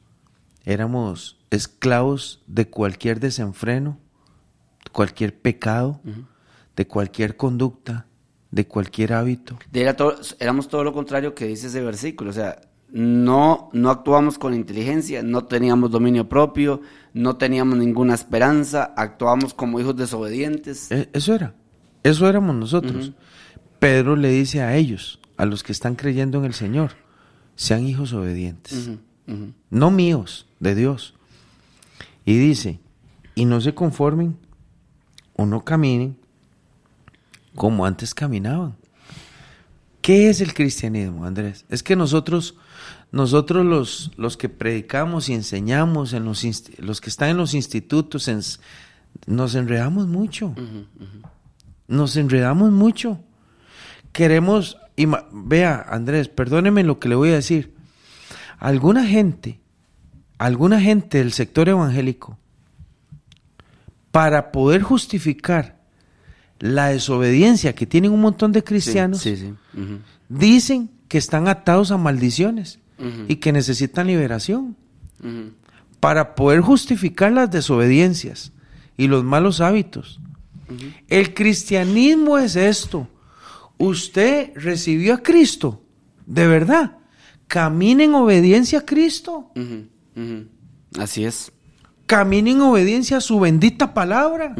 éramos 0.65 1.37
esclavos 1.51 2.43
de 2.47 2.71
cualquier 2.71 3.21
desenfreno, 3.21 3.99
cualquier 4.93 5.39
pecado, 5.39 6.01
de 6.77 6.87
cualquier 6.87 7.37
conducta, 7.37 8.07
de 8.51 8.67
cualquier 8.67 9.13
hábito. 9.13 9.59
Era 9.73 9.95
todo- 9.97 10.17
éramos 10.39 10.69
todo 10.69 10.85
lo 10.85 10.93
contrario 10.93 11.35
que 11.35 11.47
dice 11.47 11.69
ese 11.69 11.81
versículo. 11.83 12.31
O 12.31 12.33
sea, 12.35 12.61
no, 12.93 13.71
no 13.73 13.91
actuamos 13.91 14.39
con 14.39 14.53
inteligencia, 14.55 15.23
no 15.23 15.45
teníamos 15.45 15.91
dominio 15.93 16.29
propio, 16.29 16.81
no 17.15 17.37
teníamos 17.37 17.79
ninguna 17.79 18.15
esperanza, 18.15 18.93
actuábamos 18.97 19.55
como 19.55 19.79
hijos 19.79 19.97
desobedientes. 19.97 20.91
E- 20.91 21.09
Eso 21.13 21.35
era, 21.35 21.55
eso 22.03 22.29
éramos 22.29 22.57
nosotros. 22.57 23.13
Pedro 23.79 24.17
le 24.17 24.31
dice 24.31 24.61
a 24.63 24.77
ellos, 24.77 25.21
a 25.37 25.47
los 25.47 25.63
que 25.63 25.73
están 25.73 25.95
creyendo 25.95 26.39
en 26.39 26.45
el 26.47 26.55
Señor, 26.55 26.93
sean 27.55 27.87
hijos 27.87 28.13
obedientes, 28.13 28.89
Ujú, 28.89 28.99
ujú. 29.33 29.53
no 29.71 29.91
míos, 29.91 30.47
de 30.59 30.75
Dios. 30.75 31.15
Y 32.25 32.37
dice, 32.39 32.81
y 33.37 33.45
no 33.45 33.61
se 33.61 33.75
conformen 33.75 34.37
o 35.37 35.47
no 35.47 35.65
caminen 35.65 36.17
como 37.61 37.85
antes 37.85 38.15
caminaban. 38.15 38.75
¿Qué 40.01 40.31
es 40.31 40.41
el 40.41 40.55
cristianismo, 40.55 41.27
Andrés? 41.27 41.67
Es 41.69 41.83
que 41.83 41.95
nosotros, 41.95 42.55
nosotros 43.13 43.67
los, 43.67 44.13
los 44.17 44.39
que 44.39 44.49
predicamos 44.49 45.29
y 45.29 45.35
enseñamos, 45.35 46.15
en 46.15 46.25
los, 46.25 46.43
los 46.79 47.03
que 47.03 47.11
están 47.11 47.29
en 47.29 47.37
los 47.37 47.53
institutos, 47.53 48.31
nos 49.27 49.55
enredamos 49.55 50.07
mucho. 50.07 50.55
Nos 51.87 52.17
enredamos 52.17 52.73
mucho. 52.73 53.21
Queremos, 54.13 54.79
ima- 54.97 55.27
vea, 55.31 55.85
Andrés, 55.87 56.29
perdóneme 56.31 56.83
lo 56.83 56.99
que 56.99 57.11
le 57.11 57.15
voy 57.15 57.29
a 57.29 57.35
decir. 57.35 57.75
Alguna 58.59 59.05
gente, 59.07 59.61
alguna 60.39 60.81
gente 60.81 61.19
del 61.19 61.35
sector 61.35 61.69
evangélico, 61.69 62.39
para 64.13 64.51
poder 64.51 64.81
justificar 64.81 65.79
la 66.61 66.89
desobediencia 66.89 67.75
que 67.75 67.87
tienen 67.87 68.13
un 68.13 68.21
montón 68.21 68.53
de 68.53 68.63
cristianos, 68.63 69.21
Sí, 69.23 69.37
sí. 69.37 69.55
Ujú. 69.75 69.99
dicen 70.29 70.91
que 71.09 71.19
están 71.19 71.49
atados 71.49 71.91
a 71.91 71.97
maldiciones 71.97 72.79
y 73.29 73.37
que 73.37 73.51
necesitan 73.53 74.07
liberación. 74.07 74.77
Para 76.01 76.35
poder 76.35 76.61
justificar 76.61 77.33
las 77.33 77.51
desobediencias 77.51 78.53
y 78.97 79.09
los 79.09 79.25
malos 79.25 79.61
hábitos. 79.61 80.21
El 81.09 81.35
cristianismo 81.35 82.39
es 82.39 82.57
esto. 82.57 83.09
Usted 83.79 84.53
recibió 84.55 85.15
a 85.15 85.19
Cristo, 85.23 85.83
de 86.27 86.47
verdad. 86.47 86.99
Camine 87.49 88.05
en 88.05 88.15
obediencia 88.15 88.81
a 88.81 88.85
Cristo. 88.87 89.51
Así 90.99 91.25
es. 91.25 91.51
Camine 92.07 92.51
en 92.53 92.61
obediencia 92.61 93.17
a 93.17 93.21
su 93.21 93.41
bendita 93.41 93.95
palabra. 93.95 94.55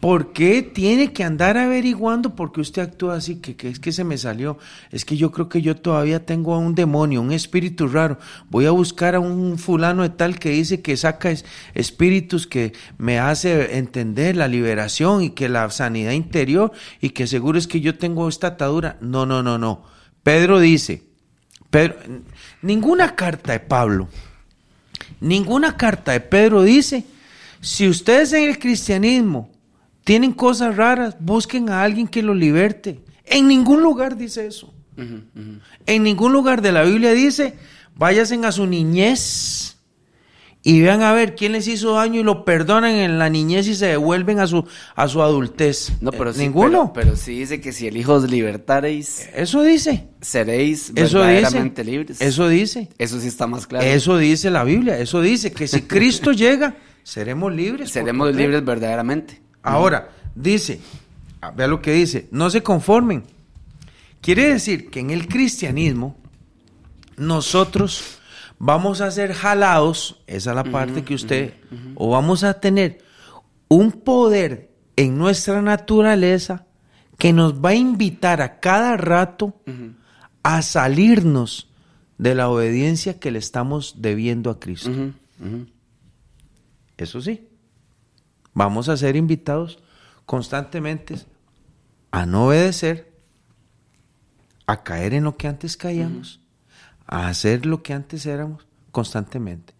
¿Por 0.00 0.32
qué 0.32 0.62
tiene 0.62 1.12
que 1.12 1.24
andar 1.24 1.58
averiguando 1.58 2.36
por 2.36 2.52
qué 2.52 2.60
usted 2.60 2.82
actúa 2.82 3.16
así? 3.16 3.36
Que, 3.36 3.68
es 3.68 3.80
que 3.80 3.90
se 3.90 4.04
me 4.04 4.16
salió. 4.16 4.56
Es 4.92 5.04
que 5.04 5.16
yo 5.16 5.32
creo 5.32 5.48
que 5.48 5.60
yo 5.60 5.74
todavía 5.74 6.24
tengo 6.24 6.54
a 6.54 6.58
un 6.58 6.76
demonio, 6.76 7.20
un 7.20 7.32
espíritu 7.32 7.88
raro. 7.88 8.16
Voy 8.48 8.66
a 8.66 8.70
buscar 8.70 9.16
a 9.16 9.20
un 9.20 9.58
fulano 9.58 10.04
de 10.04 10.10
tal 10.10 10.38
que 10.38 10.50
dice 10.50 10.82
que 10.82 10.96
saca 10.96 11.32
es- 11.32 11.44
espíritus 11.74 12.46
que 12.46 12.74
me 12.96 13.18
hace 13.18 13.76
entender 13.76 14.36
la 14.36 14.46
liberación 14.46 15.22
y 15.22 15.30
que 15.30 15.48
la 15.48 15.68
sanidad 15.70 16.12
interior 16.12 16.70
y 17.00 17.10
que 17.10 17.26
seguro 17.26 17.58
es 17.58 17.66
que 17.66 17.80
yo 17.80 17.98
tengo 17.98 18.28
esta 18.28 18.46
atadura. 18.48 18.98
No, 19.00 19.26
no, 19.26 19.42
no, 19.42 19.58
no. 19.58 19.82
Pedro 20.22 20.60
dice, 20.60 21.02
Pedro, 21.70 21.96
ninguna 22.62 23.16
carta 23.16 23.52
de 23.52 23.60
Pablo 23.60 24.08
Ninguna 25.20 25.76
carta 25.76 26.12
de 26.12 26.20
Pedro 26.20 26.62
dice, 26.62 27.04
si 27.60 27.88
ustedes 27.88 28.32
en 28.32 28.48
el 28.48 28.58
cristianismo 28.58 29.50
tienen 30.08 30.32
cosas 30.32 30.74
raras, 30.74 31.18
busquen 31.20 31.68
a 31.68 31.82
alguien 31.82 32.08
que 32.08 32.22
lo 32.22 32.32
liberte. 32.32 33.02
En 33.26 33.46
ningún 33.46 33.82
lugar 33.82 34.16
dice 34.16 34.46
eso. 34.46 34.72
En 34.96 36.02
ningún 36.02 36.32
lugar 36.32 36.62
de 36.62 36.72
la 36.72 36.82
Biblia 36.82 37.12
dice, 37.12 37.56
váyasen 37.94 38.46
a 38.46 38.52
su 38.52 38.66
niñez 38.66 39.76
y 40.62 40.80
vean 40.80 41.02
a 41.02 41.12
ver 41.12 41.34
quién 41.34 41.52
les 41.52 41.68
hizo 41.68 41.92
daño 41.92 42.20
y 42.20 42.22
lo 42.22 42.46
perdonan 42.46 42.94
en 42.94 43.18
la 43.18 43.28
niñez 43.28 43.68
y 43.68 43.74
se 43.74 43.84
devuelven 43.84 44.40
a 44.40 44.46
su, 44.46 44.66
a 44.96 45.08
su 45.08 45.20
adultez. 45.20 45.92
No, 46.00 46.10
pero 46.10 46.30
Eh, 46.30 46.32
sí, 46.32 46.40
ninguno. 46.40 46.90
Pero, 46.94 47.04
pero 47.08 47.16
sí 47.16 47.40
dice 47.40 47.60
que 47.60 47.72
si 47.72 47.86
el 47.86 47.98
hijo 47.98 48.14
os 48.14 48.30
libertareis, 48.30 49.28
Eso 49.34 49.62
dice. 49.62 50.08
seréis 50.22 50.90
Eso 50.96 51.18
verdaderamente 51.20 51.82
dice. 51.82 51.90
libres. 51.92 52.20
Eso 52.22 52.48
dice. 52.48 52.88
Eso 52.96 53.20
sí 53.20 53.28
está 53.28 53.46
más 53.46 53.66
claro. 53.66 53.84
Eso 53.84 54.16
dice 54.16 54.48
la 54.50 54.64
Biblia. 54.64 54.98
Eso 54.98 55.20
dice 55.20 55.52
que 55.52 55.68
si 55.68 55.82
Cristo 55.82 56.32
llega, 56.44 56.76
seremos 57.02 57.52
libres. 57.54 57.90
Seremos 57.90 58.34
libres 58.34 58.64
verdaderamente. 58.64 59.42
Ahora, 59.68 60.10
dice, 60.34 60.80
ah, 61.40 61.50
vea 61.50 61.66
lo 61.66 61.80
que 61.80 61.92
dice, 61.92 62.28
no 62.30 62.50
se 62.50 62.62
conformen. 62.62 63.24
Quiere 64.20 64.52
decir 64.52 64.90
que 64.90 65.00
en 65.00 65.10
el 65.10 65.28
cristianismo 65.28 66.16
nosotros 67.16 68.18
vamos 68.58 69.00
a 69.00 69.10
ser 69.10 69.32
jalados, 69.32 70.20
esa 70.26 70.50
es 70.50 70.56
la 70.56 70.64
parte 70.64 71.04
que 71.04 71.14
usted, 71.14 71.54
o 71.94 72.10
vamos 72.10 72.44
a 72.44 72.54
tener 72.54 72.98
un 73.68 73.92
poder 73.92 74.70
en 74.96 75.16
nuestra 75.16 75.62
naturaleza 75.62 76.66
que 77.18 77.32
nos 77.32 77.64
va 77.64 77.70
a 77.70 77.74
invitar 77.74 78.40
a 78.40 78.60
cada 78.60 78.96
rato 78.96 79.54
a 80.42 80.62
salirnos 80.62 81.68
de 82.16 82.34
la 82.34 82.48
obediencia 82.48 83.20
que 83.20 83.30
le 83.30 83.38
estamos 83.38 83.96
debiendo 83.98 84.50
a 84.50 84.58
Cristo. 84.58 84.90
Eso 86.96 87.20
sí, 87.20 87.47
vamos 88.58 88.88
a 88.88 88.96
ser 88.96 89.14
invitados 89.14 89.78
constantemente 90.26 91.14
a 92.10 92.26
no 92.26 92.46
obedecer, 92.46 93.12
a 94.66 94.82
caer 94.82 95.14
en 95.14 95.22
lo 95.22 95.36
que 95.36 95.46
antes 95.46 95.76
caíamos, 95.76 96.40
a 97.06 97.28
hacer 97.28 97.66
lo 97.66 97.84
que 97.84 97.92
antes 97.92 98.26
éramos 98.26 98.66
constantemente. 98.90 99.74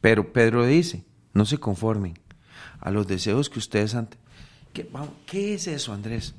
Pero 0.00 0.32
Pedro 0.32 0.64
dice, 0.64 1.04
no 1.34 1.44
se 1.44 1.58
conformen 1.58 2.18
a 2.80 2.90
los 2.90 3.06
deseos 3.06 3.50
que 3.50 3.58
ustedes 3.58 3.94
antes... 3.94 4.18
¿Qué, 4.72 4.88
vamos, 4.90 5.10
¿qué 5.26 5.52
es 5.52 5.66
eso, 5.66 5.92
Andrés? 5.92 6.34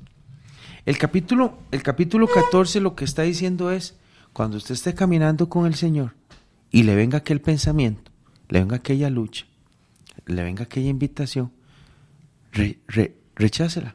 El 0.84 0.98
capítulo, 0.98 1.60
el 1.70 1.84
capítulo 1.84 2.26
14 2.26 2.80
lo 2.80 2.96
que 2.96 3.04
está 3.04 3.22
diciendo 3.22 3.70
es, 3.70 3.94
cuando 4.32 4.56
usted 4.56 4.74
esté 4.74 4.94
caminando 4.94 5.48
con 5.48 5.64
el 5.64 5.76
Señor 5.76 6.16
y 6.72 6.82
le 6.82 6.96
venga 6.96 7.18
aquel 7.18 7.40
pensamiento, 7.40 8.10
le 8.48 8.58
venga 8.58 8.76
aquella 8.76 9.10
lucha, 9.10 9.46
le 10.26 10.42
venga 10.42 10.64
aquella 10.64 10.88
invitación, 10.88 11.52
re- 12.52 12.78
re- 12.88 13.16
rechácela. 13.36 13.94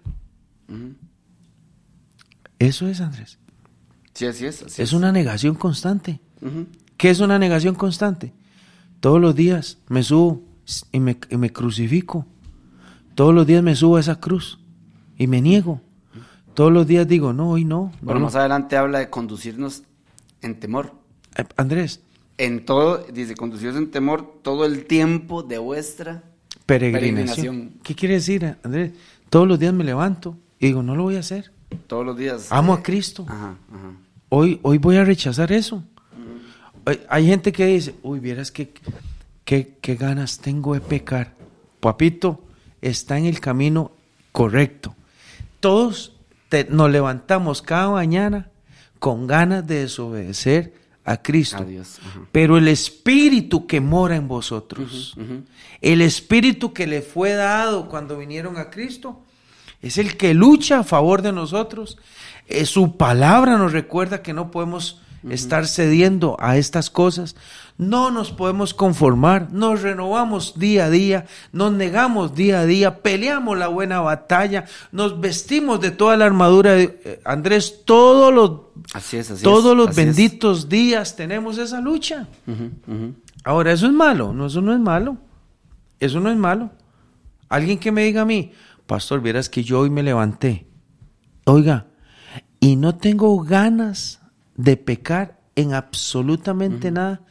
Eso 2.59 2.87
es, 2.87 3.01
Andrés. 3.01 3.37
Sí, 4.13 4.25
así 4.25 4.45
es. 4.45 4.63
así 4.63 4.81
Es 4.81 4.93
una 4.93 5.11
negación 5.11 5.55
constante. 5.55 6.19
Ujú. 6.41 6.67
¿Qué 6.97 7.09
es 7.09 7.19
una 7.19 7.39
negación 7.39 7.75
constante? 7.75 8.33
Todos 8.99 9.19
los 9.19 9.35
días 9.35 9.79
me 9.89 10.03
subo 10.03 10.43
y 10.91 10.99
me, 10.99 11.17
y 11.29 11.37
me 11.37 11.51
crucifico. 11.51 12.25
Todos 13.15 13.33
los 13.33 13.45
días 13.45 13.61
me 13.63 13.75
subo 13.75 13.97
a 13.97 13.99
esa 13.99 14.19
cruz 14.19 14.59
y 15.17 15.27
me 15.27 15.41
niego. 15.41 15.81
Todos 16.53 16.71
los 16.71 16.85
días 16.87 17.07
digo, 17.07 17.33
no, 17.33 17.49
hoy 17.49 17.65
no. 17.65 17.85
no, 17.85 17.97
Bueno, 18.01 18.19
no. 18.19 18.25
más 18.27 18.35
adelante 18.35 18.77
habla 18.77 18.99
de 18.99 19.09
conducirnos 19.09 19.83
en 20.41 20.59
temor. 20.59 20.93
Eh, 21.35 21.43
Andrés, 21.57 22.01
En 22.37 22.65
todo, 22.65 22.99
dice, 23.11 23.35
conducirnos 23.35 23.77
en 23.77 23.91
temor 23.91 24.39
todo 24.43 24.65
el 24.65 24.85
tiempo 24.85 25.41
de 25.43 25.57
vuestra 25.57 26.23
peregrinación. 26.65 27.73
¿Qué 27.83 27.95
quiere 27.95 28.15
decir, 28.15 28.55
Andrés? 28.63 28.91
Todos 29.29 29.47
los 29.47 29.59
días 29.59 29.73
me 29.73 29.83
levanto 29.83 30.37
y 30.59 30.67
digo, 30.67 30.83
no 30.83 30.95
lo 30.95 31.03
voy 31.03 31.15
a 31.15 31.19
hacer. 31.19 31.51
todos 31.87 32.05
los 32.05 32.17
días. 32.17 32.47
Amo 32.51 32.75
eh, 32.75 32.79
a 32.79 32.83
Cristo. 32.83 33.25
Ajá, 33.27 33.55
ajá. 33.73 33.91
Hoy, 34.29 34.59
hoy 34.63 34.77
voy 34.77 34.97
a 34.97 35.03
rechazar 35.03 35.51
eso. 35.51 35.83
Hay- 36.85 37.01
Hay 37.09 37.25
gente 37.27 37.51
que 37.51 37.65
dice, 37.65 37.95
uy, 38.03 38.19
vieras 38.19 38.51
qué, 38.51 38.71
qué, 39.45 39.77
qué 39.81 39.95
ganas 39.95 40.39
tengo 40.39 40.73
de 40.73 40.81
pecar. 40.81 41.33
Papito, 41.79 42.43
está 42.81 43.17
en 43.17 43.25
el 43.25 43.39
camino 43.39 43.91
correcto. 44.31 44.95
Todos 45.59 46.13
te- 46.49 46.65
nos 46.69 46.89
levantamos 46.91 47.61
cada 47.61 47.89
mañana 47.91 48.49
con 48.99 49.27
ganas 49.27 49.65
de 49.67 49.79
desobedecer 49.81 50.73
a 51.05 51.21
Cristo. 51.21 51.57
A 51.57 51.65
Dios, 51.65 51.99
ajá. 52.01 52.21
Pero 52.31 52.57
el 52.57 52.67
Espíritu 52.67 53.67
que 53.67 53.81
mora 53.81 54.15
en 54.15 54.27
vosotros, 54.27 55.15
el 55.81 56.01
Espíritu 56.01 56.73
que 56.73 56.87
le 56.87 57.01
fue 57.01 57.33
dado 57.33 57.89
cuando 57.89 58.17
vinieron 58.17 58.57
a 58.57 58.69
Cristo, 58.69 59.21
es 59.81 59.97
el 59.97 60.15
que 60.15 60.33
lucha 60.33 60.79
a 60.79 60.83
favor 60.83 61.21
de 61.21 61.33
nosotros. 61.33 61.97
Eh, 62.47 62.65
su 62.65 62.97
palabra 62.97 63.57
nos 63.57 63.73
recuerda 63.73 64.21
que 64.21 64.33
no 64.33 64.49
podemos 64.49 65.01
estar 65.29 65.67
cediendo 65.67 66.37
a 66.39 66.57
estas 66.57 66.89
cosas. 66.89 67.35
No 67.89 68.11
nos 68.11 68.31
podemos 68.31 68.73
conformar, 68.73 69.51
nos 69.51 69.81
renovamos 69.81 70.57
día 70.59 70.85
a 70.85 70.89
día, 70.89 71.25
nos 71.51 71.71
negamos 71.73 72.33
día 72.35 72.61
a 72.61 72.65
día, 72.65 73.01
peleamos 73.01 73.57
la 73.57 73.67
buena 73.67 73.99
batalla, 74.01 74.65
nos 74.91 75.19
vestimos 75.19 75.79
de 75.81 75.91
toda 75.91 76.15
la 76.17 76.25
armadura. 76.25 76.73
de- 76.73 76.99
eh, 77.03 77.21
Andrés, 77.25 77.81
todos 77.85 78.33
los, 78.33 78.51
Así 78.93 79.17
es, 79.17 79.27
así 79.31 79.37
es, 79.39 79.43
todos 79.43 79.75
los 79.75 79.89
es. 79.89 79.95
benditos 79.95 80.69
días 80.69 81.15
tenemos 81.15 81.57
esa 81.57 81.79
lucha. 81.81 82.27
Ahora, 83.43 83.71
eso 83.73 83.87
es 83.87 83.93
malo, 83.93 84.33
no, 84.33 84.45
eso 84.47 84.61
no 84.61 84.73
es 84.73 84.79
malo. 84.79 85.17
Eso 85.99 86.19
no 86.19 86.29
es 86.29 86.37
malo. 86.37 86.69
Alguien 87.49 87.77
que 87.79 87.91
me 87.91 88.03
diga 88.03 88.21
a 88.21 88.25
mí, 88.25 88.51
pastor, 88.87 89.21
vieras 89.21 89.49
que 89.49 89.63
yo 89.63 89.79
hoy 89.79 89.89
me 89.89 90.03
levanté, 90.03 90.67
oiga, 91.45 91.85
y 92.59 92.75
no 92.75 92.95
tengo 92.95 93.37
ganas 93.41 94.19
de 94.55 94.75
pecar 94.77 95.39
en 95.55 95.73
absolutamente 95.73 96.89
nada. 96.91 97.21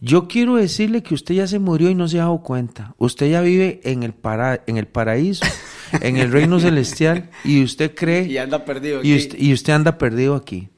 Yo 0.00 0.28
quiero 0.28 0.56
decirle 0.56 1.02
que 1.02 1.14
usted 1.14 1.34
ya 1.36 1.46
se 1.46 1.58
murió 1.58 1.88
y 1.90 1.94
no 1.94 2.06
se 2.08 2.18
ha 2.18 2.24
dado 2.24 2.42
cuenta. 2.42 2.94
Usted 2.98 3.30
ya 3.30 3.40
vive 3.40 3.80
en 3.84 4.02
el, 4.02 4.12
para- 4.12 4.62
en 4.66 4.76
el 4.76 4.86
paraíso, 4.86 5.44
en 6.00 6.16
el 6.18 6.30
reino 6.30 6.60
celestial, 6.60 7.30
y 7.44 7.62
usted 7.64 7.94
cree 7.94 8.26
Y 8.26 8.38
anda 8.38 8.64
perdido. 8.64 9.02
y 9.02 9.12
aquí. 9.14 9.16
usted, 9.24 9.38
y 9.38 9.52
usted 9.52 9.72
anda 9.72 9.96
perdido 9.98 10.34
aquí. 10.34 10.68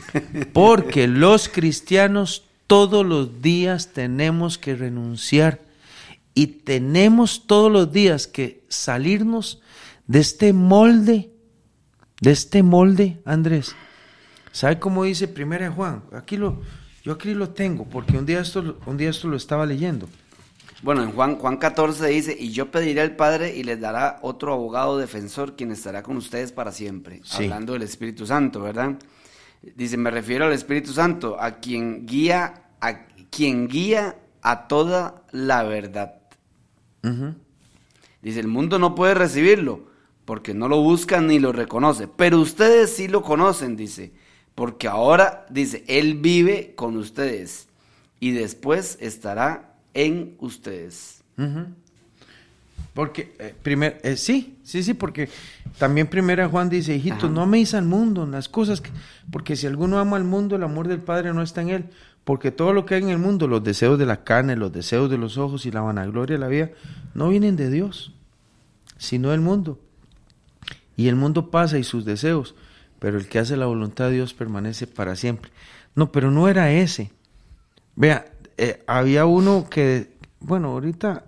Porque 0.52 1.06
los 1.06 1.48
cristianos 1.48 2.44
todos 2.66 3.04
los 3.04 3.42
días 3.42 3.92
tenemos 3.92 4.56
que 4.56 4.74
renunciar 4.74 5.60
y 6.34 6.46
tenemos 6.46 7.46
todos 7.46 7.70
los 7.70 7.92
días 7.92 8.26
que 8.26 8.64
salirnos 8.68 9.60
de 10.06 10.20
este 10.20 10.54
molde, 10.54 11.30
de 12.22 12.30
este 12.30 12.62
molde, 12.62 13.18
Andrés. 13.26 13.74
¿Sabe 14.50 14.78
cómo 14.78 15.04
dice 15.04 15.28
Primera 15.28 15.70
Juan? 15.70 16.04
Aquí 16.12 16.38
lo, 16.38 16.62
yo 17.02 17.12
aquí 17.12 17.34
lo 17.34 17.50
tengo, 17.50 17.84
porque 17.84 18.16
un 18.16 18.26
día 18.26 18.40
esto, 18.40 18.62
lo- 18.62 18.78
un 18.86 18.96
día 18.96 19.10
esto 19.10 19.28
lo 19.28 19.36
estaba 19.36 19.66
leyendo. 19.66 20.08
Bueno, 20.82 21.02
en 21.04 21.12
Juan, 21.12 21.36
Juan 21.36 21.58
14 21.58 22.08
dice, 22.08 22.36
y 22.38 22.50
yo 22.50 22.70
pediré 22.72 23.02
al 23.02 23.14
Padre 23.14 23.54
y 23.56 23.62
les 23.62 23.80
dará 23.80 24.18
otro 24.22 24.52
abogado 24.52 24.98
defensor 24.98 25.54
quien 25.54 25.70
estará 25.70 26.02
con 26.02 26.16
ustedes 26.16 26.50
para 26.52 26.72
siempre. 26.72 27.20
Sí. 27.24 27.44
Hablando 27.44 27.74
del 27.74 27.82
Espíritu 27.82 28.26
Santo, 28.26 28.60
¿verdad? 28.62 28.98
Dice, 29.76 29.96
me 29.96 30.10
refiero 30.10 30.44
al 30.46 30.52
Espíritu 30.52 30.92
Santo, 30.92 31.36
a 31.40 31.60
quien 31.60 32.04
guía, 32.04 32.64
a 32.80 33.06
quien 33.30 33.68
guía 33.68 34.16
a 34.42 34.66
toda 34.66 35.22
la 35.30 35.62
verdad. 35.62 36.14
Dice, 38.22 38.40
el 38.40 38.48
mundo 38.48 38.78
no 38.80 38.94
puede 38.94 39.14
recibirlo 39.14 39.86
porque 40.24 40.54
no 40.54 40.68
lo 40.68 40.80
busca 40.82 41.20
ni 41.20 41.38
lo 41.38 41.52
reconoce, 41.52 42.08
pero 42.08 42.40
ustedes 42.40 42.90
sí 42.94 43.06
lo 43.08 43.22
conocen, 43.22 43.76
dice, 43.76 44.12
porque 44.54 44.88
ahora, 44.88 45.46
dice, 45.50 45.84
Él 45.86 46.18
vive 46.18 46.74
con 46.76 46.96
ustedes 46.96 47.68
y 48.20 48.32
después 48.32 48.98
estará 49.00 49.74
en 49.94 50.36
ustedes. 50.38 51.22
Porque, 52.94 53.34
eh, 53.38 53.54
primer, 53.62 54.00
eh, 54.04 54.16
sí, 54.16 54.58
sí, 54.62 54.82
sí, 54.82 54.92
porque 54.92 55.28
también 55.78 56.06
primera 56.06 56.48
Juan 56.48 56.68
dice, 56.68 56.94
hijitos, 56.94 57.24
Ajá. 57.24 57.32
no 57.32 57.42
améis 57.42 57.72
al 57.72 57.86
mundo, 57.86 58.26
las 58.26 58.48
cosas, 58.48 58.82
que, 58.82 58.90
porque 59.30 59.56
si 59.56 59.66
alguno 59.66 59.98
ama 59.98 60.18
al 60.18 60.24
mundo, 60.24 60.56
el 60.56 60.62
amor 60.62 60.88
del 60.88 61.00
Padre 61.00 61.32
no 61.32 61.42
está 61.42 61.62
en 61.62 61.70
él, 61.70 61.84
porque 62.24 62.50
todo 62.50 62.74
lo 62.74 62.84
que 62.84 62.94
hay 62.94 63.02
en 63.02 63.08
el 63.08 63.18
mundo, 63.18 63.48
los 63.48 63.64
deseos 63.64 63.98
de 63.98 64.06
la 64.06 64.24
carne, 64.24 64.56
los 64.56 64.72
deseos 64.72 65.10
de 65.10 65.16
los 65.16 65.38
ojos 65.38 65.64
y 65.64 65.70
la 65.70 65.80
vanagloria 65.80 66.36
de 66.36 66.40
la 66.40 66.48
vida, 66.48 66.70
no 67.14 67.30
vienen 67.30 67.56
de 67.56 67.70
Dios, 67.70 68.12
sino 68.98 69.30
del 69.30 69.40
mundo. 69.40 69.80
Y 70.96 71.08
el 71.08 71.16
mundo 71.16 71.50
pasa 71.50 71.78
y 71.78 71.84
sus 71.84 72.04
deseos, 72.04 72.54
pero 73.02 73.18
el 73.18 73.26
que 73.26 73.40
hace 73.40 73.56
la 73.56 73.66
voluntad 73.66 74.04
de 74.06 74.12
Dios 74.12 74.32
permanece 74.32 74.86
para 74.86 75.16
siempre. 75.16 75.50
No, 75.96 76.12
pero 76.12 76.30
no 76.30 76.46
era 76.46 76.70
ese. 76.70 77.10
Vea, 77.96 78.32
eh, 78.56 78.84
había 78.86 79.26
uno 79.26 79.66
que, 79.68 80.12
bueno, 80.38 80.68
ahorita, 80.68 81.24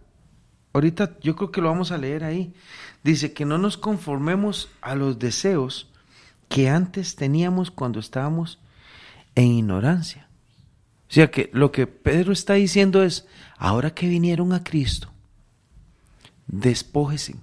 ahorita 0.73 1.19
yo 1.21 1.35
creo 1.35 1.51
que 1.51 1.61
lo 1.61 1.71
vamos 1.71 1.91
a 1.91 1.99
leer 1.99 2.23
ahí. 2.23 2.55
Dice 3.03 3.33
que 3.33 3.45
no 3.45 3.59
nos 3.59 3.77
conformemos 3.77 4.71
a 4.83 4.95
los 4.95 5.19
deseos 5.19 5.91
que 6.49 6.69
antes 6.71 7.17
teníamos 7.17 7.73
cuando 7.73 7.99
estábamos 7.99 8.61
en 9.35 9.47
ignorancia. 9.47 10.29
O 11.11 11.13
sea 11.13 11.33
que 11.33 11.51
lo 11.53 11.73
que 11.73 11.89
Pedro 11.89 12.33
está 12.33 12.55
diciendo 12.55 13.03
es, 13.03 13.27
ahora 13.59 13.93
que 13.93 14.07
vinieron 14.07 14.53
a 14.53 14.63
Cristo, 14.63 15.11
despójese, 16.47 17.35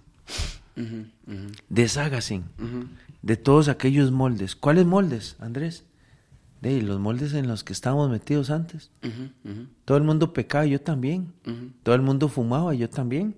Ujú, 0.77 1.05
ujú, 1.27 1.51
deshágase 1.67 2.37
ujú. 2.57 2.87
De 3.21 3.37
todos 3.37 3.67
aquellos 3.67 4.11
moldes. 4.11 4.55
¿Cuáles 4.55 4.85
moldes, 4.85 5.35
Andrés? 5.39 5.85
de 6.61 6.79
los 6.83 6.99
moldes 6.99 7.33
en 7.33 7.47
los 7.47 7.63
que 7.63 7.73
estábamos 7.73 8.11
metidos 8.11 8.51
antes. 8.51 8.91
Todo 9.83 9.97
el 9.97 10.03
mundo 10.03 10.31
pecaba, 10.31 10.63
yo 10.67 10.79
también. 10.79 11.33
Todo 11.81 11.95
el 11.95 12.03
mundo 12.03 12.29
fumaba, 12.29 12.75
yo 12.75 12.87
también. 12.87 13.35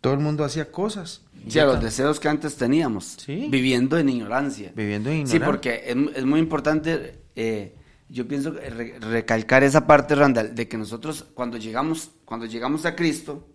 Todo 0.00 0.14
el 0.14 0.18
mundo 0.18 0.42
hacía 0.44 0.72
cosas. 0.72 1.22
Sí, 1.46 1.60
a 1.60 1.66
los 1.66 1.80
deseos 1.80 2.18
que 2.18 2.28
antes 2.28 2.56
teníamos. 2.56 3.14
Sí. 3.24 3.46
Viviendo 3.48 3.96
en 3.96 4.08
ignorancia. 4.08 4.72
Viviendo 4.74 5.08
en 5.10 5.28
Sí, 5.28 5.36
ignorancia. 5.36 5.46
porque 5.46 5.82
es, 5.86 6.16
es 6.18 6.24
muy 6.24 6.40
importante, 6.40 7.20
eh, 7.36 7.76
yo 8.08 8.26
pienso, 8.26 8.50
re- 8.50 8.98
recalcar 8.98 9.62
esa 9.62 9.86
parte, 9.86 10.16
Randall, 10.16 10.52
de 10.52 10.66
que 10.66 10.76
nosotros 10.76 11.26
cuando 11.32 11.58
llegamos, 11.58 12.10
cuando 12.24 12.46
llegamos 12.46 12.86
a 12.86 12.96
Cristo, 12.96 13.46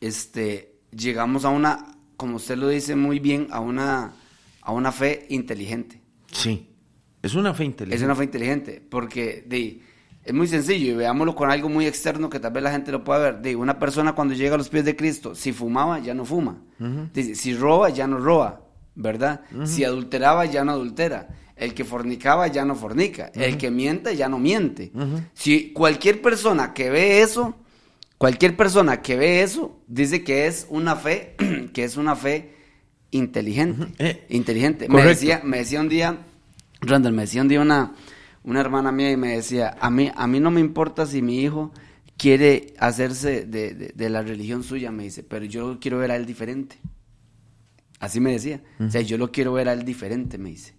este, 0.00 0.78
llegamos 0.90 1.44
a 1.44 1.50
una, 1.50 1.96
como 2.16 2.36
usted 2.36 2.56
lo 2.56 2.68
dice 2.68 2.96
muy 2.96 3.18
bien, 3.18 3.48
a 3.50 3.60
una, 3.60 4.12
a 4.62 4.72
una 4.72 4.92
fe 4.92 5.26
inteligente. 5.30 6.00
Sí. 6.32 6.68
Es 7.22 7.34
una 7.34 7.52
fe 7.54 7.64
inteligente. 7.64 7.96
Es 7.96 8.02
una 8.02 8.14
fe 8.14 8.24
inteligente, 8.24 8.82
porque 8.88 9.44
de, 9.46 9.80
es 10.24 10.34
muy 10.34 10.46
sencillo 10.46 10.92
y 10.92 10.94
veámoslo 10.94 11.34
con 11.34 11.50
algo 11.50 11.68
muy 11.68 11.86
externo 11.86 12.30
que 12.30 12.40
tal 12.40 12.52
vez 12.52 12.62
la 12.62 12.70
gente 12.70 12.92
lo 12.92 13.04
pueda 13.04 13.20
ver. 13.20 13.40
De 13.40 13.56
una 13.56 13.78
persona 13.78 14.14
cuando 14.14 14.34
llega 14.34 14.54
a 14.54 14.58
los 14.58 14.68
pies 14.68 14.84
de 14.84 14.96
Cristo, 14.96 15.34
si 15.34 15.52
fumaba, 15.52 15.98
ya 15.98 16.14
no 16.14 16.24
fuma. 16.24 16.58
Dice, 17.12 17.34
si 17.34 17.54
roba, 17.54 17.90
ya 17.90 18.06
no 18.06 18.18
roba, 18.18 18.62
¿verdad? 18.94 19.42
Si 19.64 19.84
adulteraba, 19.84 20.46
ya 20.46 20.64
no 20.64 20.72
adultera. 20.72 21.28
El 21.56 21.74
que 21.74 21.84
fornicaba, 21.84 22.46
ya 22.46 22.64
no 22.64 22.74
fornica. 22.74 23.30
El 23.34 23.58
que 23.58 23.70
miente, 23.70 24.16
ya 24.16 24.28
no 24.28 24.38
miente. 24.38 24.92
Si 25.34 25.72
cualquier 25.72 26.22
persona 26.22 26.72
que 26.72 26.90
ve 26.90 27.20
eso, 27.22 27.54
cualquier 28.16 28.56
persona 28.56 29.02
que 29.02 29.16
ve 29.16 29.42
eso, 29.42 29.80
dice 29.86 30.22
que 30.22 30.46
es 30.46 30.66
una 30.70 30.96
fe, 30.96 31.36
que 31.72 31.84
es 31.84 31.96
una 31.96 32.16
fe 32.16 32.59
inteligente. 33.10 33.86
Eh, 33.98 34.26
inteligente. 34.30 34.88
Me 34.88 35.02
decía, 35.04 35.40
me 35.44 35.58
decía 35.58 35.80
un 35.80 35.88
día, 35.88 36.18
Randall, 36.80 37.12
me 37.12 37.22
decía 37.22 37.42
un 37.42 37.48
día 37.48 37.60
una, 37.60 37.92
una 38.44 38.60
hermana 38.60 38.92
mía 38.92 39.10
y 39.10 39.16
me 39.16 39.36
decía, 39.36 39.76
a 39.80 39.90
mí, 39.90 40.10
a 40.14 40.26
mí 40.26 40.40
no 40.40 40.50
me 40.50 40.60
importa 40.60 41.06
si 41.06 41.20
mi 41.22 41.40
hijo 41.42 41.72
quiere 42.16 42.74
hacerse 42.78 43.46
de, 43.46 43.74
de- 43.74 43.92
de 43.94 44.10
la 44.10 44.22
religión 44.22 44.62
suya, 44.62 44.90
me 44.90 45.04
dice, 45.04 45.22
pero 45.22 45.44
yo 45.44 45.78
quiero 45.80 45.98
ver 45.98 46.10
a 46.10 46.16
él 46.16 46.26
diferente. 46.26 46.76
Así 47.98 48.18
me 48.20 48.32
decía. 48.32 48.62
O 48.78 48.90
sea, 48.90 49.02
yo 49.02 49.18
lo 49.18 49.30
quiero 49.30 49.52
ver 49.52 49.68
a 49.68 49.72
él 49.74 49.84
diferente, 49.84 50.38
me 50.38 50.50
dice. 50.50 50.72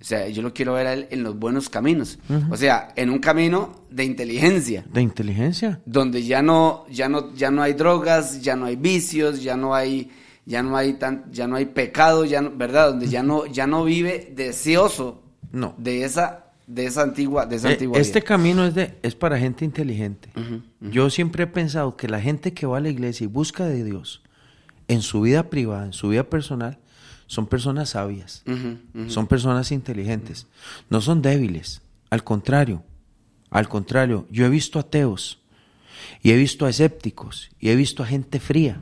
O 0.00 0.04
sea, 0.04 0.28
yo 0.28 0.42
lo 0.42 0.54
quiero 0.54 0.74
ver 0.74 0.86
a 0.86 0.92
él 0.94 1.08
en 1.10 1.22
los 1.24 1.36
buenos 1.38 1.68
caminos. 1.68 2.18
O 2.50 2.56
sea, 2.56 2.92
en 2.96 3.10
un 3.10 3.18
camino 3.18 3.84
de 3.90 4.04
inteligencia 4.04 4.84
De 4.92 5.02
inteligencia. 5.02 5.80
donde 5.86 6.22
ya 6.22 6.40
no 6.40 6.86
ya 6.88 7.08
no 7.08 7.34
ya 7.34 7.50
no 7.50 7.62
hay 7.62 7.72
drogas, 7.74 8.40
ya 8.42 8.54
no 8.56 8.66
hay 8.66 8.76
vicios, 8.76 9.42
ya 9.42 9.56
no 9.56 9.74
hay 9.74 10.08
ya 10.50 10.62
no 10.62 10.76
hay 10.76 10.94
tan 10.94 11.30
ya 11.32 11.46
no 11.46 11.54
hay 11.56 11.66
pecado, 11.66 12.24
ya 12.24 12.42
no- 12.42 12.50
¿verdad? 12.56 12.88
Donde 12.90 13.06
ya 13.06 13.22
no 13.22 13.46
ya 13.46 13.66
no 13.66 13.84
vive 13.84 14.32
deseoso 14.34 15.22
No. 15.52 15.74
de 15.78 16.04
esa 16.04 16.46
de 16.66 16.86
esa 16.86 17.02
antigua 17.02 17.46
de 17.46 17.56
esa 17.56 17.68
Eh, 17.70 17.72
antigua 17.74 17.98
este 17.98 18.20
vida. 18.20 18.26
camino 18.28 18.64
es, 18.66 18.74
de, 18.74 18.98
es 19.02 19.14
para 19.14 19.38
gente 19.38 19.64
inteligente. 19.64 20.28
Yo 20.80 21.08
siempre 21.10 21.44
he 21.44 21.46
pensado 21.46 21.96
que 21.96 22.08
la 22.08 22.20
gente 22.20 22.52
que 22.52 22.66
va 22.66 22.78
a 22.78 22.80
la 22.80 22.88
iglesia 22.90 23.24
y 23.24 23.28
busca 23.28 23.64
de 23.66 23.82
Dios 23.84 24.22
en 24.88 25.02
su 25.02 25.20
vida 25.22 25.50
privada, 25.50 25.86
en 25.86 25.92
su 25.92 26.08
vida 26.08 26.24
personal, 26.24 26.78
son 27.26 27.46
personas 27.46 27.90
sabias, 27.90 28.42
son 29.06 29.26
personas 29.28 29.70
inteligentes, 29.72 30.46
no 30.90 31.00
son 31.00 31.22
débiles. 31.22 31.80
Al 32.10 32.22
contrario, 32.24 32.82
al 33.50 33.68
contrario, 33.68 34.26
yo 34.30 34.46
he 34.46 34.48
visto 34.48 34.78
ateos 34.80 35.38
y 36.22 36.30
he 36.32 36.36
visto 36.36 36.66
a 36.66 36.70
escépticos 36.70 37.50
y 37.60 37.68
he 37.70 37.76
visto 37.76 38.02
a 38.02 38.06
gente 38.06 38.38
fría 38.40 38.80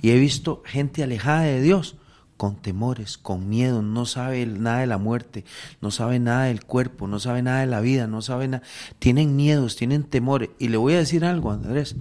y 0.00 0.10
he 0.10 0.18
visto 0.18 0.62
gente 0.64 1.02
alejada 1.02 1.42
de 1.42 1.60
Dios 1.60 1.96
con 2.38 2.54
temores, 2.54 3.18
con 3.18 3.48
miedo, 3.48 3.82
no 3.82 4.06
sabe 4.06 4.46
nada 4.46 4.78
de 4.78 4.86
la 4.86 4.96
muerte, 4.96 5.44
no 5.80 5.90
sabe 5.90 6.20
nada 6.20 6.44
del 6.44 6.64
cuerpo, 6.64 7.08
no 7.08 7.18
sabe 7.18 7.42
nada 7.42 7.60
de 7.60 7.66
la 7.66 7.80
vida, 7.80 8.06
no 8.06 8.22
sabe 8.22 8.46
nada, 8.46 8.62
tienen 9.00 9.34
miedos, 9.34 9.74
tienen 9.76 10.04
temores. 10.04 10.50
Y 10.58 10.68
le 10.68 10.76
voy 10.76 10.94
a 10.94 10.98
decir 10.98 11.24
algo, 11.24 11.50
Andrés, 11.50 11.96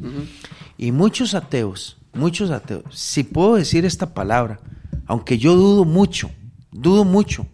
y 0.78 0.92
muchos 0.92 1.34
ateos, 1.34 1.98
muchos 2.14 2.52
ateos, 2.52 2.84
si 2.92 3.24
puedo 3.24 3.56
decir 3.56 3.84
esta 3.84 4.14
palabra, 4.14 4.60
aunque 5.08 5.40
yo 5.40 5.56
dudo 5.56 5.86
mucho, 5.86 6.30
dudo 6.72 7.04
mucho, 7.04 7.48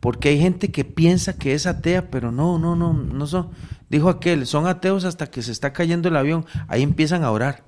porque 0.00 0.30
hay 0.30 0.40
gente 0.40 0.70
que 0.70 0.84
piensa 0.84 1.36
que 1.36 1.52
es 1.52 1.66
atea, 1.66 2.10
pero 2.10 2.32
no, 2.32 2.58
no, 2.58 2.74
no, 2.74 2.94
no 2.94 3.26
son. 3.26 3.50
Dijo 3.94 4.08
aquel, 4.08 4.44
son 4.48 4.66
ateos 4.66 5.04
hasta 5.04 5.28
que 5.30 5.40
se 5.40 5.52
está 5.52 5.72
cayendo 5.72 6.08
el 6.08 6.16
avión, 6.16 6.44
ahí 6.66 6.82
empiezan 6.82 7.22
a 7.22 7.30
orar, 7.30 7.62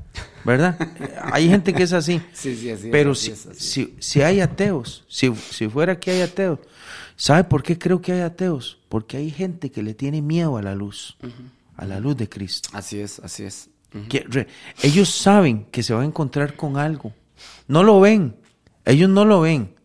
¿verdad? 0.45 0.77
hay 1.33 1.49
gente 1.49 1.72
que 1.72 1.85
es 1.85 1.93
así. 1.93 2.20
Sí, 2.33 2.57
sí, 2.57 2.68
así 2.68 2.89
pero 2.91 3.14
si, 3.14 3.31
es, 3.31 3.47
así 3.47 3.57
es. 3.57 3.64
si, 3.64 3.97
si 4.01 4.22
hay 4.22 4.41
ateos, 4.41 5.05
si, 5.07 5.33
si 5.37 5.68
fuera 5.68 6.01
que 6.01 6.11
hay 6.11 6.22
ateos, 6.22 6.59
¿sabe 7.14 7.45
por 7.45 7.62
qué 7.62 7.79
creo 7.79 8.01
que 8.01 8.11
hay 8.11 8.22
ateos? 8.22 8.81
Porque 8.89 9.18
hay 9.18 9.31
gente 9.31 9.70
que 9.70 9.85
le 9.85 9.95
tiene 9.95 10.20
miedo 10.20 10.57
a 10.57 10.62
la 10.62 10.74
luz, 10.74 11.16
a 11.77 11.85
la 11.87 12.01
luz 12.01 12.16
de 12.16 12.29
Cristo. 12.29 12.70
Así 12.72 12.99
es, 12.99 13.20
así 13.20 13.45
es. 13.45 13.70
Ujú. 13.95 14.09
Que 14.09 14.24
re- 14.29 14.49
ellos 14.83 15.09
saben 15.09 15.66
que 15.66 15.85
se 15.85 15.95
va 15.95 16.03
a 16.03 16.05
encontrar 16.05 16.57
con 16.57 16.77
algo. 16.77 17.12
No 17.68 17.85
lo 17.85 18.01
ven. 18.01 18.35
Ellos 18.85 19.09
no 19.09 19.24
lo 19.24 19.43
ven. 19.43 19.77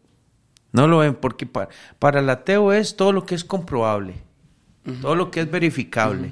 No 0.72 0.88
lo 0.88 0.98
ven 0.98 1.14
porque 1.14 1.46
para, 1.46 1.70
para 2.00 2.20
el 2.22 2.30
ateo 2.32 2.74
es 2.74 2.96
todo 2.96 3.12
lo 3.12 3.28
que 3.28 3.36
es 3.36 3.44
comprobable, 3.44 4.24
todo 5.02 5.16
lo 5.16 5.32
que 5.32 5.42
es 5.42 5.52
verificable, 5.52 6.32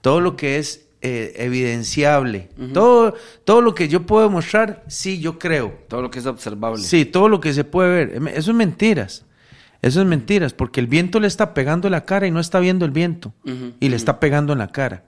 todo 0.00 0.20
lo 0.20 0.36
que 0.36 0.58
es 0.58 0.86
eh, 1.02 1.34
evidenciable, 1.36 2.48
todo, 2.72 3.14
todo 3.44 3.60
lo 3.60 3.74
que 3.74 3.88
yo 3.88 4.06
puedo 4.06 4.26
demostrar, 4.26 4.84
sí, 4.86 5.20
yo 5.20 5.38
creo. 5.38 5.78
Todo 5.88 6.00
lo 6.00 6.10
que 6.10 6.18
es 6.18 6.26
observable. 6.26 6.82
Sí, 6.82 7.04
todo 7.04 7.28
lo 7.28 7.40
que 7.40 7.52
se 7.52 7.64
puede 7.64 7.90
ver. 7.90 8.16
Em, 8.16 8.28
Eso 8.28 8.52
es 8.52 8.56
mentiras. 8.56 9.26
Eso 9.82 10.00
es 10.00 10.06
mentiras, 10.06 10.54
porque 10.54 10.80
el 10.80 10.86
viento 10.86 11.20
le 11.20 11.26
está 11.26 11.52
pegando 11.52 11.88
en 11.88 11.92
la 11.92 12.06
cara 12.06 12.26
y 12.26 12.30
no 12.30 12.40
está 12.40 12.58
viendo 12.58 12.86
el 12.86 12.90
viento. 12.90 13.34
Y 13.80 13.90
le 13.90 13.96
está 13.96 14.18
pegando 14.18 14.54
en 14.54 14.60
la 14.60 14.68
cara. 14.68 15.04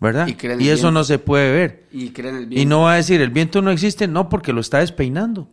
¿Verdad? 0.00 0.26
Y 0.58 0.68
eso 0.70 0.90
no 0.90 1.04
se 1.04 1.18
puede 1.18 1.52
ver. 1.52 1.84
Y 1.92 2.08
creen 2.08 2.36
el 2.36 2.46
bien. 2.46 2.62
Y 2.62 2.64
no 2.64 2.82
va 2.82 2.94
a 2.94 2.96
decir, 2.96 3.20
el 3.20 3.28
viento 3.28 3.60
no 3.60 3.70
existe, 3.70 4.08
no, 4.08 4.30
porque 4.30 4.54
lo 4.54 4.62
está 4.62 4.78
despeinando. 4.78 5.50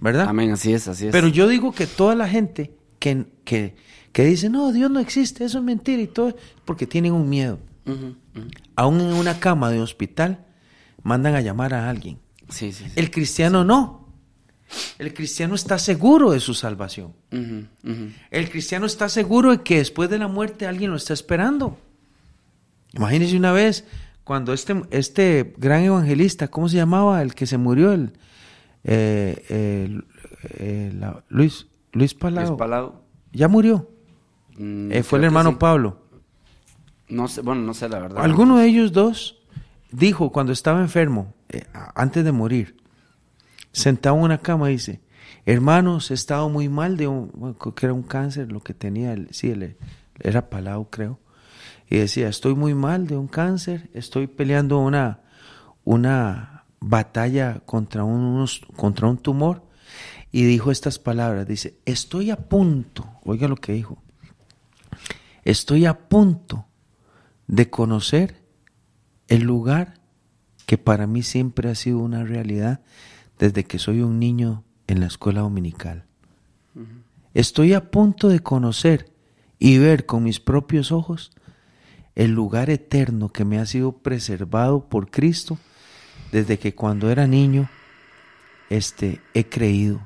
¿Verdad? 0.00 0.28
Amén, 0.28 0.52
así 0.52 0.72
es, 0.72 0.86
así 0.86 1.06
es. 1.06 1.12
Pero 1.12 1.26
yo 1.26 1.48
digo 1.48 1.72
que 1.72 1.88
toda 1.88 2.14
la 2.14 2.28
gente 2.28 2.70
que, 3.00 3.24
que, 3.44 3.74
que 4.12 4.24
dice, 4.24 4.48
no, 4.50 4.72
Dios 4.72 4.90
no 4.90 5.00
existe, 5.00 5.44
eso 5.44 5.58
es 5.58 5.64
mentira 5.64 6.02
y 6.02 6.06
todo, 6.06 6.36
porque 6.64 6.86
tienen 6.86 7.12
un 7.12 7.28
miedo. 7.28 7.58
Ujú. 7.86 8.14
Aún 8.76 9.00
en 9.00 9.12
una 9.14 9.40
cama 9.40 9.70
de 9.70 9.80
hospital, 9.80 10.44
mandan 11.02 11.34
a 11.34 11.40
llamar 11.40 11.74
a 11.74 11.88
alguien. 11.88 12.18
Sí, 12.48 12.72
sí, 12.72 12.84
sí. 12.86 12.92
El 12.96 13.10
cristiano 13.10 13.64
no. 13.64 14.08
El 14.98 15.12
cristiano 15.12 15.54
está 15.54 15.78
seguro 15.78 16.30
de 16.30 16.40
su 16.40 16.54
salvación. 16.54 17.12
El 18.30 18.50
cristiano 18.50 18.86
está 18.86 19.08
seguro 19.08 19.50
de 19.50 19.62
que 19.62 19.78
después 19.78 20.08
de 20.08 20.18
la 20.18 20.28
muerte 20.28 20.66
alguien 20.66 20.90
lo 20.90 20.96
está 20.96 21.12
esperando. 21.12 21.78
Imagínense 22.94 23.36
una 23.36 23.52
vez 23.52 23.84
cuando 24.24 24.52
este, 24.52 24.82
este 24.90 25.54
gran 25.58 25.82
evangelista, 25.84 26.48
¿cómo 26.48 26.68
se 26.68 26.76
llamaba? 26.76 27.20
El 27.22 27.34
que 27.34 27.46
se 27.46 27.58
murió, 27.58 27.92
el, 27.92 28.12
eh, 28.84 29.44
eh, 30.58 30.92
la- 30.98 31.22
Luis, 31.28 31.66
Luis 31.92 32.14
Palau. 32.14 32.46
Luis 32.46 32.58
Palau. 32.58 33.02
Ya 33.32 33.48
murió. 33.48 33.90
Mm, 34.56 34.92
Eh, 34.92 35.02
fue 35.02 35.18
el 35.18 35.24
hermano 35.26 35.50
sí. 35.50 35.56
Pablo. 35.58 36.02
No 37.08 37.28
sé, 37.28 37.42
bueno, 37.42 37.62
no 37.62 37.74
sé 37.74 37.88
la 37.88 37.98
verdad. 38.00 38.24
Alguno 38.24 38.58
de 38.58 38.66
ellos 38.66 38.92
dos 38.92 39.38
dijo 39.90 40.30
cuando 40.32 40.52
estaba 40.52 40.80
enfermo, 40.80 41.34
eh, 41.48 41.64
antes 41.94 42.24
de 42.24 42.32
morir, 42.32 42.76
sentado 43.72 44.16
en 44.16 44.22
una 44.22 44.38
cama, 44.38 44.68
dice, 44.68 45.00
hermanos, 45.44 46.10
he 46.10 46.14
estado 46.14 46.48
muy 46.48 46.68
mal 46.68 46.96
de 46.96 47.08
un, 47.08 47.30
bueno, 47.34 47.58
que 47.58 47.86
era 47.86 47.92
un 47.92 48.02
cáncer, 48.02 48.50
lo 48.50 48.60
que 48.60 48.74
tenía, 48.74 49.12
el, 49.12 49.28
sí, 49.32 49.52
era 50.20 50.48
Palau, 50.48 50.88
creo. 50.90 51.18
Y 51.88 51.98
decía, 51.98 52.28
estoy 52.28 52.54
muy 52.54 52.74
mal 52.74 53.06
de 53.06 53.16
un 53.16 53.28
cáncer, 53.28 53.90
estoy 53.92 54.26
peleando 54.26 54.78
una, 54.78 55.20
una 55.84 56.64
batalla 56.80 57.60
contra, 57.66 58.04
unos, 58.04 58.62
contra 58.76 59.08
un 59.08 59.18
tumor. 59.18 59.62
Y 60.30 60.44
dijo 60.44 60.70
estas 60.70 60.98
palabras, 60.98 61.46
dice, 61.46 61.74
estoy 61.84 62.30
a 62.30 62.36
punto, 62.36 63.06
oiga 63.24 63.48
lo 63.48 63.56
que 63.56 63.74
dijo, 63.74 63.98
estoy 65.44 65.86
a 65.86 66.08
punto 66.08 66.66
de 67.46 67.70
conocer 67.70 68.42
el 69.28 69.42
lugar 69.42 69.94
que 70.66 70.78
para 70.78 71.06
mí 71.06 71.22
siempre 71.22 71.68
ha 71.68 71.74
sido 71.74 71.98
una 71.98 72.24
realidad 72.24 72.80
desde 73.38 73.64
que 73.64 73.78
soy 73.78 74.00
un 74.00 74.18
niño 74.18 74.64
en 74.86 75.00
la 75.00 75.06
escuela 75.06 75.40
dominical. 75.40 76.04
Estoy 77.34 77.72
a 77.72 77.90
punto 77.90 78.28
de 78.28 78.40
conocer 78.40 79.12
y 79.58 79.78
ver 79.78 80.06
con 80.06 80.22
mis 80.22 80.40
propios 80.40 80.92
ojos 80.92 81.32
el 82.14 82.32
lugar 82.32 82.68
eterno 82.68 83.30
que 83.30 83.44
me 83.44 83.58
ha 83.58 83.66
sido 83.66 83.92
preservado 83.98 84.88
por 84.88 85.10
Cristo 85.10 85.58
desde 86.30 86.58
que 86.58 86.74
cuando 86.74 87.10
era 87.10 87.26
niño 87.26 87.70
este 88.70 89.20
he 89.34 89.48
creído. 89.48 90.00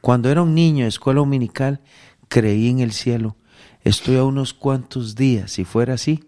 Cuando 0.00 0.30
era 0.30 0.42
un 0.42 0.54
niño 0.54 0.84
de 0.84 0.88
escuela 0.88 1.20
dominical 1.20 1.80
creí 2.28 2.68
en 2.68 2.80
el 2.80 2.92
cielo. 2.92 3.36
Estoy 3.84 4.16
a 4.16 4.24
unos 4.24 4.54
cuantos 4.54 5.14
días, 5.14 5.52
si 5.52 5.66
fuera 5.66 5.94
así, 5.94 6.24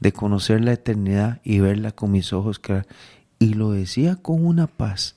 de 0.00 0.12
conocer 0.12 0.60
la 0.60 0.72
eternidad 0.72 1.40
y 1.44 1.60
verla 1.60 1.92
con 1.92 2.10
mis 2.10 2.32
ojos. 2.32 2.60
Y 3.38 3.54
lo 3.54 3.70
decía 3.70 4.16
con 4.16 4.44
una 4.44 4.66
paz 4.66 5.16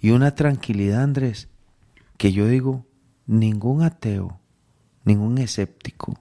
y 0.00 0.10
una 0.10 0.34
tranquilidad, 0.34 1.02
Andrés, 1.02 1.48
que 2.16 2.32
yo 2.32 2.46
digo, 2.46 2.86
ningún 3.26 3.82
ateo, 3.82 4.40
ningún 5.04 5.36
escéptico, 5.36 6.18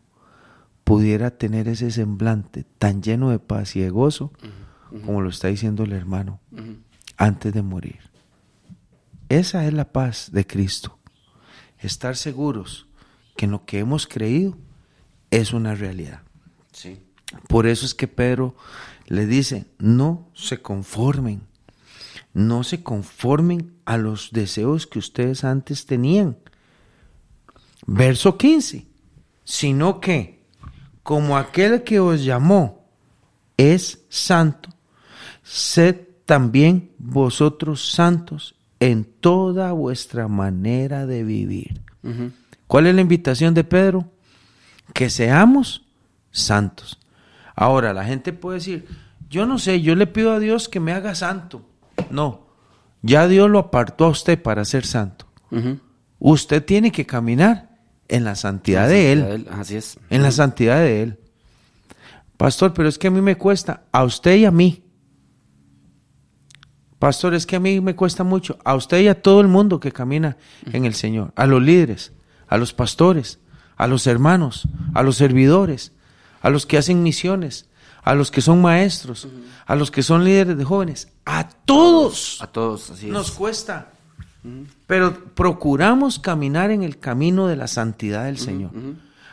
pudiera 0.84 1.32
tener 1.32 1.70
ese 1.70 1.90
semblante 1.92 2.66
tan 2.78 3.02
lleno 3.02 3.30
de 3.30 3.40
paz 3.40 3.76
y 3.78 3.80
de 3.80 3.90
gozo 3.90 4.34
como 5.06 5.22
lo 5.22 5.30
está 5.30 5.48
diciendo 5.48 5.84
el 5.84 5.94
hermano 5.94 6.42
antes 7.16 7.54
de 7.54 7.62
morir. 7.62 8.00
Esa 9.30 9.66
es 9.66 9.74
la 9.74 9.92
paz 9.92 10.30
de 10.32 10.46
Cristo. 10.46 11.00
Estar 11.80 12.18
seguros 12.18 12.88
que 13.38 13.46
en 13.46 13.52
lo 13.52 13.66
que 13.66 13.80
hemos 13.80 14.08
creído 14.08 14.58
es 15.32 15.54
una 15.54 15.76
realidad. 15.76 16.22
Sí. 16.74 17.00
Por 17.48 17.68
eso 17.68 17.86
es 17.86 17.94
que 17.94 18.08
Pedro 18.08 18.56
le 19.08 19.26
dice, 19.26 19.68
no 19.80 20.30
se 20.34 20.62
conformen, 20.62 21.44
no 22.34 22.64
se 22.64 22.84
conformen 22.84 23.74
a 23.86 23.98
los 23.98 24.32
deseos 24.32 24.88
que 24.88 25.00
ustedes 25.00 25.44
antes 25.44 25.86
tenían. 25.86 26.38
Verso 27.86 28.38
15, 28.38 28.86
sino 29.44 30.00
que 30.02 30.44
como 31.04 31.38
aquel 31.38 31.84
que 31.84 32.02
os 32.02 32.24
llamó 32.24 32.86
es 33.56 34.06
santo, 34.10 34.70
sed 35.42 36.02
también 36.26 36.92
vosotros 36.98 37.90
santos 37.92 38.56
en 38.80 39.06
toda 39.06 39.72
vuestra 39.72 40.28
manera 40.28 41.06
de 41.06 41.24
vivir. 41.24 41.82
¿Cuál 42.68 42.88
es 42.88 42.96
la 42.96 43.02
invitación 43.02 43.54
de 43.54 43.64
Pedro? 43.64 44.12
Que 44.94 45.10
seamos 45.10 45.86
santos. 46.32 47.00
Ahora, 47.56 47.94
la 47.94 48.06
gente 48.06 48.34
puede 48.34 48.60
decir, 48.60 48.88
yo 49.30 49.46
no 49.46 49.58
sé, 49.58 49.82
yo 49.82 49.96
le 49.96 50.08
pido 50.08 50.34
a 50.34 50.40
Dios 50.40 50.70
que 50.70 50.80
me 50.80 50.94
haga 50.94 51.16
santo. 51.16 51.66
No, 52.12 52.48
ya 53.02 53.28
Dios 53.28 53.50
lo 53.50 53.60
apartó 53.60 54.06
a 54.06 54.10
usted 54.10 54.42
para 54.42 54.66
ser 54.66 54.86
santo. 54.86 55.26
Usted 56.20 56.64
tiene 56.64 56.92
que 56.92 57.06
caminar 57.06 57.78
en 58.08 58.24
la 58.24 58.36
santidad, 58.36 58.88
de, 58.88 59.12
él. 59.12 59.48
Así 59.52 59.76
es. 59.76 60.00
En 60.10 60.24
la 60.24 60.32
santidad 60.32 60.80
de 60.80 61.04
Él. 61.04 61.20
Pastor, 62.38 62.74
pero 62.74 62.88
es 62.88 62.98
que 62.98 63.08
a 63.08 63.12
mí 63.12 63.22
me 63.22 63.36
cuesta, 63.36 63.84
a 63.92 64.04
usted 64.04 64.36
y 64.36 64.46
a 64.46 64.52
mí. 64.52 64.84
Pastor, 67.00 67.34
es 67.34 67.46
que 67.46 67.56
a 67.56 67.60
mí 67.60 67.80
me 67.82 67.96
cuesta 67.96 68.24
mucho, 68.24 68.58
a 68.64 68.76
usted 68.76 69.02
y 69.02 69.08
a 69.08 69.22
todo 69.22 69.42
el 69.42 69.48
mundo 69.48 69.80
que 69.80 69.92
camina 69.92 70.38
en 70.72 70.86
el 70.86 70.96
Señor, 70.96 71.32
a 71.36 71.46
los 71.46 71.62
líderes, 71.62 72.14
a 72.48 72.58
los 72.58 72.74
pastores, 72.74 73.40
a 73.76 73.88
los 73.88 74.08
hermanos, 74.08 74.68
a 74.94 75.04
los 75.04 75.18
servidores, 75.18 75.92
a 76.42 76.50
los 76.50 76.66
que 76.66 76.78
hacen 76.78 77.04
misiones, 77.04 77.70
a 78.04 78.16
los 78.16 78.32
que 78.32 78.42
son 78.42 78.62
maestros, 78.62 79.28
a 79.66 79.76
los 79.76 79.92
que 79.92 80.04
son 80.04 80.24
líderes 80.24 80.58
de 80.58 80.64
jóvenes, 80.64 81.10
a 81.26 81.50
todos. 81.50 82.42
A 82.42 82.48
todos, 82.48 82.90
así 82.92 83.08
Nos 83.08 83.30
es. 83.30 83.34
cuesta. 83.34 83.92
Pero 84.86 85.26
procuramos 85.36 86.20
caminar 86.20 86.72
en 86.72 86.84
el 86.84 87.00
camino 87.00 87.48
de 87.48 87.58
la 87.58 87.68
santidad 87.68 88.26
del 88.26 88.38
Señor. 88.38 88.72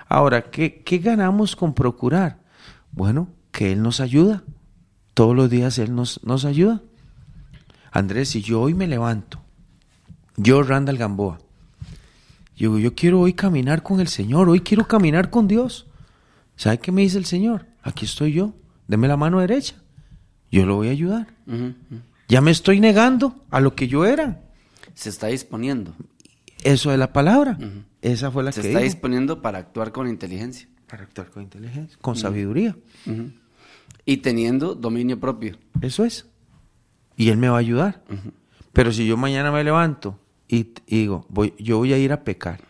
Ahora, 0.09 0.51
¿qué, 0.51 0.83
¿qué 0.83 0.99
ganamos 0.99 1.55
con 1.55 1.73
procurar? 1.73 2.39
Bueno, 2.91 3.29
que 3.53 3.73
Él 3.73 3.83
nos 3.83 4.01
ayuda. 4.01 4.43
Todos 5.15 5.37
los 5.37 5.49
días 5.49 5.79
Él 5.79 5.95
nos, 5.95 6.21
nos 6.25 6.45
ayuda. 6.45 6.83
Andrés, 7.93 8.31
si 8.31 8.43
yo 8.43 8.61
hoy 8.61 8.75
me 8.75 8.89
levanto, 8.89 9.41
yo 10.37 10.65
Randall 10.65 10.99
Gamboa, 10.99 11.39
yo 12.57 12.69
digo, 12.69 12.79
yo 12.79 12.95
quiero 12.95 13.21
hoy 13.21 13.33
caminar 13.33 13.83
con 13.83 14.01
el 14.01 14.09
Señor, 14.09 14.49
hoy 14.49 14.61
quiero 14.61 14.87
caminar 14.87 15.31
con 15.31 15.49
Dios. 15.49 15.87
¿Sabe 16.57 16.79
qué 16.79 16.93
me 16.93 17.03
dice 17.03 17.19
el 17.19 17.25
Señor? 17.25 17.67
Aquí 17.83 18.05
estoy 18.05 18.33
yo, 18.33 18.55
deme 18.87 19.09
la 19.09 19.17
mano 19.17 19.41
derecha, 19.41 19.75
yo 20.51 20.65
lo 20.67 20.77
voy 20.77 20.89
a 20.89 20.93
ayudar. 20.93 21.27
Ya 22.29 22.41
me 22.41 22.51
estoy 22.51 22.81
negando 22.81 23.45
a 23.51 23.61
lo 23.61 23.75
que 23.75 23.89
yo 23.89 24.05
era. 24.05 24.41
Se 24.95 25.09
está 25.09 25.27
disponiendo. 25.27 25.95
Eso 26.63 26.93
es 26.93 26.99
la 26.99 27.13
palabra. 27.13 27.59
Esa 28.01 28.31
fue 28.31 28.43
la 28.45 28.53
Se 28.53 28.63
que 28.63 28.69
está 28.69 28.79
dijo. 28.79 28.91
disponiendo 28.91 29.43
para 29.43 29.59
actuar 29.59 29.93
con 29.93 30.09
inteligencia. 30.09 30.69
Para 30.89 31.03
actuar 31.03 31.31
con 31.31 31.43
inteligencia, 31.43 31.99
con 32.01 32.17
sabiduría. 32.17 32.77
Y 34.07 34.19
teniendo 34.19 34.75
dominio 34.75 35.19
propio. 35.19 35.59
Eso 35.81 36.05
es. 36.05 36.27
Y 37.17 37.31
Él 37.31 37.37
me 37.37 37.49
va 37.49 37.57
a 37.57 37.61
ayudar. 37.61 38.03
Pero 38.73 38.93
si 38.93 39.07
yo 39.07 39.17
mañana 39.17 39.51
me 39.51 39.65
levanto 39.65 40.19
y, 40.55 40.73
digo, 40.87 41.27
voy, 41.29 41.55
yo 41.59 41.79
voy 41.79 41.93
a 41.93 41.99
ir 41.99 42.13
a 42.13 42.25
pecar, 42.25 42.61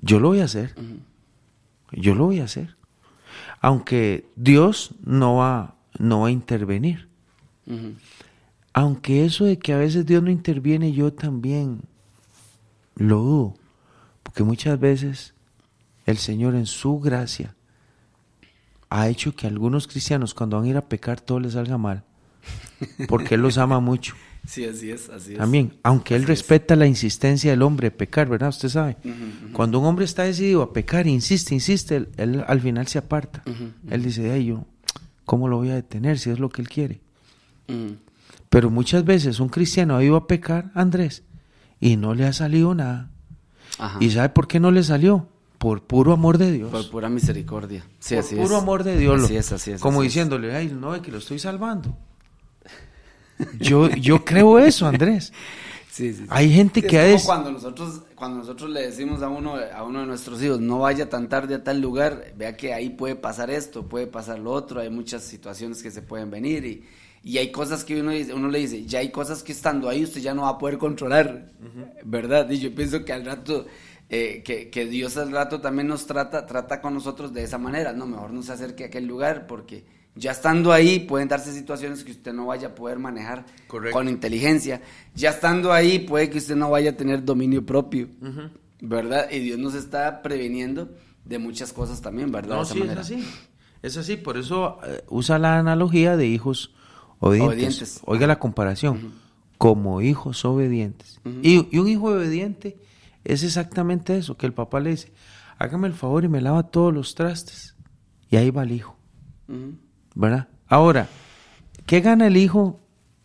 yo 0.00 0.20
lo 0.20 0.28
voy 0.28 0.40
a 0.40 0.44
hacer. 0.44 0.74
Yo 1.92 2.14
lo 2.14 2.26
voy 2.26 2.40
a 2.40 2.44
hacer. 2.44 2.76
Aunque 3.60 4.26
Dios 4.36 4.94
no 5.04 5.36
va, 5.36 5.74
no 5.98 6.20
va 6.20 6.28
a 6.28 6.30
intervenir. 6.30 7.08
Aunque 8.72 9.24
eso 9.24 9.44
de 9.44 9.58
que 9.58 9.72
a 9.72 9.78
veces 9.78 10.06
Dios 10.06 10.22
no 10.22 10.30
interviene, 10.30 10.92
yo 10.92 11.12
también 11.12 11.82
lo 12.94 13.18
dudo. 13.18 13.54
Porque 14.22 14.44
muchas 14.44 14.78
veces 14.78 15.34
el 16.06 16.18
Señor 16.18 16.54
en 16.54 16.66
su 16.66 17.00
gracia 17.00 17.54
ha 18.88 19.08
hecho 19.08 19.34
que 19.34 19.46
algunos 19.46 19.86
cristianos 19.86 20.34
cuando 20.34 20.56
van 20.56 20.66
a 20.66 20.68
ir 20.70 20.76
a 20.76 20.88
pecar 20.88 21.20
todo 21.20 21.40
les 21.40 21.52
salga 21.52 21.78
mal. 21.78 22.04
Porque 23.08 23.34
Él 23.34 23.42
los 23.42 23.58
ama 23.58 23.80
mucho. 23.80 24.14
Sí, 24.46 24.64
así 24.64 24.90
es, 24.90 25.10
así 25.10 25.32
es. 25.32 25.38
También, 25.38 25.74
aunque 25.82 26.14
Él 26.16 26.22
Así 26.22 26.32
es. 26.32 26.38
respeta 26.38 26.74
la 26.74 26.86
insistencia 26.86 27.50
del 27.50 27.60
hombre 27.60 27.88
de 27.88 27.90
pecar, 27.90 28.26
¿verdad? 28.26 28.48
Usted 28.48 28.70
sabe. 28.70 28.96
Cuando 29.52 29.78
un 29.78 29.84
hombre 29.84 30.06
está 30.06 30.22
decidido 30.22 30.62
a 30.62 30.72
pecar, 30.72 31.06
insiste, 31.06 31.54
insiste, 31.54 31.96
él, 31.96 32.08
él 32.16 32.44
al 32.48 32.58
final 32.62 32.86
se 32.88 32.96
aparta. 32.96 33.42
Él 33.90 34.02
dice, 34.02 34.30
ay, 34.32 34.46
yo, 34.46 34.64
¿cómo 35.26 35.46
lo 35.46 35.58
voy 35.58 35.68
a 35.68 35.74
detener 35.74 36.18
si 36.18 36.30
es 36.30 36.38
lo 36.38 36.48
que 36.48 36.62
Él 36.62 36.70
quiere? 36.70 37.02
Ujú. 37.68 37.96
Pero 38.48 38.70
muchas 38.70 39.04
veces 39.04 39.40
un 39.40 39.50
cristiano 39.50 39.94
ha 39.98 40.02
ido 40.02 40.16
a 40.16 40.26
pecar, 40.26 40.70
Andrés, 40.74 41.22
y 41.78 41.98
no 41.98 42.14
le 42.14 42.24
ha 42.26 42.32
salido 42.32 42.74
nada. 42.74 43.10
Ajá. 43.78 43.98
¿Y 44.00 44.10
sabe 44.10 44.30
por 44.30 44.48
qué 44.48 44.58
no 44.58 44.70
le 44.70 44.82
salió? 44.82 45.28
Por 45.58 45.82
puro 45.82 46.14
amor 46.14 46.38
de 46.38 46.50
Dios. 46.50 46.70
Por 46.70 46.90
pura 46.90 47.10
misericordia. 47.10 47.84
Sí, 47.98 48.14
por 48.14 48.24
así 48.24 48.36
puro 48.36 48.56
es. 48.56 48.62
amor 48.62 48.84
de 48.84 48.96
Dios. 48.96 49.22
Así 49.24 49.36
es, 49.36 49.52
así 49.52 49.70
es. 49.72 49.80
Como 49.82 50.00
así 50.00 50.08
diciéndole, 50.08 50.56
ay, 50.56 50.74
no, 50.74 50.94
es 50.94 51.02
que 51.02 51.12
lo 51.12 51.18
estoy 51.18 51.38
salvando. 51.38 51.94
Yo, 53.58 53.88
yo 53.90 54.24
creo 54.24 54.58
eso, 54.58 54.86
Andrés. 54.86 55.32
Sí, 55.90 56.12
sí, 56.12 56.20
sí. 56.20 56.26
Hay 56.30 56.52
gente 56.52 56.82
que 56.82 57.14
es 57.14 57.22
como 57.22 57.34
cuando 57.34 57.50
nosotros 57.50 58.02
cuando 58.14 58.38
nosotros 58.38 58.70
le 58.70 58.82
decimos 58.82 59.22
a 59.22 59.28
uno 59.28 59.56
a 59.56 59.82
uno 59.82 60.00
de 60.00 60.06
nuestros 60.06 60.40
hijos 60.40 60.60
no 60.60 60.78
vaya 60.78 61.08
tan 61.08 61.28
tarde 61.28 61.56
a 61.56 61.64
tal 61.64 61.80
lugar 61.80 62.32
vea 62.36 62.56
que 62.56 62.72
ahí 62.72 62.90
puede 62.90 63.16
pasar 63.16 63.50
esto 63.50 63.88
puede 63.88 64.06
pasar 64.06 64.38
lo 64.38 64.52
otro 64.52 64.80
hay 64.80 64.88
muchas 64.88 65.24
situaciones 65.24 65.82
que 65.82 65.90
se 65.90 66.00
pueden 66.00 66.30
venir 66.30 66.64
y, 66.64 66.84
y 67.24 67.38
hay 67.38 67.50
cosas 67.50 67.82
que 67.82 68.00
uno 68.00 68.12
dice 68.12 68.32
uno 68.32 68.48
le 68.48 68.60
dice 68.60 68.86
ya 68.86 69.00
hay 69.00 69.10
cosas 69.10 69.42
que 69.42 69.50
estando 69.50 69.88
ahí 69.88 70.04
usted 70.04 70.20
ya 70.20 70.32
no 70.32 70.42
va 70.42 70.50
a 70.50 70.58
poder 70.58 70.78
controlar 70.78 71.50
verdad 72.04 72.48
y 72.48 72.60
yo 72.60 72.72
pienso 72.72 73.04
que 73.04 73.12
al 73.12 73.24
rato 73.24 73.66
eh, 74.08 74.42
que, 74.44 74.70
que 74.70 74.86
Dios 74.86 75.16
al 75.16 75.32
rato 75.32 75.60
también 75.60 75.88
nos 75.88 76.06
trata 76.06 76.46
trata 76.46 76.80
con 76.80 76.94
nosotros 76.94 77.32
de 77.32 77.42
esa 77.42 77.58
manera 77.58 77.92
no 77.92 78.06
mejor 78.06 78.30
no 78.30 78.44
se 78.44 78.52
acerque 78.52 78.84
a 78.84 78.86
aquel 78.86 79.06
lugar 79.06 79.48
porque 79.48 79.84
ya 80.20 80.32
estando 80.32 80.70
ahí 80.72 81.00
pueden 81.00 81.28
darse 81.28 81.52
situaciones 81.52 82.04
que 82.04 82.12
usted 82.12 82.32
no 82.34 82.46
vaya 82.46 82.68
a 82.68 82.74
poder 82.74 82.98
manejar 82.98 83.46
Correcto. 83.66 83.96
con 83.98 84.06
inteligencia. 84.08 84.82
Ya 85.14 85.30
estando 85.30 85.72
ahí, 85.72 86.00
puede 86.00 86.28
que 86.28 86.38
usted 86.38 86.56
no 86.56 86.70
vaya 86.70 86.90
a 86.90 86.96
tener 86.96 87.24
dominio 87.24 87.64
propio, 87.64 88.08
¿verdad? 88.80 89.30
Y 89.30 89.38
Dios 89.40 89.58
nos 89.58 89.74
está 89.74 90.20
previniendo 90.22 90.90
de 91.24 91.38
muchas 91.38 91.72
cosas 91.72 92.00
también, 92.02 92.30
¿verdad? 92.30 92.56
No, 92.56 92.56
De 92.58 92.62
esa 92.64 92.74
sí, 92.74 92.78
es 92.80 92.84
manera. 92.86 93.00
así. 93.00 93.24
Es 93.82 93.96
así, 93.96 94.16
por 94.18 94.36
eso 94.36 94.78
eh, 94.86 95.02
usa 95.08 95.38
la 95.38 95.58
analogía 95.58 96.16
de 96.18 96.26
hijos 96.26 96.74
obedientes. 97.18 97.54
Obedientes. 97.54 98.00
Oiga 98.04 98.26
la 98.26 98.38
comparación. 98.38 99.14
Como 99.56 100.00
hijos 100.02 100.44
obedientes. 100.44 101.20
y, 101.42 101.66
y 101.74 101.78
un 101.78 101.88
hijo 101.88 102.08
obediente 102.12 102.78
es 103.24 103.42
exactamente 103.42 104.16
eso, 104.18 104.36
que 104.36 104.46
el 104.46 104.52
papá 104.52 104.80
le 104.80 104.90
dice, 104.90 105.12
hágame 105.58 105.86
el 105.88 105.94
favor 105.94 106.24
y 106.24 106.28
me 106.28 106.40
lava 106.42 106.62
todos 106.64 106.92
los 106.92 107.14
trastes. 107.14 107.74
Y 108.30 108.36
ahí 108.36 108.50
va 108.50 108.62
el 108.64 108.72
hijo. 108.72 108.96
¿Verdad? 110.14 110.48
Ahora, 110.66 111.08
¿qué 111.86 112.00
gana 112.00 112.26
el 112.26 112.36
hijo? 112.36 112.80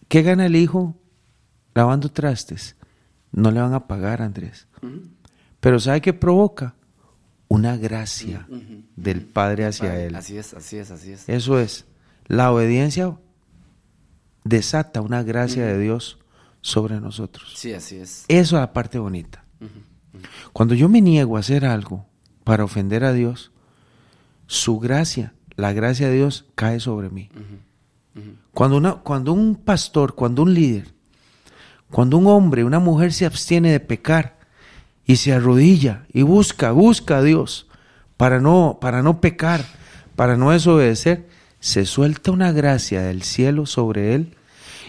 ¿Qué 0.07 0.21
gana 0.21 0.45
el 0.45 0.55
hijo 0.55 0.95
lavando 1.73 2.09
trastes? 2.11 2.75
No 3.31 3.51
le 3.51 3.61
van 3.61 3.73
a 3.73 3.87
pagar, 3.87 4.21
Andrés. 4.21 4.67
Pero 5.59 5.79
¿sabe 5.79 6.01
qué 6.01 6.13
provoca? 6.13 6.75
Una 7.47 7.77
gracia 7.77 8.47
del 8.95 9.21
Padre 9.21 9.65
hacia 9.65 10.01
él. 10.01 10.15
Así 10.15 10.37
es, 10.37 10.53
así 10.53 10.77
es, 10.77 10.89
así 10.89 11.11
es. 11.11 11.29
Eso 11.29 11.59
es. 11.59 11.85
La 12.25 12.51
obediencia 12.51 13.15
desata 14.43 15.01
una 15.01 15.21
gracia 15.21 15.65
de 15.65 15.77
Dios 15.77 16.17
sobre 16.61 16.99
nosotros. 16.99 17.53
Sí, 17.55 17.73
así 17.73 17.97
es. 17.97 18.25
Eso 18.27 18.55
es 18.55 18.59
la 18.61 18.73
parte 18.73 18.97
bonita. 18.97 19.45
Cuando 20.53 20.73
yo 20.73 20.89
me 20.89 21.01
niego 21.01 21.37
a 21.37 21.41
hacer 21.41 21.65
algo 21.65 22.07
para 22.43 22.63
ofender 22.63 23.03
a 23.03 23.13
Dios, 23.13 23.51
su 24.47 24.79
gracia, 24.79 25.34
la 25.55 25.73
gracia 25.73 26.07
de 26.07 26.15
Dios 26.15 26.45
cae 26.55 26.79
sobre 26.79 27.09
mí. 27.09 27.29
Cuando, 28.53 28.77
una, 28.77 28.95
cuando 28.95 29.33
un 29.33 29.55
pastor, 29.55 30.15
cuando 30.15 30.43
un 30.43 30.53
líder, 30.53 30.93
cuando 31.91 32.17
un 32.17 32.27
hombre, 32.27 32.63
una 32.63 32.79
mujer 32.79 33.13
se 33.13 33.25
abstiene 33.25 33.71
de 33.71 33.79
pecar 33.79 34.37
y 35.05 35.17
se 35.17 35.33
arrodilla 35.33 36.05
y 36.13 36.21
busca, 36.21 36.71
busca 36.71 37.17
a 37.17 37.23
Dios 37.23 37.67
para 38.17 38.39
no, 38.39 38.77
para 38.79 39.01
no 39.01 39.19
pecar, 39.19 39.65
para 40.15 40.37
no 40.37 40.51
desobedecer, 40.51 41.27
se 41.59 41.85
suelta 41.85 42.31
una 42.31 42.51
gracia 42.51 43.01
del 43.01 43.23
cielo 43.23 43.65
sobre 43.65 44.15
él 44.15 44.35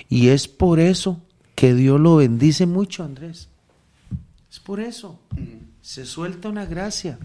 y 0.09 0.29
es 0.29 0.47
por 0.47 0.79
eso 0.79 1.21
que 1.55 1.75
Dios 1.75 1.99
lo 2.01 2.17
bendice 2.17 2.67
mucho, 2.67 3.03
Andrés. 3.03 3.49
Es 4.51 4.61
por 4.61 4.81
eso. 4.81 5.19
Se 5.81 6.05
suelta 6.05 6.49
una 6.49 6.67
gracia. 6.67 7.19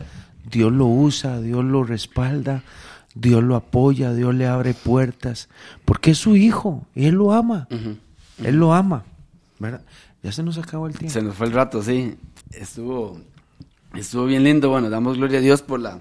Dios 0.49 0.71
lo 0.71 0.87
usa, 0.87 1.39
Dios 1.39 1.63
lo 1.63 1.83
respalda, 1.83 2.63
Dios 3.15 3.43
lo 3.43 3.55
apoya, 3.55 4.13
Dios 4.13 4.33
le 4.35 4.47
abre 4.47 4.73
puertas, 4.73 5.49
porque 5.85 6.11
es 6.11 6.17
su 6.17 6.35
hijo 6.35 6.85
y 6.95 7.05
Él 7.05 7.15
lo 7.15 7.33
ama. 7.33 7.67
Él 8.43 8.55
lo 8.55 8.73
ama. 8.73 9.03
¿verdad? 9.59 9.81
Ya 10.23 10.31
se 10.31 10.43
nos 10.43 10.57
acabó 10.57 10.87
el 10.87 10.97
tiempo. 10.97 11.13
Se 11.13 11.21
nos 11.21 11.35
fue 11.35 11.47
el 11.47 11.53
rato, 11.53 11.81
sí. 11.83 12.15
Estuvo, 12.51 13.19
estuvo 13.93 14.25
bien 14.25 14.43
lindo. 14.43 14.69
Bueno, 14.69 14.89
damos 14.89 15.17
gloria 15.17 15.37
a 15.39 15.41
Dios 15.41 15.61
por 15.61 15.79
la, 15.79 15.99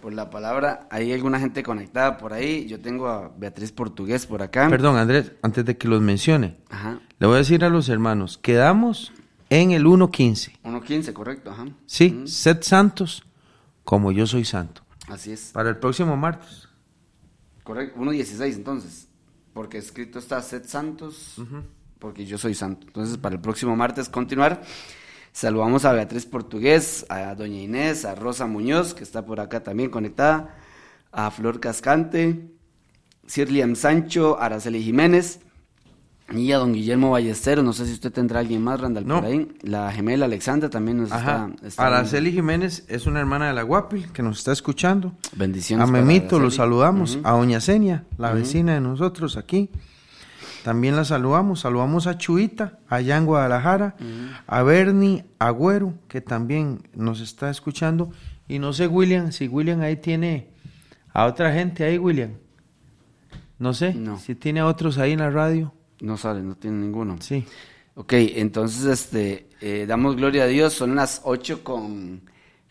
por 0.00 0.12
la 0.14 0.30
palabra. 0.30 0.86
Hay 0.90 1.12
alguna 1.12 1.38
gente 1.38 1.62
conectada 1.62 2.16
por 2.16 2.32
ahí. 2.32 2.66
Yo 2.66 2.80
tengo 2.80 3.08
a 3.08 3.30
Beatriz 3.36 3.72
Portugués 3.72 4.26
por 4.26 4.42
acá. 4.42 4.68
Perdón, 4.70 4.96
Andrés, 4.96 5.32
antes 5.42 5.64
de 5.64 5.76
que 5.76 5.88
los 5.88 6.00
mencione, 6.00 6.56
Ajá. 6.70 7.00
le 7.18 7.26
voy 7.26 7.36
a 7.36 7.38
decir 7.38 7.64
a 7.64 7.68
los 7.68 7.88
hermanos, 7.88 8.38
quedamos 8.38 9.12
en 9.50 9.72
el 9.72 9.84
1.15. 9.84 10.52
1.15, 10.64 11.12
correcto. 11.12 11.50
Ajá. 11.50 11.66
Sí, 11.86 12.22
sed 12.26 12.58
santos 12.62 13.24
como 13.84 14.10
yo 14.10 14.26
soy 14.26 14.44
santo. 14.44 14.85
Así 15.08 15.32
es. 15.32 15.50
Para 15.52 15.70
el 15.70 15.78
próximo 15.78 16.16
martes. 16.16 16.68
Correcto. 17.62 18.00
1.16 18.00 18.54
entonces. 18.54 19.08
Porque 19.52 19.78
escrito 19.78 20.18
está 20.18 20.42
sed 20.42 20.64
santos. 20.66 21.36
Porque 21.98 22.26
yo 22.26 22.38
soy 22.38 22.54
santo. 22.54 22.86
Entonces, 22.86 23.16
para 23.16 23.36
el 23.36 23.40
próximo 23.40 23.74
martes 23.76 24.08
continuar. 24.08 24.62
Saludamos 25.32 25.84
a 25.84 25.92
Beatriz 25.92 26.24
Portugués, 26.24 27.04
a 27.08 27.34
Doña 27.34 27.60
Inés, 27.60 28.04
a 28.04 28.14
Rosa 28.14 28.46
Muñoz, 28.46 28.94
que 28.94 29.04
está 29.04 29.26
por 29.26 29.38
acá 29.38 29.62
también 29.62 29.90
conectada, 29.90 30.56
a 31.12 31.30
Flor 31.30 31.60
Cascante, 31.60 32.50
Sirliam 33.26 33.76
Sancho, 33.76 34.40
Araceli 34.40 34.82
Jiménez 34.82 35.40
y 36.34 36.50
a 36.52 36.58
don 36.58 36.72
Guillermo 36.72 37.10
Ballesteros. 37.10 37.64
No 37.64 37.72
sé 37.72 37.86
si 37.86 37.92
usted 37.92 38.12
tendrá 38.12 38.40
alguien 38.40 38.62
más, 38.62 38.80
Randall, 38.80 39.06
No. 39.06 39.16
por 39.20 39.24
ahí. 39.26 39.48
La 39.62 39.90
gemela 39.92 40.24
Alexandra 40.26 40.68
también 40.70 40.98
nos 40.98 41.12
Ajá. 41.12 41.48
está, 41.54 41.66
está- 41.66 41.86
Araceli 41.86 42.32
Jiménez 42.32 42.84
es 42.88 43.06
una 43.06 43.20
hermana 43.20 43.46
de 43.48 43.52
la 43.54 43.62
Guapil 43.62 44.10
que 44.12 44.22
nos 44.22 44.38
está 44.38 44.52
escuchando. 44.52 45.12
Bendiciones. 45.36 45.88
A 45.88 45.90
Memito 45.90 46.38
lo 46.40 46.50
saludamos. 46.50 47.18
A 47.22 47.32
Doña 47.32 47.60
Senia, 47.60 48.04
la 48.18 48.32
vecina 48.32 48.74
de 48.74 48.80
nosotros 48.80 49.36
aquí. 49.36 49.70
También 50.64 50.96
la 50.96 51.04
saludamos. 51.04 51.60
Saludamos 51.60 52.08
a 52.08 52.18
Chuita, 52.18 52.80
allá 52.88 53.16
en 53.16 53.24
Guadalajara. 53.26 53.94
A 54.48 54.62
Bernie 54.64 55.24
Agüero, 55.38 55.94
que 56.08 56.20
también 56.20 56.88
nos 56.94 57.20
está 57.20 57.50
escuchando. 57.50 58.10
Y 58.48 58.58
no 58.58 58.72
sé, 58.72 58.88
William, 58.88 59.30
si 59.30 59.46
William 59.46 59.80
ahí 59.80 59.96
tiene 59.96 60.48
a 61.12 61.24
otra 61.26 61.52
gente 61.52 61.84
ahí, 61.84 61.98
William. 61.98 62.30
No 63.60 63.72
sé, 63.74 63.94
No. 63.94 64.18
si 64.18 64.34
tiene 64.34 64.60
a 64.60 64.66
otros 64.66 64.98
ahí 64.98 65.12
en 65.12 65.20
la 65.20 65.30
radio. 65.30 65.72
No 66.00 66.16
sale, 66.16 66.42
no 66.42 66.56
tiene 66.56 66.78
ninguno. 66.78 67.16
Sí. 67.20 67.44
Ok, 67.94 68.12
entonces 68.12 68.84
este, 68.84 69.48
eh, 69.60 69.86
damos 69.88 70.16
gloria 70.16 70.44
a 70.44 70.46
Dios, 70.46 70.74
son 70.74 70.94
las 70.94 71.22
8 71.24 71.64
con, 71.64 72.20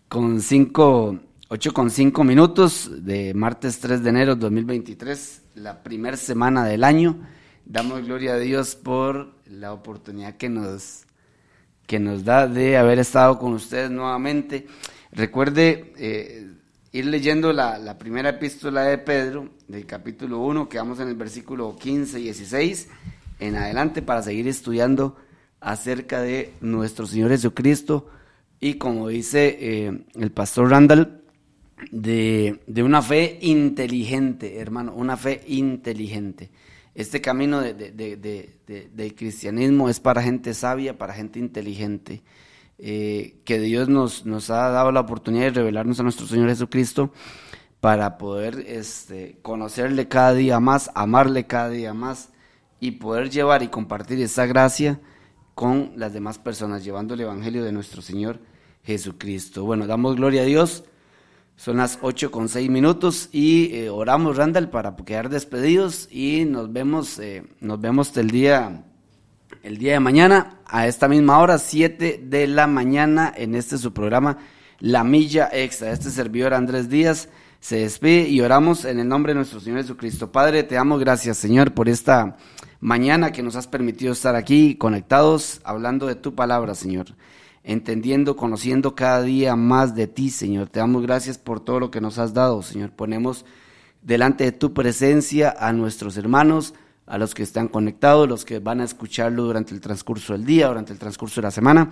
con 0.07 0.39
5, 0.39 1.19
8 1.47 1.73
con 1.73 1.89
5 1.89 2.23
minutos 2.23 2.91
de 3.03 3.33
martes 3.33 3.79
3 3.79 4.03
de 4.03 4.09
enero 4.09 4.35
de 4.35 4.41
2023, 4.41 5.41
la 5.55 5.81
primera 5.81 6.15
semana 6.15 6.63
del 6.65 6.83
año. 6.83 7.17
Damos 7.65 8.05
gloria 8.05 8.35
a 8.35 8.37
Dios 8.37 8.75
por 8.75 9.33
la 9.47 9.73
oportunidad 9.73 10.37
que 10.37 10.47
nos, 10.47 11.05
que 11.87 11.99
nos 11.99 12.23
da 12.23 12.47
de 12.47 12.77
haber 12.77 12.99
estado 12.99 13.39
con 13.39 13.53
ustedes 13.53 13.89
nuevamente. 13.89 14.67
Recuerde 15.11 15.91
eh, 15.97 16.51
ir 16.95 17.05
leyendo 17.07 17.51
la, 17.51 17.77
la 17.77 17.97
primera 17.97 18.29
epístola 18.29 18.83
de 18.83 18.97
Pedro, 18.97 19.49
del 19.67 19.85
capítulo 19.85 20.39
1, 20.39 20.69
que 20.69 20.77
vamos 20.77 20.99
en 20.99 21.09
el 21.09 21.15
versículo 21.15 21.75
15 21.77 22.19
y 22.19 22.23
16, 22.23 22.87
en 23.39 23.55
adelante 23.55 24.01
para 24.01 24.21
seguir 24.21 24.47
estudiando 24.47 25.17
acerca 25.59 26.21
de 26.21 26.53
nuestro 26.61 27.05
Señor 27.05 27.31
Jesucristo 27.31 28.07
y 28.61 28.75
como 28.75 29.09
dice 29.09 29.57
eh, 29.59 30.05
el 30.15 30.31
pastor 30.31 30.69
Randall, 30.69 31.21
de, 31.91 32.61
de 32.67 32.83
una 32.83 33.01
fe 33.01 33.37
inteligente, 33.41 34.59
hermano, 34.59 34.93
una 34.95 35.17
fe 35.17 35.41
inteligente. 35.47 36.49
Este 36.93 37.19
camino 37.19 37.59
de, 37.59 37.73
de- 37.73 37.91
de- 37.91 38.15
de- 38.15 38.49
de- 38.65 38.89
del 38.95 39.13
cristianismo 39.15 39.89
es 39.89 39.99
para 39.99 40.23
gente 40.23 40.53
sabia, 40.53 40.97
para 40.97 41.13
gente 41.13 41.39
inteligente. 41.39 42.21
Eh, 42.77 43.41
que 43.45 43.59
Dios 43.59 43.87
nos, 43.87 44.25
nos 44.25 44.49
ha 44.49 44.69
dado 44.69 44.91
la 44.91 44.99
oportunidad 44.99 45.45
de 45.45 45.51
revelarnos 45.51 45.99
a 45.99 46.03
nuestro 46.03 46.27
Señor 46.27 46.49
Jesucristo 46.49 47.11
para 47.79 48.17
poder 48.17 48.65
este, 48.67 49.37
conocerle 49.41 50.07
cada 50.07 50.33
día 50.33 50.59
más, 50.59 50.91
amarle 50.95 51.45
cada 51.45 51.69
día 51.69 51.93
más 51.93 52.29
y 52.79 52.91
poder 52.91 53.29
llevar 53.29 53.63
y 53.63 53.67
compartir 53.67 54.19
esa 54.21 54.45
gracia 54.45 54.99
con 55.53 55.93
las 55.95 56.13
demás 56.13 56.37
personas, 56.37 56.83
llevando 56.83 57.13
el 57.13 57.21
Evangelio 57.21 57.63
de 57.63 57.71
nuestro 57.71 58.01
Señor 58.01 58.39
Jesucristo. 58.83 59.63
Bueno, 59.63 59.87
damos 59.87 60.15
gloria 60.15 60.41
a 60.41 60.45
Dios. 60.45 60.83
Son 61.55 61.77
las 61.77 61.99
8 62.01 62.31
con 62.31 62.49
6 62.49 62.69
minutos 62.69 63.29
y 63.31 63.73
eh, 63.73 63.89
oramos, 63.89 64.35
Randall, 64.35 64.69
para 64.69 64.95
quedar 64.97 65.29
despedidos 65.29 66.09
y 66.11 66.43
nos 66.43 66.73
vemos, 66.73 67.17
eh, 67.19 67.43
nos 67.61 67.79
vemos 67.79 68.15
el 68.17 68.29
día, 68.29 68.83
el 69.63 69.77
día 69.77 69.93
de 69.93 69.99
mañana 69.99 70.59
a 70.65 70.87
esta 70.87 71.07
misma 71.07 71.39
hora, 71.39 71.57
7 71.57 72.21
de 72.23 72.47
la 72.47 72.67
mañana, 72.67 73.33
en 73.35 73.55
este 73.55 73.77
su 73.77 73.93
programa 73.93 74.37
La 74.79 75.03
Milla 75.03 75.49
Extra. 75.51 75.91
Este 75.91 76.09
servidor 76.09 76.53
Andrés 76.53 76.89
Díaz 76.89 77.29
se 77.59 77.77
despide 77.77 78.27
y 78.27 78.41
oramos 78.41 78.85
en 78.85 78.99
el 78.99 79.07
nombre 79.07 79.31
de 79.31 79.37
nuestro 79.37 79.59
Señor 79.59 79.81
Jesucristo. 79.81 80.31
Padre, 80.31 80.63
te 80.63 80.75
damos 80.75 80.99
gracias, 80.99 81.37
Señor, 81.37 81.73
por 81.73 81.89
esta 81.89 82.37
mañana 82.79 83.31
que 83.31 83.43
nos 83.43 83.55
has 83.55 83.67
permitido 83.67 84.13
estar 84.13 84.35
aquí 84.35 84.75
conectados, 84.75 85.61
hablando 85.63 86.07
de 86.07 86.15
tu 86.15 86.35
palabra, 86.35 86.75
Señor 86.75 87.07
entendiendo, 87.65 88.35
conociendo 88.35 88.93
cada 88.93 89.23
día 89.23 89.55
más 89.55 89.95
de 89.95 90.05
ti, 90.07 90.29
Señor. 90.29 90.69
Te 90.69 90.79
damos 90.79 91.01
gracias 91.01 91.39
por 91.39 91.59
todo 91.59 91.79
lo 91.79 91.91
que 91.91 91.99
nos 91.99 92.19
has 92.19 92.33
dado, 92.33 92.61
Señor. 92.61 92.91
Ponemos 92.91 93.43
delante 94.03 94.43
de 94.43 94.51
tu 94.51 94.73
presencia 94.73 95.53
a 95.59 95.73
nuestros 95.73 96.15
hermanos, 96.15 96.75
a 97.07 97.17
los 97.17 97.33
que 97.33 97.43
están 97.43 97.67
conectados, 97.67 98.27
los 98.27 98.45
que 98.45 98.59
van 98.59 98.81
a 98.81 98.83
escucharlo 98.83 99.43
durante 99.43 99.73
el 99.73 99.81
transcurso 99.81 100.33
del 100.33 100.45
día, 100.45 100.67
durante 100.67 100.93
el 100.93 100.99
transcurso 100.99 101.41
de 101.41 101.47
la 101.47 101.51
semana. 101.51 101.89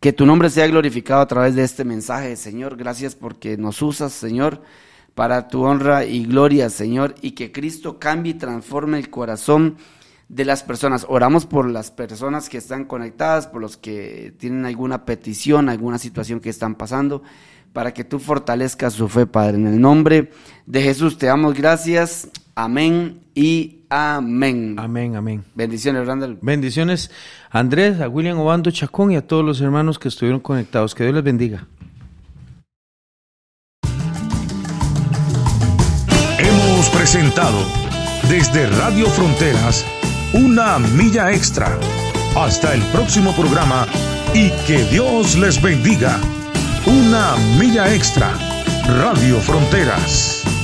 Que 0.00 0.12
tu 0.12 0.26
nombre 0.26 0.50
sea 0.50 0.66
glorificado 0.66 1.20
a 1.20 1.26
través 1.26 1.54
de 1.54 1.64
este 1.64 1.84
mensaje, 1.84 2.36
Señor. 2.36 2.76
Gracias 2.76 3.14
porque 3.14 3.56
nos 3.56 3.80
usas, 3.82 4.12
Señor, 4.12 4.62
para 5.14 5.48
tu 5.48 5.62
honra 5.62 6.04
y 6.04 6.26
gloria, 6.26 6.68
Señor, 6.70 7.14
y 7.22 7.32
que 7.32 7.52
Cristo 7.52 7.98
cambie 7.98 8.32
y 8.32 8.38
transforme 8.38 8.98
el 8.98 9.10
corazón 9.10 9.76
de 10.28 10.44
las 10.44 10.62
personas. 10.62 11.06
Oramos 11.08 11.46
por 11.46 11.70
las 11.70 11.90
personas 11.90 12.48
que 12.48 12.58
están 12.58 12.84
conectadas, 12.84 13.46
por 13.46 13.60
los 13.60 13.76
que 13.76 14.34
tienen 14.38 14.66
alguna 14.66 15.04
petición, 15.04 15.68
alguna 15.68 15.98
situación 15.98 16.40
que 16.40 16.50
están 16.50 16.74
pasando, 16.74 17.22
para 17.72 17.94
que 17.94 18.04
tú 18.04 18.18
fortalezcas 18.18 18.94
su 18.94 19.08
fe, 19.08 19.26
Padre. 19.26 19.56
En 19.56 19.66
el 19.66 19.80
nombre 19.80 20.30
de 20.66 20.82
Jesús 20.82 21.18
te 21.18 21.26
damos 21.26 21.54
gracias. 21.54 22.28
Amén 22.54 23.20
y 23.34 23.75
amén. 23.88 24.76
Amén, 24.78 25.16
amén. 25.16 25.44
Bendiciones, 25.54 26.06
Randall. 26.06 26.38
Bendiciones 26.42 27.10
a 27.50 27.58
Andrés, 27.58 28.00
a 28.00 28.08
William 28.08 28.38
Obando 28.38 28.70
Chacón 28.70 29.12
y 29.12 29.16
a 29.16 29.26
todos 29.26 29.44
los 29.44 29.60
hermanos 29.60 29.98
que 29.98 30.08
estuvieron 30.08 30.40
conectados. 30.40 30.94
Que 30.94 31.04
Dios 31.04 31.14
les 31.14 31.24
bendiga. 31.24 31.66
Hemos 36.38 36.88
presentado 36.90 37.58
desde 38.28 38.66
Radio 38.78 39.06
Fronteras 39.06 39.84
una 40.32 40.78
milla 40.78 41.32
extra. 41.32 41.78
Hasta 42.36 42.74
el 42.74 42.82
próximo 42.92 43.32
programa 43.34 43.86
y 44.34 44.50
que 44.66 44.84
Dios 44.90 45.36
les 45.38 45.60
bendiga. 45.62 46.18
Una 46.86 47.36
milla 47.58 47.94
extra. 47.94 48.30
Radio 49.00 49.38
Fronteras. 49.40 50.55